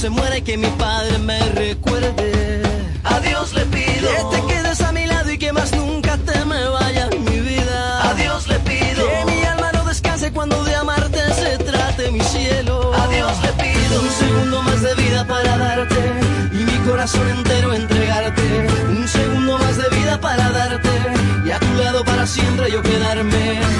Se 0.00 0.08
muera 0.08 0.38
y 0.38 0.40
que 0.40 0.56
mi 0.56 0.70
padre 0.78 1.18
me 1.18 1.38
recuerde. 1.50 2.62
A 3.04 3.20
Dios 3.20 3.52
le 3.52 3.66
pido 3.66 4.08
que 4.08 4.36
te 4.36 4.46
quedes 4.46 4.80
a 4.80 4.92
mi 4.92 5.04
lado 5.04 5.30
y 5.30 5.36
que 5.36 5.52
más 5.52 5.74
nunca 5.74 6.16
te 6.16 6.42
me 6.46 6.68
vayas 6.68 7.10
mi 7.18 7.38
vida. 7.40 8.10
A 8.10 8.14
Dios 8.14 8.48
le 8.48 8.58
pido 8.60 9.06
que 9.06 9.30
mi 9.30 9.44
alma 9.44 9.70
no 9.74 9.84
descanse 9.84 10.32
cuando 10.32 10.64
de 10.64 10.74
amarte 10.74 11.20
se 11.34 11.58
trate 11.58 12.10
mi 12.12 12.20
cielo. 12.20 12.94
A 12.94 13.08
Dios 13.08 13.32
le 13.42 13.52
pido 13.62 14.00
un 14.00 14.10
segundo 14.10 14.62
más 14.62 14.80
de 14.80 14.94
vida 14.94 15.26
para 15.26 15.58
darte 15.58 16.02
y 16.52 16.64
mi 16.64 16.78
corazón 16.88 17.28
entero 17.28 17.74
entregarte. 17.74 18.68
Un 18.88 19.06
segundo 19.06 19.58
más 19.58 19.76
de 19.76 19.96
vida 19.98 20.18
para 20.18 20.50
darte 20.50 20.88
y 21.44 21.50
a 21.50 21.58
tu 21.58 21.74
lado 21.74 22.04
para 22.06 22.26
siempre 22.26 22.70
yo 22.70 22.80
quedarme. 22.80 23.79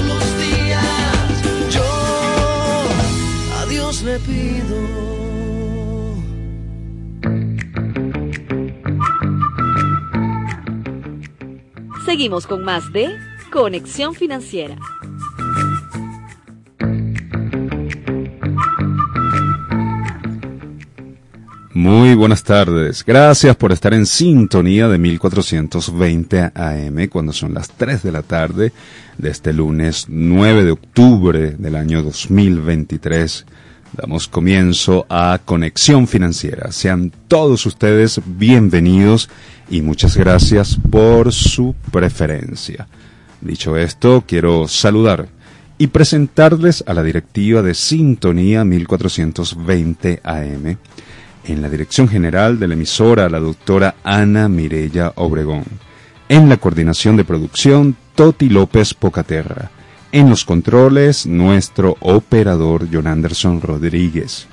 Dios 4.01 4.03
le 4.03 4.19
pido. 4.19 4.77
Seguimos 12.05 12.47
con 12.47 12.63
más 12.63 12.91
de 12.93 13.09
Conexión 13.51 14.15
Financiera. 14.15 14.77
Muy 21.73 22.15
buenas 22.15 22.43
tardes. 22.43 23.03
Gracias 23.05 23.55
por 23.55 23.71
estar 23.71 23.93
en 23.93 24.05
sintonía 24.05 24.87
de 24.87 24.97
1420 24.97 26.51
AM 26.53 27.07
cuando 27.07 27.33
son 27.33 27.53
las 27.53 27.69
3 27.69 28.03
de 28.03 28.11
la 28.11 28.21
tarde 28.21 28.71
de 29.17 29.29
este 29.29 29.53
lunes 29.53 30.05
9 30.09 30.65
de 30.65 30.71
octubre 30.71 31.51
del 31.51 31.75
año 31.75 32.03
2023. 32.03 33.45
Damos 33.93 34.29
comienzo 34.29 35.05
a 35.09 35.39
Conexión 35.43 36.07
Financiera. 36.07 36.71
Sean 36.71 37.11
todos 37.27 37.65
ustedes 37.65 38.21
bienvenidos 38.25 39.29
y 39.69 39.81
muchas 39.81 40.15
gracias 40.15 40.77
por 40.89 41.33
su 41.33 41.75
preferencia. 41.91 42.87
Dicho 43.41 43.75
esto, 43.75 44.23
quiero 44.25 44.69
saludar 44.69 45.27
y 45.77 45.87
presentarles 45.87 46.85
a 46.87 46.93
la 46.93 47.03
directiva 47.03 47.61
de 47.61 47.73
Sintonía 47.73 48.63
1420 48.63 50.21
AM 50.23 50.77
en 51.43 51.61
la 51.61 51.69
dirección 51.69 52.07
general 52.07 52.59
de 52.59 52.67
la 52.69 52.75
emisora 52.75 53.27
la 53.27 53.41
doctora 53.41 53.95
Ana 54.05 54.47
Mirella 54.47 55.11
Obregón. 55.15 55.65
En 56.29 56.47
la 56.47 56.55
coordinación 56.55 57.17
de 57.17 57.25
producción, 57.25 57.97
Toti 58.15 58.47
López 58.47 58.93
Pocaterra. 58.93 59.69
En 60.13 60.29
los 60.29 60.43
controles, 60.43 61.25
nuestro 61.25 61.95
operador 62.01 62.85
John 62.91 63.07
Anderson 63.07 63.61
Rodríguez. 63.61 64.45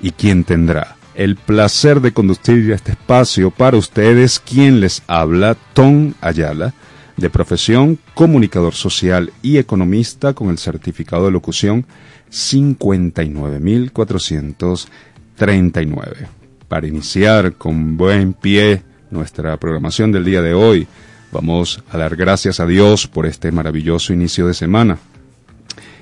Y 0.00 0.12
quien 0.12 0.44
tendrá 0.44 0.94
el 1.14 1.34
placer 1.34 2.00
de 2.00 2.12
conducir 2.12 2.70
este 2.70 2.92
espacio 2.92 3.50
para 3.50 3.76
ustedes, 3.76 4.38
quien 4.38 4.78
les 4.80 5.02
habla, 5.08 5.56
Tom 5.72 6.14
Ayala, 6.20 6.74
de 7.16 7.28
profesión 7.28 7.98
comunicador 8.14 8.74
social 8.74 9.32
y 9.42 9.58
economista 9.58 10.32
con 10.32 10.48
el 10.48 10.58
certificado 10.58 11.24
de 11.26 11.32
locución 11.32 11.84
59400 12.30 14.88
39. 15.34 16.28
Para 16.68 16.86
iniciar 16.86 17.54
con 17.54 17.96
buen 17.96 18.32
pie 18.32 18.84
nuestra 19.10 19.56
programación 19.56 20.12
del 20.12 20.24
día 20.24 20.40
de 20.40 20.54
hoy, 20.54 20.86
vamos 21.32 21.82
a 21.90 21.98
dar 21.98 22.14
gracias 22.14 22.60
a 22.60 22.66
Dios 22.66 23.08
por 23.08 23.26
este 23.26 23.50
maravilloso 23.50 24.12
inicio 24.12 24.46
de 24.46 24.54
semana 24.54 24.98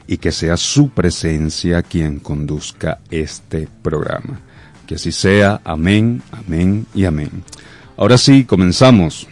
y 0.07 0.19
que 0.19 0.33
sea 0.33 0.57
su 0.57 0.91
presencia 0.91 1.83
quien 1.83 2.19
conduzca 2.19 2.99
este 3.11 3.69
programa. 3.83 4.41
Que 4.87 4.97
así 4.97 5.13
sea, 5.13 5.61
amén, 5.65 6.21
amén 6.33 6.87
y 6.95 7.05
amén. 7.05 7.31
Ahora 7.97 8.19
sí, 8.19 8.45
comenzamos. 8.45 9.29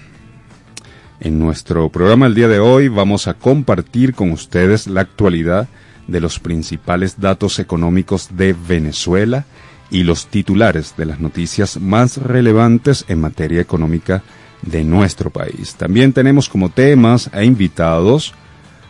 En 1.20 1.40
nuestro 1.40 1.88
programa 1.88 2.26
el 2.26 2.34
día 2.36 2.46
de 2.46 2.60
hoy 2.60 2.86
vamos 2.86 3.26
a 3.26 3.34
compartir 3.34 4.14
con 4.14 4.30
ustedes 4.30 4.86
la 4.86 5.00
actualidad 5.00 5.66
de 6.06 6.20
los 6.20 6.38
principales 6.38 7.20
datos 7.20 7.58
económicos 7.58 8.28
de 8.36 8.54
Venezuela 8.54 9.44
y 9.90 10.04
los 10.04 10.28
titulares 10.28 10.94
de 10.96 11.06
las 11.06 11.18
noticias 11.18 11.80
más 11.80 12.18
relevantes 12.18 13.04
en 13.08 13.20
materia 13.20 13.60
económica 13.60 14.22
de 14.62 14.84
nuestro 14.84 15.30
país. 15.30 15.74
También 15.76 16.12
tenemos 16.12 16.48
como 16.48 16.68
temas 16.68 17.30
e 17.32 17.44
invitados 17.44 18.34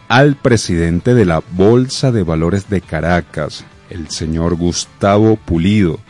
al 0.09 0.37
presidente 0.37 1.15
de 1.15 1.27
la 1.27 1.43
Bolsa 1.53 2.11
de 2.13 2.23
Valores 2.23 2.69
de 2.71 2.81
Caracas, 2.81 3.65
el 3.91 4.09
señor 4.09 4.57
Gustavo 4.57 5.37
Pulido, 5.37 6.01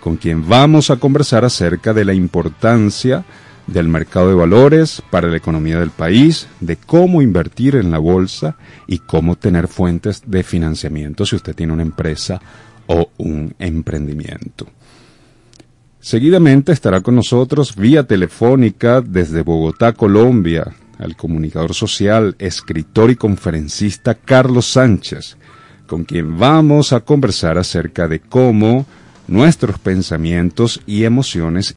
con 0.00 0.16
quien 0.16 0.48
vamos 0.48 0.90
a 0.90 0.96
conversar 0.96 1.44
acerca 1.44 1.92
de 1.92 2.04
la 2.04 2.14
importancia 2.14 3.24
del 3.66 3.88
mercado 3.88 4.28
de 4.28 4.34
valores 4.34 5.02
para 5.10 5.28
la 5.28 5.36
economía 5.36 5.78
del 5.78 5.90
país, 5.90 6.48
de 6.60 6.76
cómo 6.76 7.22
invertir 7.22 7.76
en 7.76 7.90
la 7.90 7.98
bolsa 7.98 8.56
y 8.86 8.98
cómo 8.98 9.36
tener 9.36 9.68
fuentes 9.68 10.22
de 10.26 10.42
financiamiento 10.42 11.24
si 11.24 11.36
usted 11.36 11.54
tiene 11.54 11.72
una 11.72 11.82
empresa 11.82 12.40
o 12.86 13.10
un 13.18 13.54
emprendimiento. 13.58 14.66
Seguidamente 16.02 16.72
estará 16.72 17.00
con 17.00 17.14
nosotros 17.14 17.76
vía 17.76 18.02
telefónica 18.02 19.00
desde 19.00 19.42
Bogotá, 19.42 19.92
Colombia, 19.92 20.74
al 20.98 21.14
comunicador 21.14 21.74
social, 21.74 22.34
escritor 22.40 23.12
y 23.12 23.14
conferencista 23.14 24.16
Carlos 24.16 24.66
Sánchez, 24.66 25.36
con 25.86 26.02
quien 26.02 26.36
vamos 26.36 26.92
a 26.92 27.00
conversar 27.00 27.56
acerca 27.56 28.08
de 28.08 28.18
cómo 28.18 28.84
nuestros 29.28 29.78
pensamientos 29.78 30.80
y 30.86 31.04
emociones 31.04 31.72